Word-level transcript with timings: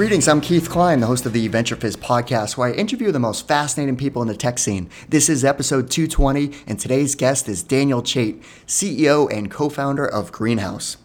Greetings, 0.00 0.28
I'm 0.28 0.40
Keith 0.40 0.70
Cline, 0.70 1.00
the 1.00 1.06
host 1.06 1.26
of 1.26 1.34
the 1.34 1.46
VentureFizz 1.50 1.98
podcast, 1.98 2.56
where 2.56 2.70
I 2.70 2.72
interview 2.72 3.12
the 3.12 3.18
most 3.18 3.46
fascinating 3.46 3.98
people 3.98 4.22
in 4.22 4.28
the 4.28 4.34
tech 4.34 4.58
scene. 4.58 4.88
This 5.10 5.28
is 5.28 5.44
episode 5.44 5.90
220, 5.90 6.52
and 6.66 6.80
today's 6.80 7.14
guest 7.14 7.50
is 7.50 7.62
Daniel 7.62 8.00
Chait, 8.00 8.42
CEO 8.66 9.30
and 9.30 9.50
co 9.50 9.68
founder 9.68 10.06
of 10.06 10.32
Greenhouse. 10.32 10.96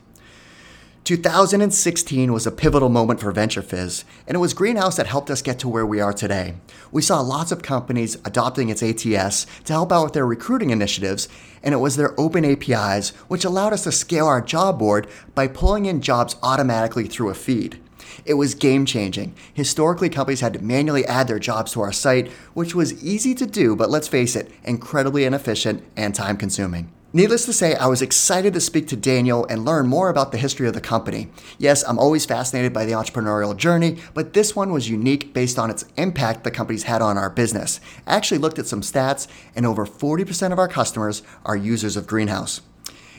2016 1.04 2.32
was 2.32 2.48
a 2.48 2.52
pivotal 2.52 2.88
moment 2.88 3.20
for 3.20 3.34
VentureFizz, 3.34 4.06
and 4.30 4.36
it 4.36 4.40
was 4.40 4.54
Greenhouse 4.54 4.96
that 4.96 5.08
helped 5.08 5.30
us 5.30 5.42
get 5.42 5.60
to 5.60 5.68
where 5.68 5.86
we 5.86 6.00
are 6.00 6.14
today. 6.14 6.54
We 6.90 7.02
saw 7.02 7.20
lots 7.20 7.52
of 7.52 7.62
companies 7.62 8.16
adopting 8.24 8.70
its 8.70 8.82
ATS 8.82 9.46
to 9.66 9.74
help 9.74 9.92
out 9.92 10.06
with 10.06 10.14
their 10.14 10.26
recruiting 10.26 10.70
initiatives, 10.70 11.28
and 11.62 11.74
it 11.74 11.80
was 11.80 11.98
their 11.98 12.18
open 12.18 12.46
APIs 12.46 13.10
which 13.28 13.44
allowed 13.44 13.74
us 13.74 13.84
to 13.84 13.92
scale 13.92 14.26
our 14.26 14.40
job 14.40 14.80
board 14.80 15.08
by 15.36 15.50
pulling 15.50 15.86
in 15.86 16.00
jobs 16.00 16.38
automatically 16.42 17.08
through 17.08 17.30
a 17.30 17.34
feed. 17.34 17.82
It 18.26 18.36
was 18.36 18.56
game 18.56 18.86
changing. 18.86 19.36
Historically, 19.54 20.10
companies 20.10 20.42
had 20.42 20.54
to 20.54 20.64
manually 20.64 21.06
add 21.06 21.28
their 21.28 21.40
jobs 21.40 21.72
to 21.74 21.82
our 21.82 21.92
site, 21.92 22.32
which 22.54 22.76
was 22.76 23.04
easy 23.04 23.36
to 23.36 23.46
do, 23.46 23.76
but 23.76 23.90
let's 23.90 24.08
face 24.08 24.36
it, 24.36 24.52
incredibly 24.64 25.26
inefficient 25.26 25.84
and 25.96 26.14
time 26.14 26.38
consuming. 26.38 26.92
Needless 27.16 27.46
to 27.46 27.54
say, 27.54 27.76
I 27.76 27.88
was 27.88 28.02
excited 28.02 28.54
to 28.54 28.60
speak 28.60 28.90
to 28.90 28.98
Daniel 28.98 29.46
and 29.46 29.64
learn 29.64 29.88
more 29.88 30.10
about 30.10 30.34
the 30.34 30.38
history 30.38 30.68
of 30.68 30.74
the 30.74 30.82
company. 30.82 31.30
Yes, 31.58 31.82
I'm 31.88 31.98
always 31.98 32.26
fascinated 32.26 32.74
by 32.74 32.84
the 32.84 32.92
entrepreneurial 32.92 33.56
journey, 33.56 34.00
but 34.14 34.34
this 34.34 34.54
one 34.54 34.74
was 34.74 34.90
unique 34.90 35.34
based 35.34 35.58
on 35.58 35.70
its 35.70 35.86
impact 35.96 36.44
the 36.44 36.52
company's 36.52 36.84
had 36.84 37.02
on 37.02 37.18
our 37.18 37.30
business. 37.30 37.80
I 38.06 38.18
actually 38.18 38.40
looked 38.40 38.60
at 38.60 38.68
some 38.68 38.82
stats, 38.82 39.30
and 39.56 39.66
over 39.66 39.86
40% 39.86 40.52
of 40.52 40.60
our 40.60 40.68
customers 40.68 41.24
are 41.46 41.56
users 41.56 41.96
of 41.96 42.06
Greenhouse. 42.06 42.60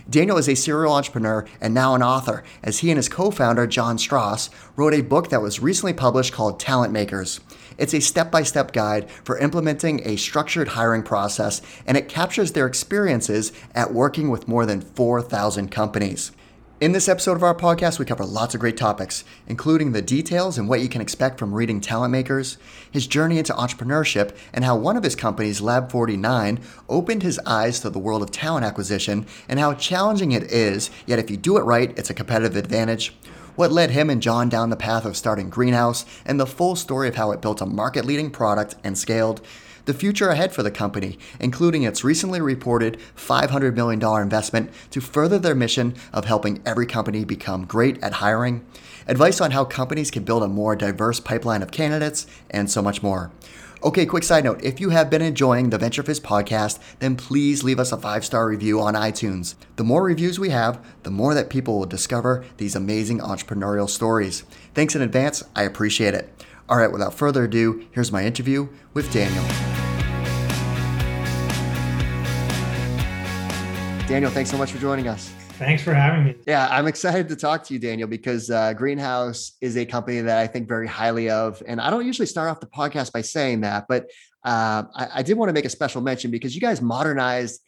Daniel 0.09 0.39
is 0.39 0.49
a 0.49 0.55
serial 0.55 0.93
entrepreneur 0.93 1.45
and 1.61 1.75
now 1.75 1.97
an 1.97 2.03
author, 2.03 2.45
as 2.63 2.79
he 2.79 2.91
and 2.91 2.97
his 2.97 3.09
co 3.09 3.33
founder, 3.33 3.67
Jon 3.67 3.97
Stross, 3.97 4.51
wrote 4.77 4.95
a 4.95 5.01
book 5.01 5.31
that 5.31 5.43
was 5.43 5.59
recently 5.59 5.93
published 5.93 6.33
called 6.33 6.61
Talent 6.61 6.93
Makers. 6.93 7.41
It's 7.77 7.93
a 7.93 8.01
step 8.01 8.31
by 8.31 8.45
step 8.45 8.73
guide 8.73 9.11
for 9.11 9.37
implementing 9.39 10.01
a 10.05 10.17
structured 10.17 10.69
hiring 10.69 11.03
process, 11.03 11.61
and 11.87 11.97
it 11.97 12.09
captures 12.09 12.53
their 12.53 12.67
experiences 12.67 13.53
at 13.75 13.93
working 13.93 14.31
with 14.31 14.47
more 14.47 14.65
than 14.65 14.81
4,000 14.81 15.71
companies. 15.71 16.31
In 16.79 16.93
this 16.93 17.09
episode 17.09 17.39
of 17.39 17.43
our 17.43 17.55
podcast, 17.55 17.99
we 17.99 18.05
cover 18.05 18.27
lots 18.27 18.53
of 18.53 18.61
great 18.61 18.77
topics, 18.77 19.25
including 19.47 19.93
the 19.93 20.03
details 20.03 20.59
and 20.59 20.69
what 20.69 20.83
you 20.83 20.91
can 20.91 21.01
expect 21.01 21.39
from 21.39 21.55
reading 21.55 21.81
Talent 21.81 22.13
Makers, 22.13 22.59
his 22.91 23.07
journey 23.07 23.39
into 23.39 23.55
entrepreneurship, 23.55 24.37
and 24.53 24.63
how 24.63 24.77
one 24.77 24.95
of 24.95 25.03
his 25.03 25.17
companies, 25.17 25.63
Lab49, 25.63 26.63
opened 26.87 27.23
his 27.23 27.41
eyes 27.47 27.81
to 27.81 27.89
the 27.89 27.99
world 27.99 28.23
of 28.23 28.31
talent 28.31 28.67
acquisition 28.67 29.25
and 29.49 29.59
how 29.59 29.73
challenging 29.73 30.33
it 30.33 30.53
is, 30.53 30.91
yet 31.07 31.19
if 31.19 31.31
you 31.31 31.39
do 31.39 31.57
it 31.57 31.63
right, 31.63 31.99
it's 31.99 32.11
a 32.11 32.15
competitive 32.15 32.57
advantage. 32.57 33.17
What 33.55 33.73
led 33.73 33.93
him 33.93 34.11
and 34.11 34.21
Jon 34.21 34.51
down 34.51 34.69
the 34.69 34.77
path 34.77 35.07
of 35.07 35.17
starting 35.17 35.49
Greenhouse, 35.49 36.05
and 36.27 36.39
the 36.39 36.47
full 36.47 36.77
story 36.77 37.09
of 37.09 37.15
how 37.15 37.31
it 37.31 37.41
built 37.41 37.63
a 37.63 37.67
market 37.67 38.05
leading 38.05 38.31
product 38.31 38.75
and 38.85 38.99
scaled 38.99 39.41
the 39.87 39.95
future 39.95 40.29
ahead 40.29 40.53
for 40.53 40.63
the 40.63 40.71
company, 40.71 41.19
including 41.41 41.83
its 41.83 42.05
recently 42.05 42.41
reported 42.41 42.99
$500 43.17 43.75
million 43.75 44.03
investment 44.23 44.71
to 44.91 45.01
further 45.01 45.39
their 45.39 45.55
mission 45.55 45.95
of 46.13 46.27
helping 46.27 46.61
every 46.67 46.87
company 46.87 47.25
become 47.25 47.65
great 47.65 48.03
at 48.03 48.15
hiring, 48.15 48.67
advice 49.07 49.41
on 49.41 49.53
how 49.53 49.65
companies 49.65 50.11
can 50.11 50.25
build 50.25 50.43
a 50.43 50.49
more 50.49 50.77
diverse 50.77 51.21
pipeline 51.21 51.63
of 51.63 51.71
candidates, 51.71 52.27
and 52.51 52.71
so 52.71 52.83
much 52.83 53.03
more. 53.03 53.31
Okay, 53.85 54.07
quick 54.07 54.25
side 54.25 54.43
note 54.43 54.65
if 54.65 54.81
you 54.81 54.91
have 54.91 55.11
been 55.11 55.23
enjoying 55.23 55.71
the 55.71 55.79
VentureFizz 55.79 56.21
podcast, 56.21 56.79
then 56.99 57.15
please 57.15 57.63
leave 57.63 57.79
us 57.79 57.93
a 57.93 57.97
five 57.97 58.25
star 58.25 58.49
review 58.49 58.81
on 58.81 58.95
iTunes. 58.95 59.55
The 59.77 59.85
more 59.85 60.03
reviews 60.03 60.41
we 60.41 60.49
have, 60.49 60.85
the 61.03 61.11
more 61.11 61.35
that 61.35 61.51
people 61.51 61.79
will 61.79 61.87
discover 61.87 62.45
these 62.57 62.75
amazing 62.75 63.21
entrepreneurial 63.21 63.89
stories. 63.89 64.45
Thanks 64.75 64.97
in 64.97 65.03
advance, 65.03 65.45
I 65.55 65.63
appreciate 65.63 66.15
it. 66.15 66.46
All 66.69 66.77
right, 66.77 66.91
without 66.91 67.15
further 67.15 67.45
ado, 67.45 67.87
here's 67.93 68.11
my 68.11 68.25
interview 68.25 68.69
with 68.93 69.13
Daniel. 69.13 69.45
Daniel, 74.09 74.33
thanks 74.33 74.51
so 74.51 74.59
much 74.59 74.73
for 74.73 74.79
joining 74.79 75.07
us. 75.07 75.29
Thanks 75.59 75.83
for 75.83 75.95
having 75.95 76.25
me. 76.25 76.35
Yeah, 76.45 76.67
I'm 76.69 76.89
excited 76.89 77.29
to 77.29 77.37
talk 77.37 77.63
to 77.65 77.73
you, 77.73 77.79
Daniel, 77.79 78.09
because 78.09 78.51
uh, 78.51 78.73
Greenhouse 78.73 79.53
is 79.61 79.77
a 79.77 79.87
company 79.87 80.21
that 80.23 80.39
I 80.39 80.49
think 80.49 80.67
very 80.67 80.89
highly 80.89 81.31
of. 81.31 81.63
And 81.69 81.81
I 81.81 81.89
don't 81.89 82.05
usually 82.05 82.27
start 82.27 82.51
off 82.51 82.59
the 82.59 82.67
podcast 82.67 83.13
by 83.13 83.23
saying 83.23 83.61
that, 83.61 83.87
but 83.89 84.11
uh, 84.45 84.85
I, 84.93 85.09
I 85.15 85.23
did 85.23 85.39
want 85.39 85.49
to 85.49 85.53
make 85.53 85.67
a 85.67 85.71
special 85.71 86.01
mention 86.01 86.33
because 86.33 86.55
you 86.55 86.61
guys 86.61 86.83
modernized 86.83 87.61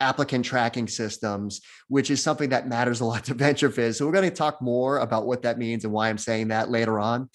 applicant 0.00 0.46
tracking 0.46 0.88
systems, 0.88 1.60
which 1.88 2.10
is 2.10 2.22
something 2.22 2.48
that 2.50 2.68
matters 2.68 3.00
a 3.00 3.04
lot 3.04 3.24
to 3.24 3.34
VentureFizz. 3.36 3.96
So 3.96 4.06
we're 4.06 4.12
going 4.12 4.30
to 4.30 4.34
talk 4.34 4.62
more 4.62 4.98
about 4.98 5.26
what 5.26 5.42
that 5.42 5.58
means 5.58 5.84
and 5.84 5.92
why 5.92 6.08
I'm 6.08 6.18
saying 6.18 6.48
that 6.48 6.70
later 6.70 6.98
on. 6.98 7.28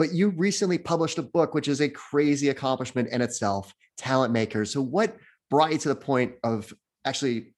But 0.00 0.14
you 0.14 0.30
recently 0.30 0.78
published 0.78 1.18
a 1.18 1.22
book, 1.22 1.52
which 1.52 1.68
is 1.68 1.82
a 1.82 1.88
crazy 1.90 2.48
accomplishment 2.48 3.10
in 3.10 3.20
itself, 3.20 3.74
Talent 3.98 4.32
Makers. 4.32 4.72
So, 4.72 4.80
what 4.80 5.14
brought 5.50 5.72
you 5.72 5.78
to 5.78 5.90
the 5.90 5.94
point 5.94 6.36
of 6.42 6.72
actually 7.04 7.52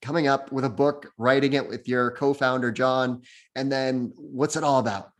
coming 0.00 0.26
up 0.26 0.50
with 0.50 0.64
a 0.64 0.70
book, 0.70 1.12
writing 1.18 1.52
it 1.52 1.68
with 1.68 1.86
your 1.86 2.12
co-founder 2.12 2.72
Jon, 2.72 3.20
and 3.54 3.70
then 3.70 4.14
what's 4.16 4.56
it 4.56 4.64
all 4.64 4.78
about? 4.78 5.10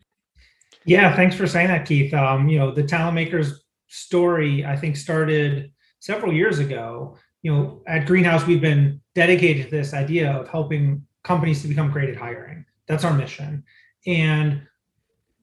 Yeah, 0.87 1.15
thanks 1.15 1.37
for 1.37 1.47
saying 1.47 1.69
that, 1.69 1.85
Keith. 1.85 2.15
Um, 2.15 2.49
you 2.49 2.59
know, 2.59 2.71
the 2.71 2.85
Talent 2.85 3.17
Makers 3.17 3.63
story 3.89 4.65
I 4.65 4.75
think 4.75 4.97
started 4.97 5.71
several 6.01 6.33
years 6.33 6.61
ago. 6.61 7.19
You 7.43 7.53
know, 7.53 7.83
at 7.87 8.07
Greenhouse, 8.07 8.47
we've 8.47 8.63
been 8.63 9.03
dedicated 9.15 9.67
to 9.67 9.71
this 9.71 9.93
idea 9.93 10.33
of 10.33 10.49
helping 10.49 11.07
companies 11.25 11.61
to 11.61 11.69
become 11.69 11.91
great 11.91 12.09
at 12.09 12.17
hiring. 12.17 12.65
That's 12.89 13.05
our 13.05 13.13
mission, 13.13 13.65
and 14.07 14.63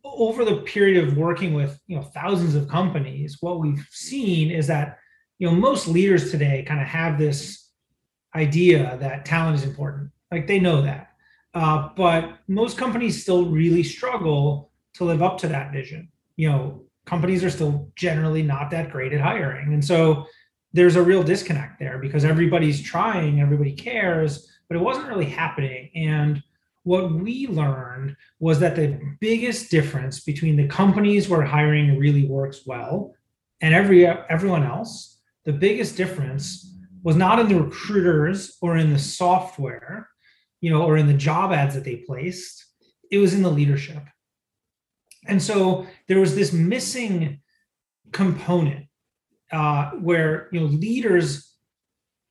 over 0.04 0.44
the 0.46 0.58
period 0.58 1.08
of 1.08 1.18
working 1.18 1.54
with 1.54 1.80
you 1.88 1.96
know 1.96 2.04
thousands 2.04 2.56
of 2.56 2.68
companies, 2.68 3.38
what 3.42 3.60
we've 3.60 3.86
seen 3.92 4.52
is 4.52 4.68
that 4.68 5.00
you 5.40 5.48
know 5.48 5.56
most 5.56 5.88
leaders 5.88 6.32
today 6.32 6.64
kind 6.68 6.82
of 6.82 6.88
have 6.88 7.18
this 7.18 7.70
idea 8.36 8.98
that 9.00 9.26
talent 9.26 9.56
is 9.56 9.64
important. 9.64 10.12
Like 10.32 10.48
they 10.48 10.60
know 10.60 10.82
that, 10.82 11.12
uh, 11.54 11.90
but 11.96 12.40
most 12.48 12.78
companies 12.78 13.22
still 13.22 13.46
really 13.46 13.84
struggle 13.84 14.72
to 14.96 15.04
live 15.04 15.22
up 15.22 15.38
to 15.40 15.48
that 15.50 15.72
vision. 15.72 16.10
You 16.36 16.50
know, 16.50 16.84
companies 17.06 17.44
are 17.44 17.50
still 17.50 17.92
generally 17.96 18.42
not 18.42 18.72
that 18.72 18.92
great 18.92 19.14
at 19.14 19.22
hiring, 19.22 19.74
and 19.74 19.84
so 19.84 20.26
there's 20.74 20.96
a 20.96 21.04
real 21.04 21.24
disconnect 21.24 21.80
there 21.80 21.98
because 21.98 22.24
everybody's 22.24 22.82
trying, 22.82 23.42
everybody 23.42 23.74
cares, 23.74 24.50
but 24.70 24.78
it 24.78 24.80
wasn't 24.80 25.08
really 25.08 25.26
happening. 25.26 25.90
And 25.96 26.42
what 26.84 27.14
we 27.14 27.48
learned 27.48 28.16
was 28.40 28.60
that 28.60 28.76
the 28.76 29.00
biggest 29.20 29.70
difference 29.70 30.22
between 30.22 30.56
the 30.56 30.68
companies 30.68 31.30
where 31.30 31.44
hiring 31.44 31.98
really 31.98 32.26
works 32.26 32.66
well 32.66 33.14
and 33.62 33.74
every 33.74 34.06
everyone 34.06 34.64
else 34.64 35.20
the 35.46 35.54
biggest 35.54 35.96
difference 35.96 36.76
was 37.04 37.16
not 37.16 37.40
in 37.40 37.48
the 37.48 37.62
recruiters 37.62 38.58
or 38.62 38.78
in 38.78 38.92
the 38.94 39.00
software 39.00 40.08
you 40.62 40.70
know 40.70 40.84
or 40.84 40.96
in 40.96 41.08
the 41.08 41.14
job 41.14 41.52
ads 41.52 41.76
that 41.76 41.84
they 41.84 41.98
placed. 41.98 42.66
It 43.12 43.18
was 43.18 43.34
in 43.34 43.42
the 43.42 43.50
leadership. 43.50 44.04
And 45.28 45.42
so 45.42 45.86
there 46.08 46.20
was 46.20 46.36
this 46.36 46.54
missing 46.54 47.42
component 48.12 48.86
uh, 49.52 49.92
where 49.92 50.48
you 50.52 50.62
know 50.62 50.68
leaders 50.68 51.54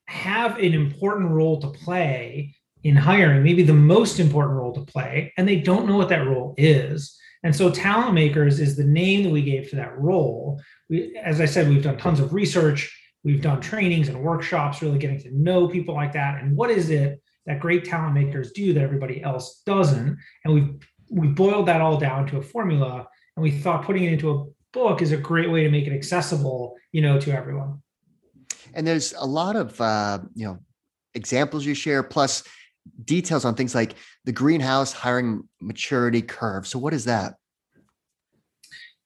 have 0.07 0.57
an 0.57 0.73
important 0.73 1.31
role 1.31 1.61
to 1.61 1.69
play 1.69 2.55
in 2.83 2.97
hiring, 2.97 3.43
maybe 3.43 3.63
the 3.63 3.75
most 3.75 4.19
important 4.21 4.57
role 4.57 4.73
to 4.73 4.81
play, 4.81 5.33
and 5.37 5.47
they 5.47 5.57
don't 5.57 5.87
know 5.87 5.97
what 5.97 6.09
that 6.09 6.27
role 6.27 6.55
is. 6.57 7.19
And 7.43 7.55
so, 7.55 7.71
Talent 7.71 8.15
Makers 8.15 8.61
is 8.61 8.77
the 8.77 8.85
name 8.85 9.25
that 9.25 9.31
we 9.31 9.43
gave 9.43 9.71
to 9.71 9.77
that 9.77 9.99
role. 9.99 10.61
We, 10.89 11.17
as 11.17 11.41
I 11.41 11.47
said, 11.47 11.69
we've 11.69 11.83
done 11.83 11.99
tons 11.99 12.21
of 12.21 12.33
research, 12.33 12.95
we've 13.25 13.43
done 13.43 13.61
trainings 13.61 14.09
and 14.09 14.23
workshops, 14.23 14.83
really 14.83 14.99
getting 14.99 15.21
to 15.21 15.37
know 15.37 15.69
people 15.69 15.95
like 15.95 16.13
that. 16.13 16.43
And 16.43 16.57
what 16.57 16.71
is 16.71 16.91
it 16.91 17.21
that 17.47 17.61
great 17.61 17.85
talent 17.85 18.15
makers 18.15 18.53
do 18.53 18.73
that 18.75 18.83
everybody 18.83 19.23
else 19.23 19.63
doesn't? 19.65 20.19
And 20.45 20.55
we've 20.55 20.75
we 21.11 21.29
boiled 21.29 21.67
that 21.67 21.81
all 21.81 21.99
down 21.99 22.27
to 22.29 22.39
a 22.39 22.43
formula, 22.43 23.07
and 23.37 23.43
we 23.43 23.51
thought 23.51 23.85
putting 23.85 24.05
it 24.05 24.13
into 24.13 24.31
a 24.31 24.45
book 24.73 25.03
is 25.03 25.13
a 25.13 25.17
great 25.17 25.51
way 25.51 25.65
to 25.65 25.71
make 25.71 25.87
it 25.87 25.93
accessible, 25.93 26.77
you 26.93 27.03
know, 27.03 27.19
to 27.21 27.33
everyone. 27.33 27.83
And 28.75 28.87
there's 28.87 29.13
a 29.15 29.27
lot 29.27 29.57
of 29.57 29.81
uh, 29.81 30.21
you 30.35 30.47
know 30.47 30.59
examples 31.15 31.67
you 31.67 31.75
share, 31.75 32.03
plus 32.03 32.45
details 33.05 33.45
on 33.45 33.55
things 33.55 33.75
like 33.75 33.95
the 34.25 34.33
greenhouse 34.33 34.93
hiring 34.93 35.49
maturity 35.61 36.23
curve. 36.23 36.67
So, 36.67 36.79
what 36.79 36.95
is 36.95 37.05
that? 37.05 37.35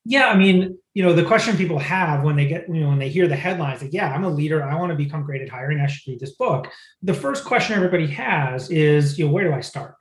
Yeah, 0.06 0.28
I 0.28 0.36
mean, 0.36 0.78
you 0.92 1.02
know, 1.02 1.14
the 1.14 1.24
question 1.24 1.56
people 1.56 1.78
have 1.78 2.22
when 2.22 2.36
they 2.36 2.46
get, 2.46 2.68
you 2.68 2.80
know, 2.80 2.88
when 2.88 2.98
they 2.98 3.08
hear 3.08 3.26
the 3.26 3.36
headlines, 3.36 3.80
like, 3.80 3.92
yeah, 3.92 4.12
I'm 4.12 4.24
a 4.24 4.28
leader, 4.28 4.62
I 4.62 4.74
want 4.74 4.90
to 4.90 4.96
become 4.96 5.22
great 5.22 5.40
at 5.40 5.48
hiring, 5.48 5.80
I 5.80 5.86
should 5.86 6.10
read 6.10 6.20
this 6.20 6.34
book. 6.34 6.68
The 7.02 7.14
first 7.14 7.44
question 7.44 7.74
everybody 7.74 8.06
has 8.08 8.70
is, 8.70 9.18
you 9.18 9.26
know, 9.26 9.32
where 9.32 9.44
do 9.44 9.54
I 9.54 9.62
start? 9.62 9.94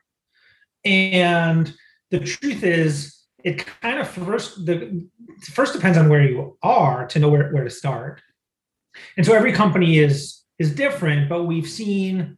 And 0.84 1.74
the 2.12 2.20
truth 2.20 2.64
is, 2.64 3.18
it 3.44 3.66
kind 3.82 4.00
of 4.00 4.08
first 4.08 4.66
the 4.66 5.06
first 5.52 5.74
depends 5.74 5.98
on 5.98 6.10
where 6.10 6.24
you 6.24 6.58
are 6.64 7.06
to 7.08 7.20
know 7.20 7.30
where, 7.30 7.52
where 7.52 7.64
to 7.64 7.70
start. 7.70 8.22
And 9.18 9.26
so 9.26 9.34
every 9.34 9.52
company 9.52 10.00
is 10.00 10.44
is 10.60 10.74
different, 10.74 11.30
but 11.30 11.44
we've 11.44 11.68
seen 11.68 12.38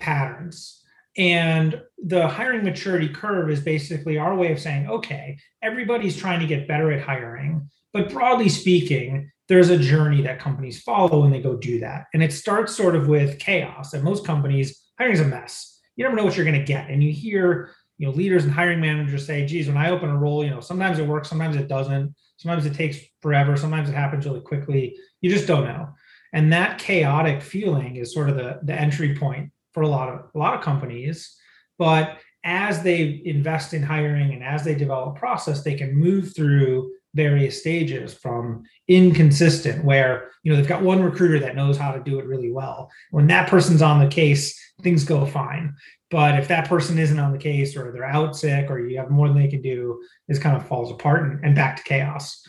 patterns. 0.00 0.82
And 1.16 1.80
the 2.02 2.28
hiring 2.28 2.64
maturity 2.64 3.08
curve 3.08 3.50
is 3.50 3.60
basically 3.60 4.16
our 4.16 4.34
way 4.34 4.52
of 4.52 4.60
saying, 4.60 4.88
okay, 4.88 5.38
everybody's 5.62 6.16
trying 6.16 6.40
to 6.40 6.46
get 6.46 6.68
better 6.68 6.92
at 6.92 7.02
hiring. 7.02 7.68
But 7.92 8.10
broadly 8.10 8.48
speaking, 8.48 9.30
there's 9.48 9.70
a 9.70 9.78
journey 9.78 10.22
that 10.22 10.38
companies 10.38 10.80
follow 10.80 11.22
when 11.22 11.32
they 11.32 11.42
go 11.42 11.56
do 11.56 11.80
that. 11.80 12.06
And 12.14 12.22
it 12.22 12.32
starts 12.32 12.76
sort 12.76 12.94
of 12.94 13.08
with 13.08 13.40
chaos. 13.40 13.92
At 13.92 14.04
most 14.04 14.24
companies, 14.24 14.80
hiring 14.98 15.14
is 15.14 15.20
a 15.20 15.24
mess. 15.24 15.80
You 15.96 16.04
never 16.04 16.16
know 16.16 16.24
what 16.24 16.36
you're 16.36 16.46
going 16.46 16.58
to 16.58 16.64
get. 16.64 16.88
And 16.88 17.02
you 17.02 17.12
hear, 17.12 17.72
you 17.98 18.06
know, 18.06 18.12
leaders 18.12 18.44
and 18.44 18.52
hiring 18.52 18.80
managers 18.80 19.26
say, 19.26 19.44
geez, 19.44 19.66
when 19.66 19.76
I 19.76 19.90
open 19.90 20.08
a 20.08 20.16
role, 20.16 20.44
you 20.44 20.50
know, 20.50 20.60
sometimes 20.60 21.00
it 21.00 21.06
works, 21.06 21.28
sometimes 21.28 21.56
it 21.56 21.68
doesn't. 21.68 22.14
Sometimes 22.36 22.64
it 22.64 22.74
takes 22.74 22.98
forever. 23.20 23.56
Sometimes 23.56 23.90
it 23.90 23.94
happens 23.94 24.24
really 24.24 24.40
quickly. 24.40 24.96
You 25.20 25.30
just 25.30 25.48
don't 25.48 25.64
know. 25.64 25.90
And 26.32 26.52
that 26.52 26.78
chaotic 26.78 27.42
feeling 27.42 27.96
is 27.96 28.14
sort 28.14 28.30
of 28.30 28.36
the, 28.36 28.60
the 28.62 28.72
entry 28.72 29.16
point 29.16 29.50
for 29.72 29.82
a 29.82 29.88
lot 29.88 30.08
of 30.08 30.20
a 30.34 30.38
lot 30.38 30.54
of 30.54 30.62
companies. 30.62 31.36
But 31.78 32.18
as 32.44 32.82
they 32.82 33.22
invest 33.24 33.74
in 33.74 33.82
hiring 33.82 34.32
and 34.32 34.42
as 34.42 34.64
they 34.64 34.74
develop 34.74 35.16
process, 35.16 35.62
they 35.62 35.74
can 35.74 35.94
move 35.94 36.34
through 36.34 36.90
various 37.14 37.58
stages 37.58 38.14
from 38.14 38.62
inconsistent 38.86 39.84
where 39.84 40.30
you 40.42 40.50
know 40.50 40.56
they've 40.56 40.68
got 40.68 40.82
one 40.82 41.02
recruiter 41.02 41.40
that 41.40 41.56
knows 41.56 41.76
how 41.76 41.90
to 41.90 42.02
do 42.02 42.18
it 42.18 42.26
really 42.26 42.52
well. 42.52 42.90
When 43.10 43.26
that 43.28 43.48
person's 43.48 43.82
on 43.82 44.00
the 44.00 44.06
case 44.06 44.58
things 44.82 45.04
go 45.04 45.26
fine. 45.26 45.74
But 46.10 46.38
if 46.38 46.48
that 46.48 46.68
person 46.68 46.98
isn't 46.98 47.18
on 47.18 47.32
the 47.32 47.38
case 47.38 47.76
or 47.76 47.92
they're 47.92 48.04
out 48.04 48.36
sick 48.36 48.70
or 48.70 48.80
you 48.80 48.98
have 48.98 49.10
more 49.10 49.28
than 49.28 49.36
they 49.36 49.48
can 49.48 49.62
do 49.62 50.02
this 50.28 50.38
kind 50.38 50.56
of 50.56 50.66
falls 50.66 50.90
apart 50.90 51.22
and, 51.22 51.44
and 51.44 51.54
back 51.54 51.76
to 51.76 51.82
chaos. 51.82 52.42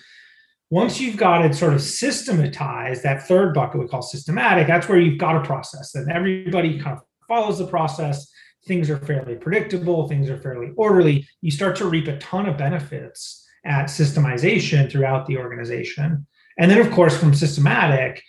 Once 0.70 1.02
you've 1.02 1.18
got 1.18 1.44
it 1.44 1.54
sort 1.54 1.74
of 1.74 1.82
systematized 1.82 3.04
that 3.04 3.28
third 3.28 3.54
bucket 3.54 3.82
we 3.82 3.88
call 3.88 4.02
systematic 4.02 4.68
that's 4.68 4.88
where 4.88 5.00
you've 5.00 5.20
got 5.20 5.36
a 5.36 5.42
process. 5.42 5.96
And 5.96 6.10
everybody 6.12 6.80
kind 6.80 6.98
of 6.98 7.04
follows 7.32 7.60
the 7.60 7.66
process 7.66 8.30
things 8.68 8.90
are 8.90 8.98
fairly 8.98 9.36
predictable, 9.36 10.08
things 10.08 10.30
are 10.30 10.38
fairly 10.38 10.72
orderly, 10.76 11.26
you 11.42 11.50
start 11.50 11.78
to 11.78 11.88
reap 11.88 12.08
a 12.10 12.18
ton 12.18 12.46
of 12.46 12.58
benefits 12.58 13.48
at 13.66 13.86
systemization 13.86 14.92
throughout 14.92 15.26
the 15.26 15.38
organization. 15.38 16.28
And 16.60 16.70
then, 16.70 16.80
of 16.80 16.92
course, 16.92 17.18
from 17.18 17.34
systematic, 17.34 18.22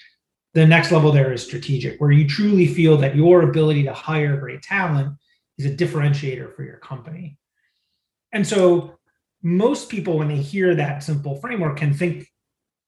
the 0.55 0.65
next 0.65 0.93
level 0.93 1.11
there 1.11 1.33
is 1.33 1.43
strategic, 1.43 2.01
where 2.01 2.13
you 2.13 2.29
truly 2.29 2.67
feel 2.67 2.97
that 2.99 3.17
your 3.17 3.43
ability 3.43 3.83
to 3.83 3.93
hire 3.93 4.37
great 4.37 4.63
talent 4.63 5.17
is 5.59 5.67
a 5.67 5.75
differentiator 5.75 6.55
for 6.55 6.63
your 6.63 6.79
company. 6.79 7.37
And 8.33 8.47
so, 8.47 8.99
most 9.43 9.89
people, 9.89 10.17
when 10.17 10.29
they 10.29 10.37
hear 10.37 10.77
that 10.77 11.03
simple 11.03 11.41
framework, 11.41 11.77
can 11.77 11.93
think 11.93 12.29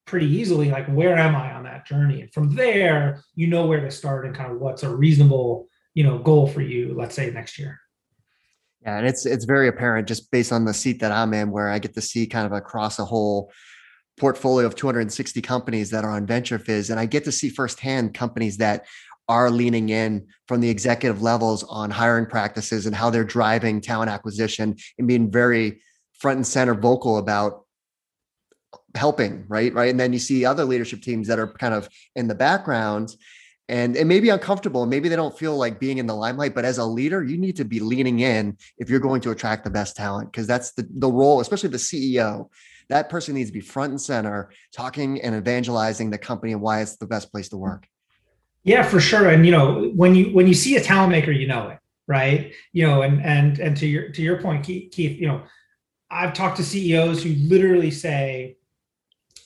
pretty 0.06 0.26
easily 0.26 0.70
like, 0.70 0.86
where 0.86 1.16
am 1.16 1.34
I 1.34 1.52
on 1.52 1.64
that 1.64 1.86
journey? 1.86 2.22
And 2.22 2.32
from 2.32 2.54
there, 2.54 3.24
you 3.34 3.48
know 3.48 3.66
where 3.66 3.80
to 3.80 3.90
start 3.90 4.24
and 4.24 4.34
kind 4.34 4.52
of 4.52 4.60
what's 4.60 4.84
a 4.84 4.94
reasonable 4.94 5.68
you 5.94 6.04
know 6.04 6.18
goal 6.18 6.46
for 6.46 6.60
you 6.60 6.94
let's 6.96 7.14
say 7.14 7.30
next 7.30 7.58
year? 7.58 7.80
Yeah 8.82 8.98
and 8.98 9.06
it's 9.06 9.24
it's 9.24 9.44
very 9.44 9.68
apparent 9.68 10.08
just 10.08 10.30
based 10.30 10.52
on 10.52 10.64
the 10.64 10.74
seat 10.74 11.00
that 11.00 11.12
i'm 11.12 11.32
in 11.32 11.50
where 11.50 11.70
i 11.70 11.78
get 11.78 11.94
to 11.94 12.02
see 12.02 12.26
kind 12.26 12.46
of 12.46 12.52
across 12.52 12.98
a 12.98 13.04
whole 13.04 13.50
portfolio 14.18 14.66
of 14.66 14.76
260 14.76 15.40
companies 15.42 15.90
that 15.90 16.04
are 16.04 16.10
on 16.10 16.26
VentureFizz 16.26 16.90
and 16.90 17.00
i 17.00 17.06
get 17.06 17.24
to 17.24 17.32
see 17.32 17.48
firsthand 17.48 18.14
companies 18.14 18.58
that 18.58 18.84
are 19.28 19.50
leaning 19.50 19.88
in 19.88 20.26
from 20.46 20.60
the 20.60 20.68
executive 20.68 21.22
levels 21.22 21.62
on 21.64 21.90
hiring 21.90 22.26
practices 22.26 22.86
and 22.86 22.94
how 22.94 23.08
they're 23.08 23.24
driving 23.24 23.80
talent 23.80 24.10
acquisition 24.10 24.76
and 24.98 25.08
being 25.08 25.30
very 25.30 25.80
front 26.18 26.36
and 26.36 26.46
center 26.46 26.74
vocal 26.74 27.18
about 27.18 27.64
helping 28.94 29.44
right 29.48 29.72
right? 29.74 29.90
And 29.90 29.98
then 29.98 30.12
you 30.12 30.18
see 30.18 30.44
other 30.44 30.64
leadership 30.64 31.02
teams 31.02 31.28
that 31.28 31.38
are 31.38 31.48
kind 31.48 31.74
of 31.74 31.88
in 32.14 32.28
the 32.28 32.34
background 32.34 33.14
and 33.68 33.96
it 33.96 34.06
may 34.06 34.20
be 34.20 34.28
uncomfortable 34.28 34.82
and 34.82 34.90
maybe 34.90 35.08
they 35.08 35.16
don't 35.16 35.38
feel 35.38 35.56
like 35.56 35.80
being 35.80 35.98
in 35.98 36.06
the 36.06 36.14
limelight 36.14 36.54
but 36.54 36.64
as 36.64 36.78
a 36.78 36.84
leader 36.84 37.22
you 37.22 37.38
need 37.38 37.56
to 37.56 37.64
be 37.64 37.80
leaning 37.80 38.20
in 38.20 38.56
if 38.78 38.90
you're 38.90 39.00
going 39.00 39.20
to 39.20 39.30
attract 39.30 39.64
the 39.64 39.70
best 39.70 39.96
talent 39.96 40.30
because 40.30 40.46
that's 40.46 40.72
the, 40.72 40.86
the 40.98 41.10
role 41.10 41.40
especially 41.40 41.68
the 41.68 41.76
ceo 41.76 42.48
that 42.88 43.08
person 43.08 43.34
needs 43.34 43.50
to 43.50 43.54
be 43.54 43.60
front 43.60 43.90
and 43.90 44.00
center 44.00 44.50
talking 44.72 45.20
and 45.22 45.34
evangelizing 45.34 46.10
the 46.10 46.18
company 46.18 46.52
and 46.52 46.60
why 46.60 46.80
it's 46.80 46.96
the 46.96 47.06
best 47.06 47.30
place 47.30 47.48
to 47.48 47.56
work. 47.56 47.86
Yeah 48.62 48.82
for 48.82 49.00
sure 49.00 49.28
and 49.30 49.44
you 49.44 49.52
know 49.52 49.90
when 49.94 50.14
you 50.14 50.26
when 50.26 50.46
you 50.46 50.54
see 50.54 50.76
a 50.76 50.80
talent 50.80 51.10
maker 51.10 51.30
you 51.30 51.46
know 51.46 51.68
it 51.68 51.78
right? 52.06 52.52
You 52.72 52.86
know 52.86 53.02
and 53.02 53.22
and 53.22 53.58
and 53.58 53.76
to 53.78 53.86
your 53.86 54.10
to 54.10 54.22
your 54.22 54.40
point 54.40 54.64
keith, 54.64 54.92
keith 54.92 55.18
you 55.18 55.26
know 55.26 55.42
i've 56.10 56.34
talked 56.34 56.58
to 56.58 56.62
ceos 56.62 57.22
who 57.22 57.34
literally 57.34 57.90
say 57.90 58.56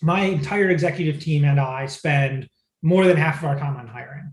my 0.02 0.22
entire 0.22 0.70
executive 0.70 1.20
team 1.20 1.44
and 1.44 1.60
i 1.60 1.86
spend 1.86 2.48
more 2.82 3.06
than 3.06 3.16
half 3.16 3.38
of 3.38 3.44
our 3.44 3.58
time 3.58 3.76
on 3.76 3.86
hiring. 3.86 4.32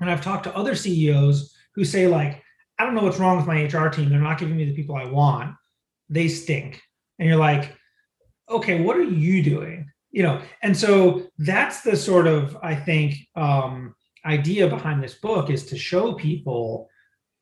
And 0.00 0.10
I've 0.10 0.22
talked 0.22 0.44
to 0.44 0.56
other 0.56 0.74
CEOs 0.74 1.54
who 1.74 1.84
say, 1.84 2.06
like, 2.06 2.42
I 2.78 2.84
don't 2.84 2.94
know 2.94 3.02
what's 3.02 3.18
wrong 3.18 3.36
with 3.36 3.46
my 3.46 3.62
HR 3.64 3.88
team. 3.88 4.08
They're 4.08 4.18
not 4.18 4.38
giving 4.38 4.56
me 4.56 4.64
the 4.64 4.74
people 4.74 4.96
I 4.96 5.04
want. 5.04 5.54
They 6.08 6.28
stink. 6.28 6.82
And 7.18 7.28
you're 7.28 7.38
like, 7.38 7.74
okay, 8.48 8.82
what 8.82 8.96
are 8.96 9.02
you 9.02 9.42
doing? 9.42 9.90
You 10.10 10.22
know, 10.22 10.42
and 10.62 10.76
so 10.76 11.26
that's 11.38 11.80
the 11.82 11.96
sort 11.96 12.26
of, 12.26 12.56
I 12.62 12.74
think, 12.74 13.16
um, 13.34 13.94
idea 14.24 14.68
behind 14.68 15.02
this 15.02 15.14
book 15.14 15.50
is 15.50 15.66
to 15.66 15.78
show 15.78 16.14
people 16.14 16.88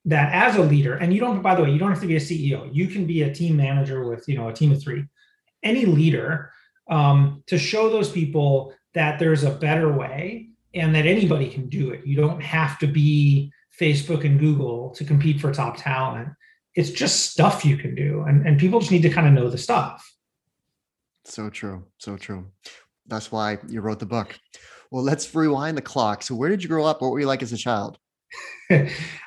that 0.04 0.32
as 0.32 0.56
a 0.56 0.62
leader, 0.62 0.94
and 0.96 1.14
you 1.14 1.20
don't, 1.20 1.40
by 1.40 1.54
the 1.54 1.62
way, 1.62 1.70
you 1.70 1.78
don't 1.78 1.90
have 1.90 2.00
to 2.00 2.06
be 2.06 2.16
a 2.16 2.20
CEO. 2.20 2.68
You 2.72 2.88
can 2.88 3.06
be 3.06 3.22
a 3.22 3.32
team 3.32 3.56
manager 3.56 4.06
with, 4.08 4.28
you 4.28 4.36
know, 4.36 4.48
a 4.48 4.52
team 4.52 4.70
of 4.70 4.82
three. 4.82 5.04
Any 5.62 5.86
leader 5.86 6.52
um, 6.90 7.42
to 7.46 7.58
show 7.58 7.88
those 7.88 8.10
people 8.10 8.74
that 8.94 9.18
there's 9.18 9.44
a 9.44 9.50
better 9.50 9.92
way 9.92 10.48
and 10.74 10.94
that 10.94 11.06
anybody 11.06 11.48
can 11.48 11.68
do 11.68 11.90
it. 11.90 12.06
You 12.06 12.16
don't 12.16 12.42
have 12.42 12.78
to 12.80 12.86
be 12.86 13.52
Facebook 13.78 14.24
and 14.24 14.38
Google 14.38 14.90
to 14.90 15.04
compete 15.04 15.40
for 15.40 15.52
top 15.52 15.76
talent. 15.76 16.28
It's 16.74 16.90
just 16.90 17.30
stuff 17.30 17.64
you 17.64 17.76
can 17.76 17.94
do. 17.94 18.24
And, 18.26 18.46
and 18.46 18.58
people 18.58 18.80
just 18.80 18.92
need 18.92 19.02
to 19.02 19.10
kind 19.10 19.26
of 19.26 19.32
know 19.32 19.48
the 19.48 19.58
stuff. 19.58 20.04
So 21.24 21.48
true. 21.50 21.84
So 21.98 22.16
true. 22.16 22.46
That's 23.06 23.30
why 23.30 23.58
you 23.68 23.80
wrote 23.80 23.98
the 23.98 24.06
book. 24.06 24.38
Well, 24.90 25.02
let's 25.02 25.34
rewind 25.34 25.76
the 25.76 25.82
clock. 25.82 26.22
So 26.22 26.34
where 26.34 26.48
did 26.48 26.62
you 26.62 26.68
grow 26.68 26.84
up? 26.84 27.02
What 27.02 27.10
were 27.10 27.20
you 27.20 27.26
like 27.26 27.42
as 27.42 27.52
a 27.52 27.56
child? 27.56 27.98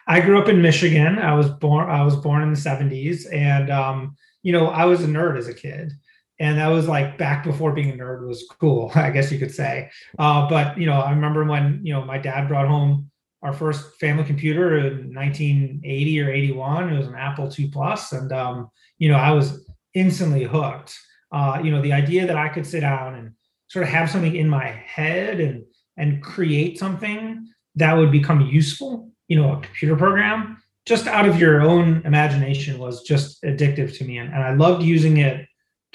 I 0.07 0.19
grew 0.21 0.39
up 0.39 0.49
in 0.49 0.61
Michigan. 0.61 1.17
I 1.19 1.33
was 1.33 1.49
born 1.49 1.89
I 1.89 2.03
was 2.03 2.15
born 2.15 2.43
in 2.43 2.51
the 2.51 2.59
70s 2.59 3.31
and 3.33 3.69
um, 3.69 4.15
you 4.43 4.51
know, 4.51 4.67
I 4.67 4.85
was 4.85 5.03
a 5.03 5.07
nerd 5.07 5.37
as 5.37 5.47
a 5.47 5.53
kid 5.53 5.93
and 6.39 6.57
that 6.57 6.67
was 6.67 6.87
like 6.87 7.17
back 7.17 7.43
before 7.43 7.71
being 7.71 7.91
a 7.91 7.93
nerd 7.93 8.27
was 8.27 8.45
cool 8.59 8.91
i 8.95 9.09
guess 9.09 9.31
you 9.31 9.39
could 9.39 9.53
say. 9.53 9.89
Uh, 10.19 10.47
but 10.49 10.77
you 10.77 10.85
know 10.85 10.99
i 10.99 11.11
remember 11.11 11.43
when 11.43 11.79
you 11.83 11.93
know 11.93 12.03
my 12.03 12.17
dad 12.17 12.47
brought 12.47 12.67
home 12.67 13.09
our 13.43 13.53
first 13.53 13.99
family 13.99 14.23
computer 14.23 14.77
in 14.79 15.13
1980 15.13 16.21
or 16.21 16.31
81 16.31 16.93
it 16.93 16.97
was 16.97 17.07
an 17.07 17.15
apple 17.15 17.51
ii 17.57 17.69
plus 17.69 18.11
and 18.11 18.31
um, 18.31 18.69
you 18.97 19.09
know 19.09 19.17
i 19.17 19.31
was 19.31 19.65
instantly 19.93 20.43
hooked. 20.43 20.95
Uh, 21.31 21.59
you 21.61 21.71
know 21.71 21.81
the 21.81 21.93
idea 21.93 22.25
that 22.25 22.37
i 22.37 22.47
could 22.47 22.65
sit 22.65 22.81
down 22.81 23.15
and 23.15 23.31
sort 23.67 23.83
of 23.83 23.89
have 23.89 24.09
something 24.09 24.35
in 24.35 24.47
my 24.47 24.65
head 24.65 25.39
and 25.39 25.63
and 25.97 26.23
create 26.23 26.79
something 26.79 27.47
that 27.75 27.93
would 27.93 28.11
become 28.11 28.41
useful 28.41 29.11
you 29.27 29.35
know 29.35 29.53
a 29.53 29.61
computer 29.61 29.95
program 29.95 30.57
just 30.85 31.05
out 31.05 31.27
of 31.27 31.37
your 31.37 31.61
own 31.61 32.01
imagination 32.05 32.79
was 32.79 33.03
just 33.03 33.43
addictive 33.43 33.97
to 33.97 34.05
me. 34.05 34.19
And, 34.19 34.33
and 34.33 34.41
i 34.41 34.53
loved 34.53 34.83
using 34.83 35.17
it 35.17 35.46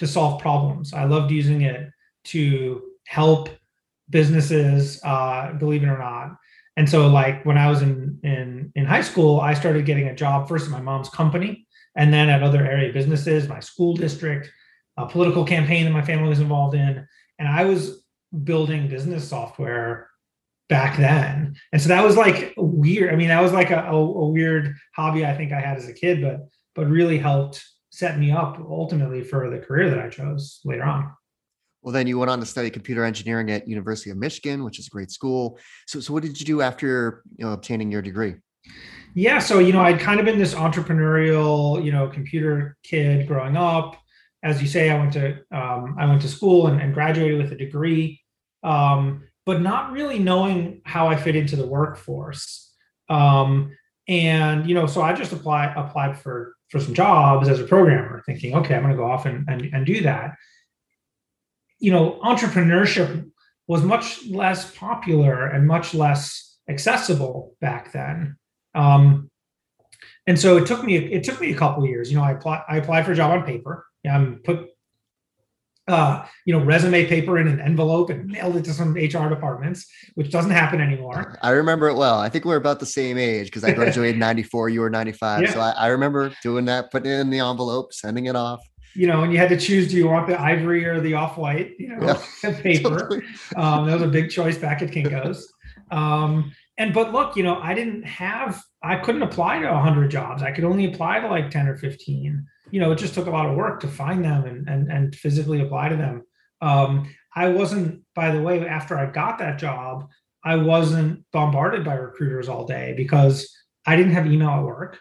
to 0.02 0.08
solve 0.08 0.42
problems. 0.42 0.92
I 0.92 1.04
loved 1.04 1.30
using 1.30 1.62
it 1.62 1.88
to 2.24 2.82
help 3.06 3.48
businesses, 4.10 5.00
uh, 5.04 5.52
believe 5.52 5.84
it 5.84 5.88
or 5.88 5.96
not. 5.96 6.36
And 6.76 6.90
so, 6.90 7.06
like 7.06 7.46
when 7.46 7.56
I 7.56 7.70
was 7.70 7.82
in 7.82 8.18
in 8.24 8.72
in 8.74 8.84
high 8.84 9.02
school, 9.02 9.40
I 9.40 9.54
started 9.54 9.86
getting 9.86 10.08
a 10.08 10.14
job 10.14 10.48
first 10.48 10.66
in 10.66 10.72
my 10.72 10.80
mom's 10.80 11.08
company, 11.08 11.68
and 11.94 12.12
then 12.12 12.28
at 12.28 12.42
other 12.42 12.66
area 12.66 12.92
businesses, 12.92 13.48
my 13.48 13.60
school 13.60 13.94
district, 13.94 14.50
a 14.96 15.06
political 15.06 15.44
campaign 15.44 15.84
that 15.84 15.92
my 15.92 16.02
family 16.02 16.28
was 16.28 16.40
involved 16.40 16.74
in, 16.74 17.06
and 17.38 17.48
I 17.48 17.64
was 17.64 18.04
building 18.42 18.88
business 18.88 19.28
software 19.28 20.08
back 20.68 20.96
then. 20.96 21.54
And 21.72 21.80
so 21.80 21.88
that 21.90 22.04
was 22.04 22.16
like 22.16 22.54
weird. 22.56 23.12
I 23.12 23.16
mean, 23.16 23.28
that 23.28 23.42
was 23.42 23.52
like 23.52 23.70
a, 23.70 23.84
a, 23.84 23.94
a 23.94 24.28
weird 24.28 24.74
hobby 24.96 25.24
I 25.24 25.36
think 25.36 25.52
I 25.52 25.60
had 25.60 25.76
as 25.76 25.88
a 25.88 25.94
kid, 25.94 26.20
but 26.20 26.48
but 26.74 26.88
really 26.88 27.18
helped 27.18 27.62
set 27.92 28.18
me 28.18 28.32
up 28.32 28.58
ultimately 28.58 29.22
for 29.22 29.50
the 29.50 29.58
career 29.58 29.90
that 29.90 29.98
I 29.98 30.08
chose 30.08 30.60
later 30.64 30.84
on. 30.84 31.12
Well, 31.82 31.92
then 31.92 32.06
you 32.06 32.18
went 32.18 32.30
on 32.30 32.40
to 32.40 32.46
study 32.46 32.70
computer 32.70 33.04
engineering 33.04 33.50
at 33.50 33.68
University 33.68 34.10
of 34.10 34.16
Michigan, 34.16 34.64
which 34.64 34.78
is 34.78 34.86
a 34.86 34.90
great 34.90 35.10
school. 35.10 35.58
So, 35.86 36.00
so 36.00 36.12
what 36.12 36.22
did 36.22 36.38
you 36.38 36.46
do 36.46 36.62
after 36.62 37.22
you 37.36 37.44
know, 37.44 37.52
obtaining 37.52 37.90
your 37.90 38.02
degree? 38.02 38.36
Yeah, 39.14 39.40
so 39.40 39.58
you 39.58 39.72
know, 39.72 39.80
I'd 39.80 40.00
kind 40.00 40.20
of 40.20 40.26
been 40.26 40.38
this 40.38 40.54
entrepreneurial, 40.54 41.84
you 41.84 41.92
know, 41.92 42.08
computer 42.08 42.76
kid 42.82 43.26
growing 43.26 43.56
up. 43.56 43.96
As 44.44 44.62
you 44.62 44.68
say, 44.68 44.90
I 44.90 44.98
went 44.98 45.12
to 45.14 45.38
um, 45.52 45.96
I 45.98 46.06
went 46.06 46.22
to 46.22 46.28
school 46.28 46.68
and, 46.68 46.80
and 46.80 46.94
graduated 46.94 47.42
with 47.42 47.52
a 47.52 47.56
degree, 47.56 48.22
um, 48.62 49.24
but 49.44 49.60
not 49.60 49.92
really 49.92 50.18
knowing 50.18 50.80
how 50.84 51.08
I 51.08 51.16
fit 51.16 51.36
into 51.36 51.56
the 51.56 51.66
workforce. 51.66 52.72
Um, 53.08 53.72
and 54.08 54.68
you 54.68 54.74
know, 54.74 54.86
so 54.86 55.02
I 55.02 55.12
just 55.12 55.32
applied 55.32 55.74
applied 55.76 56.18
for 56.18 56.54
for 56.68 56.80
some 56.80 56.94
jobs 56.94 57.48
as 57.48 57.60
a 57.60 57.64
programmer, 57.64 58.22
thinking, 58.24 58.54
okay, 58.56 58.74
I'm 58.74 58.82
going 58.82 58.94
to 58.94 58.96
go 58.96 59.10
off 59.10 59.26
and, 59.26 59.46
and, 59.46 59.62
and 59.74 59.84
do 59.84 60.00
that. 60.02 60.36
You 61.78 61.92
know, 61.92 62.18
entrepreneurship 62.24 63.30
was 63.66 63.82
much 63.82 64.26
less 64.26 64.74
popular 64.74 65.46
and 65.46 65.66
much 65.66 65.92
less 65.92 66.56
accessible 66.68 67.54
back 67.60 67.92
then. 67.92 68.36
Um, 68.74 69.30
and 70.26 70.38
so 70.38 70.56
it 70.56 70.66
took 70.66 70.82
me 70.82 70.96
it 70.96 71.24
took 71.24 71.40
me 71.40 71.52
a 71.52 71.56
couple 71.56 71.86
years. 71.86 72.10
You 72.10 72.16
know, 72.16 72.24
I 72.24 72.32
applied 72.32 72.62
I 72.68 72.78
applied 72.78 73.04
for 73.04 73.12
a 73.12 73.16
job 73.16 73.32
on 73.32 73.44
paper. 73.44 73.86
Yeah, 74.02 74.16
I'm 74.16 74.40
put 74.44 74.70
uh, 75.88 76.24
you 76.46 76.56
know, 76.56 76.64
resume 76.64 77.06
paper 77.06 77.38
in 77.38 77.48
an 77.48 77.60
envelope 77.60 78.10
and 78.10 78.26
mailed 78.26 78.56
it 78.56 78.64
to 78.64 78.72
some 78.72 78.94
HR 78.94 79.28
departments, 79.28 79.86
which 80.14 80.30
doesn't 80.30 80.52
happen 80.52 80.80
anymore. 80.80 81.38
I 81.42 81.50
remember 81.50 81.88
it 81.88 81.96
well. 81.96 82.20
I 82.20 82.28
think 82.28 82.44
we're 82.44 82.56
about 82.56 82.80
the 82.80 82.86
same 82.86 83.18
age 83.18 83.46
because 83.46 83.64
I 83.64 83.72
graduated 83.74 84.18
94, 84.18 84.68
you 84.68 84.80
were 84.80 84.90
95. 84.90 85.42
Yeah. 85.42 85.52
So 85.52 85.60
I, 85.60 85.70
I, 85.70 85.86
remember 85.88 86.32
doing 86.42 86.66
that, 86.66 86.92
putting 86.92 87.10
it 87.10 87.18
in 87.18 87.30
the 87.30 87.40
envelope, 87.40 87.92
sending 87.92 88.26
it 88.26 88.36
off. 88.36 88.60
You 88.94 89.06
know, 89.06 89.22
and 89.22 89.32
you 89.32 89.38
had 89.38 89.48
to 89.48 89.56
choose 89.56 89.90
do 89.90 89.96
you 89.96 90.06
want 90.06 90.28
the 90.28 90.40
ivory 90.40 90.84
or 90.84 91.00
the 91.00 91.14
off 91.14 91.38
white, 91.38 91.72
you 91.78 91.88
know, 91.88 92.20
yeah, 92.44 92.52
paper. 92.60 92.90
Totally. 92.98 93.22
Um, 93.56 93.86
that 93.86 93.94
was 93.94 94.02
a 94.02 94.08
big 94.08 94.30
choice 94.30 94.58
back 94.58 94.82
at 94.82 94.90
Kinko's. 94.90 95.50
Um, 95.90 96.52
and 96.78 96.92
but 96.94 97.12
look, 97.12 97.34
you 97.34 97.42
know, 97.42 97.56
I 97.56 97.74
didn't 97.74 98.04
have, 98.04 98.62
I 98.82 98.96
couldn't 98.96 99.22
apply 99.22 99.60
to 99.60 99.70
100 99.70 100.10
jobs. 100.10 100.42
I 100.42 100.52
could 100.52 100.64
only 100.64 100.92
apply 100.92 101.20
to 101.20 101.28
like 101.28 101.50
10 101.50 101.68
or 101.68 101.76
15 101.78 102.46
you 102.72 102.80
know, 102.80 102.90
it 102.90 102.98
just 102.98 103.14
took 103.14 103.26
a 103.26 103.30
lot 103.30 103.48
of 103.48 103.56
work 103.56 103.80
to 103.80 103.88
find 103.88 104.24
them 104.24 104.44
and 104.44 104.68
and, 104.68 104.90
and 104.90 105.14
physically 105.14 105.60
apply 105.60 105.90
to 105.90 105.96
them. 105.96 106.22
Um, 106.60 107.08
I 107.34 107.48
wasn't, 107.48 108.02
by 108.14 108.30
the 108.30 108.42
way, 108.42 108.66
after 108.66 108.98
I 108.98 109.06
got 109.06 109.38
that 109.38 109.58
job, 109.58 110.08
I 110.44 110.56
wasn't 110.56 111.24
bombarded 111.32 111.84
by 111.84 111.94
recruiters 111.94 112.48
all 112.48 112.66
day 112.66 112.94
because 112.96 113.54
I 113.86 113.96
didn't 113.96 114.12
have 114.12 114.26
email 114.26 114.50
at 114.50 114.62
work. 114.62 114.98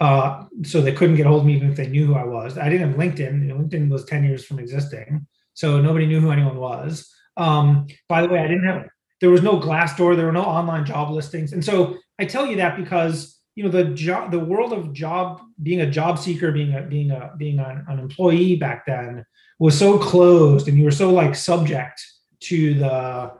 Uh, 0.00 0.44
so 0.64 0.80
they 0.80 0.92
couldn't 0.92 1.16
get 1.16 1.26
hold 1.26 1.40
of 1.40 1.46
me 1.46 1.54
even 1.54 1.70
if 1.70 1.76
they 1.76 1.86
knew 1.86 2.06
who 2.06 2.14
I 2.14 2.24
was. 2.24 2.58
I 2.58 2.68
didn't 2.68 2.88
have 2.88 2.98
LinkedIn. 2.98 3.48
LinkedIn 3.48 3.88
was 3.88 4.04
10 4.04 4.24
years 4.24 4.44
from 4.44 4.58
existing. 4.58 5.26
So 5.54 5.80
nobody 5.80 6.06
knew 6.06 6.20
who 6.20 6.30
anyone 6.30 6.56
was. 6.56 7.10
Um, 7.36 7.86
by 8.08 8.22
the 8.22 8.28
way, 8.28 8.40
I 8.40 8.48
didn't 8.48 8.66
have, 8.66 8.86
there 9.20 9.30
was 9.30 9.42
no 9.42 9.58
Glassdoor, 9.58 10.16
there 10.16 10.26
were 10.26 10.32
no 10.32 10.44
online 10.44 10.84
job 10.84 11.10
listings. 11.10 11.52
And 11.52 11.64
so 11.64 11.96
I 12.18 12.24
tell 12.24 12.46
you 12.46 12.56
that 12.56 12.76
because 12.76 13.33
you 13.54 13.62
know 13.62 13.70
the 13.70 13.84
job 13.84 14.30
the 14.30 14.38
world 14.38 14.72
of 14.72 14.92
job 14.92 15.40
being 15.62 15.80
a 15.80 15.90
job 15.90 16.18
seeker 16.18 16.50
being 16.50 16.74
a 16.74 16.82
being 16.82 17.10
a 17.10 17.32
being 17.36 17.58
an, 17.58 17.84
an 17.88 17.98
employee 17.98 18.56
back 18.56 18.84
then 18.86 19.24
was 19.58 19.78
so 19.78 19.98
closed 19.98 20.68
and 20.68 20.76
you 20.76 20.84
were 20.84 20.90
so 20.90 21.10
like 21.10 21.34
subject 21.34 22.04
to 22.40 22.74
the 22.74 23.32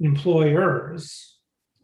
employers 0.00 1.36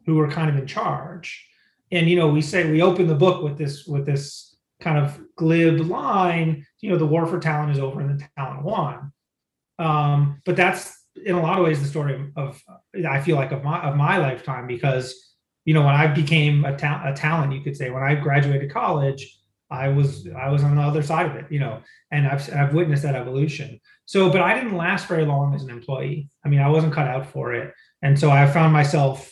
who 0.07 0.17
were 0.17 0.29
kind 0.29 0.51
of 0.51 0.57
in 0.57 0.67
charge. 0.67 1.47
And 1.93 2.09
you 2.09 2.17
know 2.17 2.29
we 2.29 2.43
say 2.43 2.71
we 2.71 2.83
open 2.83 3.07
the 3.07 3.15
book 3.15 3.43
with 3.43 3.59
this 3.59 3.87
with 3.87 4.07
this 4.07 4.57
kind 4.81 4.99
of 4.99 5.21
glib 5.37 5.81
line 5.81 6.65
you 6.81 6.89
know 6.91 6.97
the 6.99 7.07
war 7.07 7.27
for 7.27 7.41
talent 7.41 7.73
is 7.73 7.79
over 7.79 8.01
and 8.01 8.19
the 8.19 8.29
talent 8.37 8.63
won. 8.65 9.13
Um, 9.79 10.43
but 10.45 10.57
that's 10.57 10.95
in 11.25 11.35
a 11.35 11.43
lot 11.43 11.59
of 11.59 11.65
ways 11.65 11.81
the 11.81 11.89
story 11.89 12.31
of 12.37 12.63
i 13.09 13.21
feel 13.21 13.37
like 13.37 13.51
of 13.51 13.65
my 13.65 13.81
of 13.83 13.97
my 13.97 14.19
lifetime 14.19 14.67
because 14.69 15.28
you 15.69 15.75
know, 15.75 15.85
when 15.85 15.95
I 15.95 16.07
became 16.07 16.65
a, 16.65 16.75
ta- 16.75 17.03
a 17.05 17.13
talent, 17.13 17.53
you 17.53 17.61
could 17.61 17.77
say, 17.77 17.91
when 17.91 18.03
I 18.03 18.15
graduated 18.15 18.73
college, 18.73 19.39
I 19.71 19.89
was 19.89 20.27
I 20.35 20.49
was 20.49 20.65
on 20.65 20.77
the 20.77 20.81
other 20.81 21.03
side 21.03 21.27
of 21.27 21.37
it, 21.37 21.45
you 21.51 21.61
know, 21.61 21.83
and 22.11 22.27
I've 22.27 22.51
I've 22.55 22.73
witnessed 22.73 23.03
that 23.03 23.15
evolution. 23.15 23.79
So, 24.07 24.31
but 24.31 24.41
I 24.41 24.55
didn't 24.55 24.79
last 24.79 25.09
very 25.09 25.27
long 25.27 25.55
as 25.55 25.63
an 25.63 25.69
employee. 25.69 26.31
I 26.43 26.49
mean, 26.49 26.61
I 26.61 26.71
wasn't 26.71 26.95
cut 26.95 27.07
out 27.07 27.27
for 27.27 27.53
it, 27.53 27.75
and 28.01 28.19
so 28.19 28.31
I 28.31 28.47
found 28.47 28.73
myself, 28.73 29.31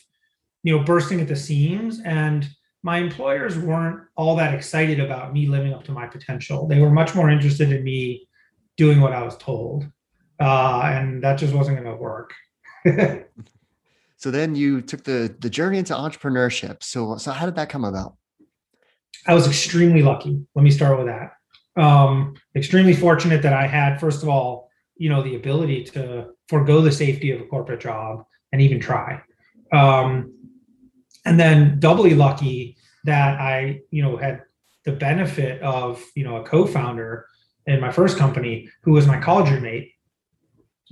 you 0.63 0.77
know, 0.77 0.85
bursting 0.85 1.23
at 1.23 1.29
the 1.29 1.37
seams. 1.37 2.01
And 2.05 2.47
my 2.83 2.99
employers 2.99 3.57
weren't 3.57 4.03
all 4.15 4.37
that 4.37 4.53
excited 4.53 5.01
about 5.01 5.33
me 5.33 5.47
living 5.47 5.73
up 5.73 5.85
to 5.85 5.93
my 5.93 6.07
potential. 6.07 6.69
They 6.69 6.81
were 6.81 6.91
much 6.91 7.15
more 7.15 7.31
interested 7.31 7.73
in 7.73 7.83
me 7.83 8.29
doing 8.77 9.01
what 9.01 9.15
I 9.15 9.23
was 9.23 9.39
told, 9.39 9.87
uh, 10.39 10.83
and 10.85 11.23
that 11.23 11.39
just 11.39 11.55
wasn't 11.55 11.79
going 11.79 11.91
to 11.91 11.97
work. 11.97 12.35
So 14.17 14.31
then 14.31 14.55
you 14.55 14.81
took 14.81 15.05
the 15.05 15.35
the 15.39 15.51
journey 15.51 15.79
into 15.79 15.95
entrepreneurship. 15.95 16.83
So 16.83 17.17
so 17.17 17.33
how 17.33 17.47
did 17.47 17.57
that 17.57 17.69
come 17.69 17.85
about? 17.85 18.17
I 19.27 19.35
was 19.35 19.47
extremely 19.47 20.03
lucky. 20.03 20.41
Let 20.55 20.63
me 20.63 20.71
start 20.71 20.99
with 20.99 21.07
that. 21.07 21.33
Um, 21.81 22.35
extremely 22.55 22.95
fortunate 22.95 23.43
that 23.43 23.53
I 23.53 23.67
had, 23.67 24.01
first 24.01 24.23
of 24.23 24.29
all, 24.29 24.71
you 24.97 25.11
know, 25.11 25.23
the 25.23 25.37
ability 25.37 25.85
to 25.85 26.31
forego 26.49 26.81
the 26.81 26.93
safety 26.93 27.33
of 27.33 27.41
a 27.41 27.45
corporate 27.45 27.81
job 27.81 28.25
and 28.53 28.63
even 28.63 28.81
try. 28.81 29.21
Um, 29.73 30.33
and 31.25 31.39
then 31.39 31.79
doubly 31.81 32.15
lucky 32.15 32.77
that 33.05 33.41
I, 33.41 33.81
you 33.91 34.03
know, 34.03 34.17
had 34.17 34.43
the 34.85 34.93
benefit 34.93 35.61
of, 35.61 36.03
you 36.15 36.25
know, 36.25 36.37
a 36.37 36.45
co-founder 36.45 37.27
in 37.67 37.81
my 37.81 37.91
first 37.91 38.17
company 38.17 38.71
who 38.85 38.93
was 38.93 39.07
my 39.07 39.21
college 39.21 39.51
roommate 39.51 39.93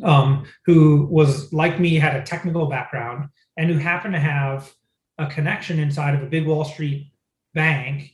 um, 0.02 0.46
who 0.64 1.06
was 1.10 1.52
like 1.52 1.78
me, 1.78 1.94
had 1.94 2.16
a 2.16 2.22
technical 2.22 2.66
background, 2.66 3.28
and 3.56 3.70
who 3.70 3.78
happened 3.78 4.14
to 4.14 4.20
have 4.20 4.72
a 5.18 5.26
connection 5.26 5.78
inside 5.78 6.14
of 6.14 6.22
a 6.22 6.26
big 6.26 6.46
Wall 6.46 6.64
Street 6.64 7.12
bank 7.54 8.10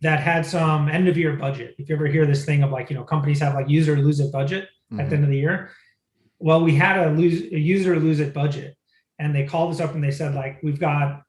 that 0.00 0.20
had 0.20 0.46
some 0.46 0.88
end 0.88 1.08
of 1.08 1.16
year 1.16 1.34
budget. 1.36 1.74
If 1.78 1.88
you 1.88 1.94
ever 1.94 2.06
hear 2.06 2.24
this 2.24 2.44
thing 2.44 2.62
of 2.62 2.70
like, 2.70 2.88
you 2.88 2.96
know, 2.96 3.04
companies 3.04 3.40
have 3.40 3.54
like 3.54 3.68
user 3.68 3.96
lose 3.96 4.20
it 4.20 4.32
budget 4.32 4.68
mm-hmm. 4.90 5.00
at 5.00 5.10
the 5.10 5.16
end 5.16 5.24
of 5.24 5.30
the 5.30 5.36
year. 5.36 5.70
Well, 6.38 6.62
we 6.62 6.74
had 6.74 6.98
a 6.98 7.10
lose 7.10 7.42
a 7.52 7.58
user 7.58 7.98
lose 7.98 8.20
it 8.20 8.32
budget. 8.32 8.76
And 9.18 9.34
they 9.34 9.44
called 9.44 9.72
us 9.72 9.80
up 9.80 9.94
and 9.94 10.04
they 10.04 10.12
said, 10.12 10.36
like, 10.36 10.62
we've 10.62 10.78
got, 10.78 11.22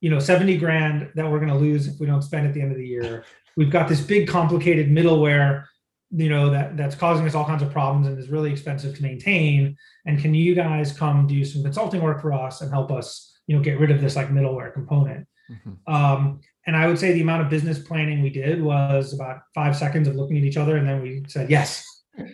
you 0.00 0.08
know, 0.08 0.18
70 0.18 0.56
grand 0.56 1.10
that 1.14 1.30
we're 1.30 1.38
gonna 1.38 1.58
lose 1.58 1.86
if 1.86 2.00
we 2.00 2.06
don't 2.06 2.22
spend 2.22 2.46
at 2.46 2.54
the 2.54 2.62
end 2.62 2.72
of 2.72 2.78
the 2.78 2.86
year. 2.86 3.24
We've 3.58 3.70
got 3.70 3.88
this 3.88 4.00
big 4.00 4.26
complicated 4.26 4.88
middleware 4.88 5.64
you 6.10 6.28
know 6.28 6.50
that 6.50 6.76
that's 6.76 6.94
causing 6.94 7.26
us 7.26 7.34
all 7.34 7.44
kinds 7.44 7.62
of 7.62 7.72
problems 7.72 8.06
and 8.06 8.18
is 8.18 8.28
really 8.28 8.50
expensive 8.50 8.96
to 8.96 9.02
maintain. 9.02 9.76
And 10.06 10.20
can 10.20 10.34
you 10.34 10.54
guys 10.54 10.92
come 10.92 11.26
do 11.26 11.44
some 11.44 11.62
consulting 11.62 12.02
work 12.02 12.20
for 12.20 12.32
us 12.32 12.60
and 12.60 12.70
help 12.70 12.90
us 12.90 13.38
you 13.46 13.56
know 13.56 13.62
get 13.62 13.78
rid 13.78 13.90
of 13.90 14.00
this 14.00 14.16
like 14.16 14.28
middleware 14.28 14.72
component? 14.72 15.26
Mm-hmm. 15.48 15.94
um, 15.94 16.40
and 16.66 16.74
i 16.74 16.88
would 16.88 16.98
say 16.98 17.12
the 17.12 17.20
amount 17.20 17.40
of 17.40 17.48
business 17.48 17.78
planning 17.78 18.20
we 18.20 18.30
did 18.30 18.60
was 18.60 19.12
about 19.12 19.42
five 19.54 19.76
seconds 19.76 20.08
of 20.08 20.16
looking 20.16 20.36
at 20.36 20.42
each 20.42 20.56
other 20.56 20.76
and 20.76 20.88
then 20.88 21.00
we 21.00 21.22
said 21.28 21.48
yes. 21.48 21.84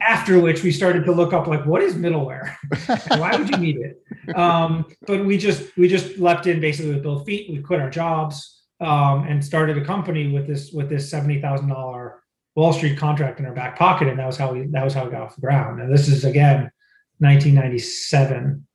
After 0.00 0.40
which 0.40 0.62
we 0.62 0.70
started 0.70 1.04
to 1.04 1.12
look 1.12 1.32
up 1.32 1.46
like 1.48 1.66
what 1.66 1.82
is 1.82 1.94
middleware? 1.94 2.54
Why 3.18 3.36
would 3.36 3.50
you 3.50 3.56
need 3.56 3.76
it? 3.76 4.36
Um, 4.36 4.86
but 5.06 5.24
we 5.24 5.36
just 5.36 5.76
we 5.76 5.88
just 5.88 6.18
leapt 6.18 6.46
in 6.46 6.60
basically 6.60 6.94
with 6.94 7.02
both 7.02 7.26
feet. 7.26 7.50
We 7.50 7.58
quit 7.58 7.80
our 7.80 7.90
jobs 7.90 8.62
um, 8.80 9.24
and 9.24 9.44
started 9.44 9.76
a 9.78 9.84
company 9.84 10.32
with 10.32 10.46
this 10.46 10.70
with 10.70 10.88
this 10.88 11.12
$70000 11.12 12.12
Wall 12.56 12.72
Street 12.72 12.98
contract 12.98 13.38
in 13.38 13.46
our 13.46 13.52
back 13.52 13.78
pocket, 13.78 14.08
and 14.08 14.18
that 14.18 14.26
was 14.26 14.36
how 14.36 14.52
we 14.52 14.66
that 14.68 14.82
was 14.82 14.94
how 14.94 15.04
we 15.04 15.10
got 15.10 15.22
off 15.22 15.34
the 15.34 15.42
ground. 15.42 15.80
And 15.80 15.92
this 15.92 16.08
is 16.08 16.24
again 16.24 16.70
1997, 17.18 18.66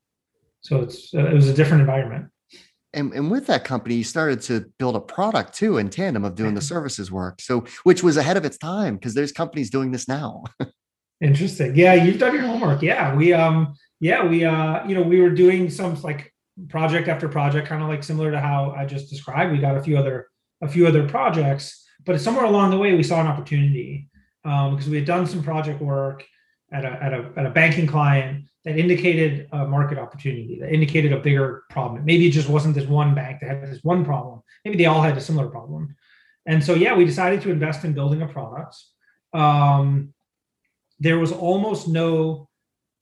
so 0.62 0.82
it's 0.82 1.14
uh, 1.14 1.26
it 1.26 1.34
was 1.34 1.50
a 1.50 1.54
different 1.54 1.82
environment. 1.82 2.28
And, 2.94 3.14
and 3.14 3.32
with 3.32 3.48
that 3.48 3.64
company, 3.64 3.96
you 3.96 4.04
started 4.04 4.42
to 4.44 4.66
build 4.78 4.98
a 4.98 5.00
product 5.00 5.54
too 5.54 5.78
in 5.78 5.90
tandem 5.90 6.26
of 6.26 6.36
doing 6.36 6.54
the 6.54 6.62
services 6.74 7.12
work. 7.12 7.42
So 7.42 7.66
which 7.84 8.04
was 8.04 8.18
ahead 8.18 8.38
of 8.38 8.46
its 8.46 8.58
time 8.58 8.96
because 8.96 9.14
there's 9.14 9.32
companies 9.32 9.70
doing 9.70 9.92
this 9.92 10.08
now. 10.08 10.44
Interesting. 11.22 11.76
Yeah, 11.76 11.94
you've 11.94 12.20
done 12.20 12.34
your 12.34 12.44
homework. 12.44 12.82
Yeah, 12.82 13.16
we 13.16 13.34
um 13.34 13.74
yeah 14.00 14.26
we 14.26 14.46
uh 14.46 14.86
you 14.88 14.94
know 14.94 15.02
we 15.02 15.22
were 15.22 15.30
doing 15.30 15.70
some 15.70 16.00
like 16.04 16.32
project 16.70 17.08
after 17.08 17.28
project, 17.28 17.68
kind 17.68 17.82
of 17.82 17.90
like 17.90 18.04
similar 18.04 18.30
to 18.30 18.40
how 18.40 18.76
I 18.78 18.86
just 18.86 19.10
described. 19.10 19.52
We 19.52 19.58
got 19.58 19.78
a 19.78 19.82
few 19.82 19.98
other 19.98 20.28
a 20.62 20.68
few 20.68 20.86
other 20.86 21.08
projects 21.08 21.84
but 22.06 22.20
somewhere 22.20 22.46
along 22.46 22.72
the 22.72 22.78
way, 22.78 22.96
we 22.96 23.04
saw 23.04 23.22
an 23.22 23.28
opportunity 23.28 24.10
um, 24.44 24.76
because 24.76 24.90
we 24.90 24.98
had 24.98 25.06
done 25.06 25.28
some 25.28 25.44
project 25.44 25.82
work 25.82 26.26
at 26.72 26.86
a, 26.86 26.92
at 27.04 27.14
a, 27.14 27.32
at 27.38 27.46
a 27.46 27.50
banking 27.50 27.88
client 27.88 28.46
that 28.64 28.78
indicated 28.78 29.48
a 29.52 29.66
market 29.66 29.98
opportunity, 29.98 30.60
that 30.60 30.72
indicated 30.72 31.12
a 31.12 31.20
bigger 31.20 31.64
problem. 31.70 32.06
Maybe 32.06 32.28
it 32.28 32.32
just 32.32 32.50
wasn't 32.50 32.76
this 32.76 32.88
one 32.88 33.16
bank 33.16 33.40
that 33.42 33.50
had 33.50 33.72
this 33.72 33.84
one 33.84 34.06
problem. 34.06 34.42
Maybe 34.64 34.78
they 34.78 34.86
all 34.86 35.02
had 35.02 35.18
a 35.18 35.22
similar 35.22 35.48
problem. 35.48 35.96
And 36.46 36.64
so, 36.64 36.74
yeah, 36.76 36.96
we 36.96 37.06
decided 37.06 37.42
to 37.42 37.52
invest 37.52 37.84
in 37.84 37.94
building 37.94 38.22
a 38.22 38.28
product. 38.28 38.76
Um, 39.34 40.14
there 41.00 41.18
was 41.18 41.32
almost 41.32 41.88
no 41.88 42.50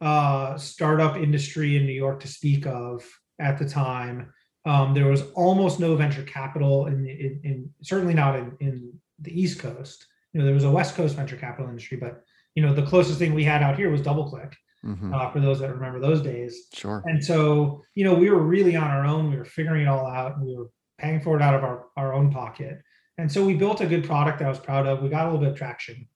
uh, 0.01 0.57
startup 0.57 1.17
industry 1.17 1.75
in 1.75 1.85
New 1.85 1.93
York 1.93 2.21
to 2.21 2.27
speak 2.27 2.65
of 2.65 3.03
at 3.39 3.57
the 3.57 3.67
time. 3.67 4.33
Um, 4.69 4.93
there 4.93 5.07
was 5.07 5.23
almost 5.31 5.79
no 5.79 5.95
venture 5.95 6.21
capital 6.21 6.85
in, 6.85 7.07
in, 7.07 7.39
in 7.43 7.69
certainly 7.81 8.13
not 8.13 8.35
in, 8.35 8.55
in 8.59 8.93
the 9.17 9.41
East 9.41 9.57
Coast. 9.57 10.05
You 10.31 10.39
know, 10.39 10.45
there 10.45 10.53
was 10.53 10.63
a 10.63 10.69
West 10.69 10.93
Coast 10.93 11.15
venture 11.15 11.37
capital 11.37 11.67
industry, 11.67 11.97
but 11.97 12.23
you 12.53 12.61
know, 12.61 12.71
the 12.71 12.83
closest 12.83 13.17
thing 13.17 13.33
we 13.33 13.43
had 13.43 13.63
out 13.63 13.77
here 13.77 13.89
was 13.89 14.01
DoubleClick. 14.01 14.53
Mm-hmm. 14.85 15.13
Uh, 15.13 15.29
for 15.31 15.41
those 15.41 15.59
that 15.59 15.73
remember 15.73 15.99
those 15.99 16.21
days. 16.21 16.67
Sure. 16.71 17.03
And 17.05 17.21
so, 17.21 17.83
you 17.95 18.05
know, 18.05 18.13
we 18.13 18.29
were 18.29 18.41
really 18.41 18.77
on 18.77 18.89
our 18.89 19.05
own. 19.05 19.29
We 19.29 19.35
were 19.35 19.43
figuring 19.43 19.81
it 19.81 19.87
all 19.89 20.07
out, 20.07 20.37
and 20.37 20.45
we 20.45 20.55
were 20.55 20.69
paying 20.97 21.19
for 21.19 21.35
it 21.35 21.41
out 21.41 21.53
of 21.53 21.65
our, 21.65 21.87
our 21.97 22.13
own 22.13 22.31
pocket. 22.31 22.81
And 23.17 23.29
so 23.29 23.43
we 23.43 23.55
built 23.55 23.81
a 23.81 23.85
good 23.85 24.05
product 24.05 24.39
that 24.39 24.45
I 24.45 24.49
was 24.49 24.59
proud 24.59 24.87
of. 24.87 25.01
We 25.01 25.09
got 25.09 25.23
a 25.23 25.31
little 25.31 25.41
bit 25.41 25.49
of 25.49 25.57
traction. 25.57 26.07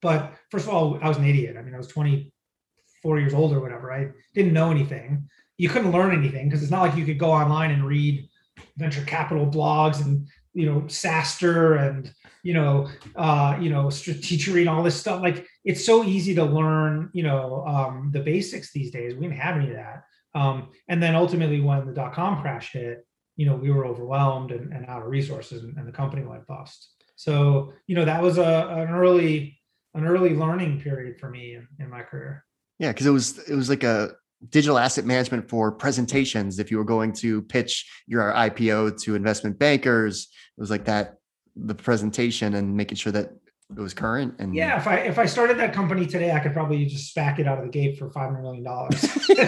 But 0.00 0.32
first 0.50 0.66
of 0.66 0.72
all, 0.72 0.98
I 1.02 1.08
was 1.08 1.18
an 1.18 1.26
idiot. 1.26 1.56
I 1.58 1.62
mean, 1.62 1.74
I 1.74 1.78
was 1.78 1.88
24 1.88 3.18
years 3.18 3.34
old 3.34 3.52
or 3.52 3.60
whatever. 3.60 3.92
I 3.92 4.08
didn't 4.32 4.54
know 4.54 4.70
anything 4.70 5.28
you 5.58 5.68
couldn't 5.68 5.92
learn 5.92 6.16
anything 6.16 6.48
because 6.48 6.62
it's 6.62 6.70
not 6.70 6.82
like 6.82 6.96
you 6.96 7.04
could 7.04 7.18
go 7.18 7.30
online 7.30 7.70
and 7.70 7.86
read 7.86 8.28
venture 8.76 9.04
capital 9.04 9.46
blogs 9.46 10.04
and 10.04 10.26
you 10.52 10.66
know 10.66 10.80
SaaStr 10.82 11.88
and 11.88 12.12
you 12.42 12.54
know 12.54 12.88
uh, 13.16 13.56
you 13.60 13.70
know 13.70 13.86
Stratechery 13.86 14.60
and 14.60 14.68
all 14.68 14.82
this 14.82 14.98
stuff. 14.98 15.22
Like 15.22 15.46
it's 15.64 15.84
so 15.84 16.04
easy 16.04 16.34
to 16.34 16.44
learn 16.44 17.10
you 17.12 17.22
know 17.22 17.64
um, 17.66 18.10
the 18.12 18.20
basics 18.20 18.72
these 18.72 18.90
days. 18.90 19.14
We 19.14 19.22
didn't 19.22 19.38
have 19.38 19.56
any 19.56 19.70
of 19.70 19.76
that. 19.76 20.04
Um, 20.34 20.70
and 20.88 21.00
then 21.00 21.14
ultimately, 21.14 21.60
when 21.60 21.86
the 21.86 21.92
dot 21.92 22.12
com 22.12 22.40
crash 22.42 22.72
hit, 22.72 23.06
you 23.36 23.46
know 23.46 23.56
we 23.56 23.70
were 23.70 23.86
overwhelmed 23.86 24.52
and, 24.52 24.72
and 24.72 24.86
out 24.86 25.02
of 25.02 25.08
resources 25.08 25.64
and, 25.64 25.76
and 25.76 25.86
the 25.86 25.92
company 25.92 26.22
went 26.24 26.46
bust 26.46 26.90
so 27.16 27.72
you 27.86 27.94
know 27.94 28.04
that 28.04 28.22
was 28.22 28.38
a 28.38 28.68
an 28.68 28.88
early 28.90 29.58
an 29.94 30.06
early 30.06 30.34
learning 30.34 30.80
period 30.80 31.18
for 31.18 31.30
me 31.30 31.54
in, 31.54 31.66
in 31.78 31.90
my 31.90 32.02
career 32.02 32.44
yeah 32.78 32.92
because 32.92 33.06
it 33.06 33.10
was 33.10 33.38
it 33.48 33.54
was 33.54 33.68
like 33.68 33.84
a 33.84 34.12
digital 34.50 34.78
asset 34.78 35.04
management 35.04 35.48
for 35.48 35.72
presentations. 35.72 36.58
If 36.58 36.70
you 36.70 36.78
were 36.78 36.84
going 36.84 37.12
to 37.14 37.42
pitch 37.42 37.86
your 38.06 38.32
ipo 38.32 39.00
to 39.02 39.14
investment 39.14 39.58
bankers 39.58 40.28
it 40.56 40.60
was 40.60 40.70
like 40.70 40.84
that 40.84 41.16
the 41.56 41.74
presentation 41.74 42.54
and 42.54 42.76
making 42.76 42.96
sure 42.96 43.12
that 43.12 43.32
it 43.70 43.80
was 43.80 43.94
current 43.94 44.34
and 44.38 44.54
yeah 44.54 44.78
if 44.78 44.86
i 44.86 44.96
if 44.96 45.18
i 45.18 45.24
started 45.24 45.58
that 45.58 45.72
company 45.72 46.06
today 46.06 46.32
i 46.32 46.38
could 46.38 46.52
probably 46.52 46.84
just 46.84 47.14
SPAC 47.14 47.38
it 47.38 47.46
out 47.46 47.58
of 47.58 47.64
the 47.64 47.70
gate 47.70 47.98
for 47.98 48.10
500 48.10 48.42
million 48.42 48.64
dollars. 48.64 49.02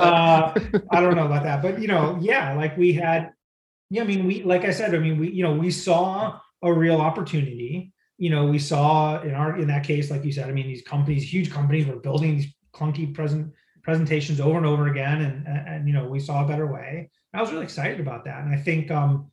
Uh, 0.00 0.52
i 0.90 1.00
don't 1.00 1.16
know 1.16 1.26
about 1.26 1.42
that 1.42 1.60
but 1.60 1.80
you 1.80 1.88
know 1.88 2.16
yeah 2.20 2.54
like 2.54 2.76
we 2.76 2.92
had 2.92 3.32
yeah 3.90 4.02
i 4.02 4.04
mean 4.04 4.26
we 4.26 4.42
like 4.44 4.64
i 4.64 4.70
said 4.70 4.94
i 4.94 4.98
mean 4.98 5.18
we 5.18 5.30
you 5.30 5.42
know 5.42 5.52
we 5.52 5.70
saw 5.70 6.38
a 6.62 6.72
real 6.72 7.00
opportunity. 7.00 7.92
You 8.18 8.28
know 8.30 8.46
we 8.46 8.58
saw 8.58 9.20
in 9.22 9.34
our 9.34 9.58
in 9.58 9.68
that 9.68 9.84
case 9.84 10.10
like 10.10 10.24
you 10.24 10.32
said 10.32 10.48
i 10.48 10.52
mean 10.52 10.66
these 10.66 10.82
companies 10.82 11.22
huge 11.24 11.50
companies 11.50 11.86
were 11.86 11.96
building 11.96 12.36
these 12.36 12.54
clunky 12.72 13.14
present 13.14 13.52
presentations 13.82 14.40
over 14.40 14.58
and 14.58 14.66
over 14.66 14.88
again 14.88 15.22
and, 15.22 15.46
and, 15.46 15.68
and 15.68 15.88
you 15.88 15.94
know 15.94 16.06
we 16.06 16.20
saw 16.20 16.44
a 16.44 16.48
better 16.48 16.66
way 16.66 17.10
i 17.32 17.40
was 17.40 17.50
really 17.50 17.64
excited 17.64 17.98
about 17.98 18.24
that 18.24 18.44
and 18.44 18.54
i 18.54 18.58
think 18.58 18.90
um 18.90 19.30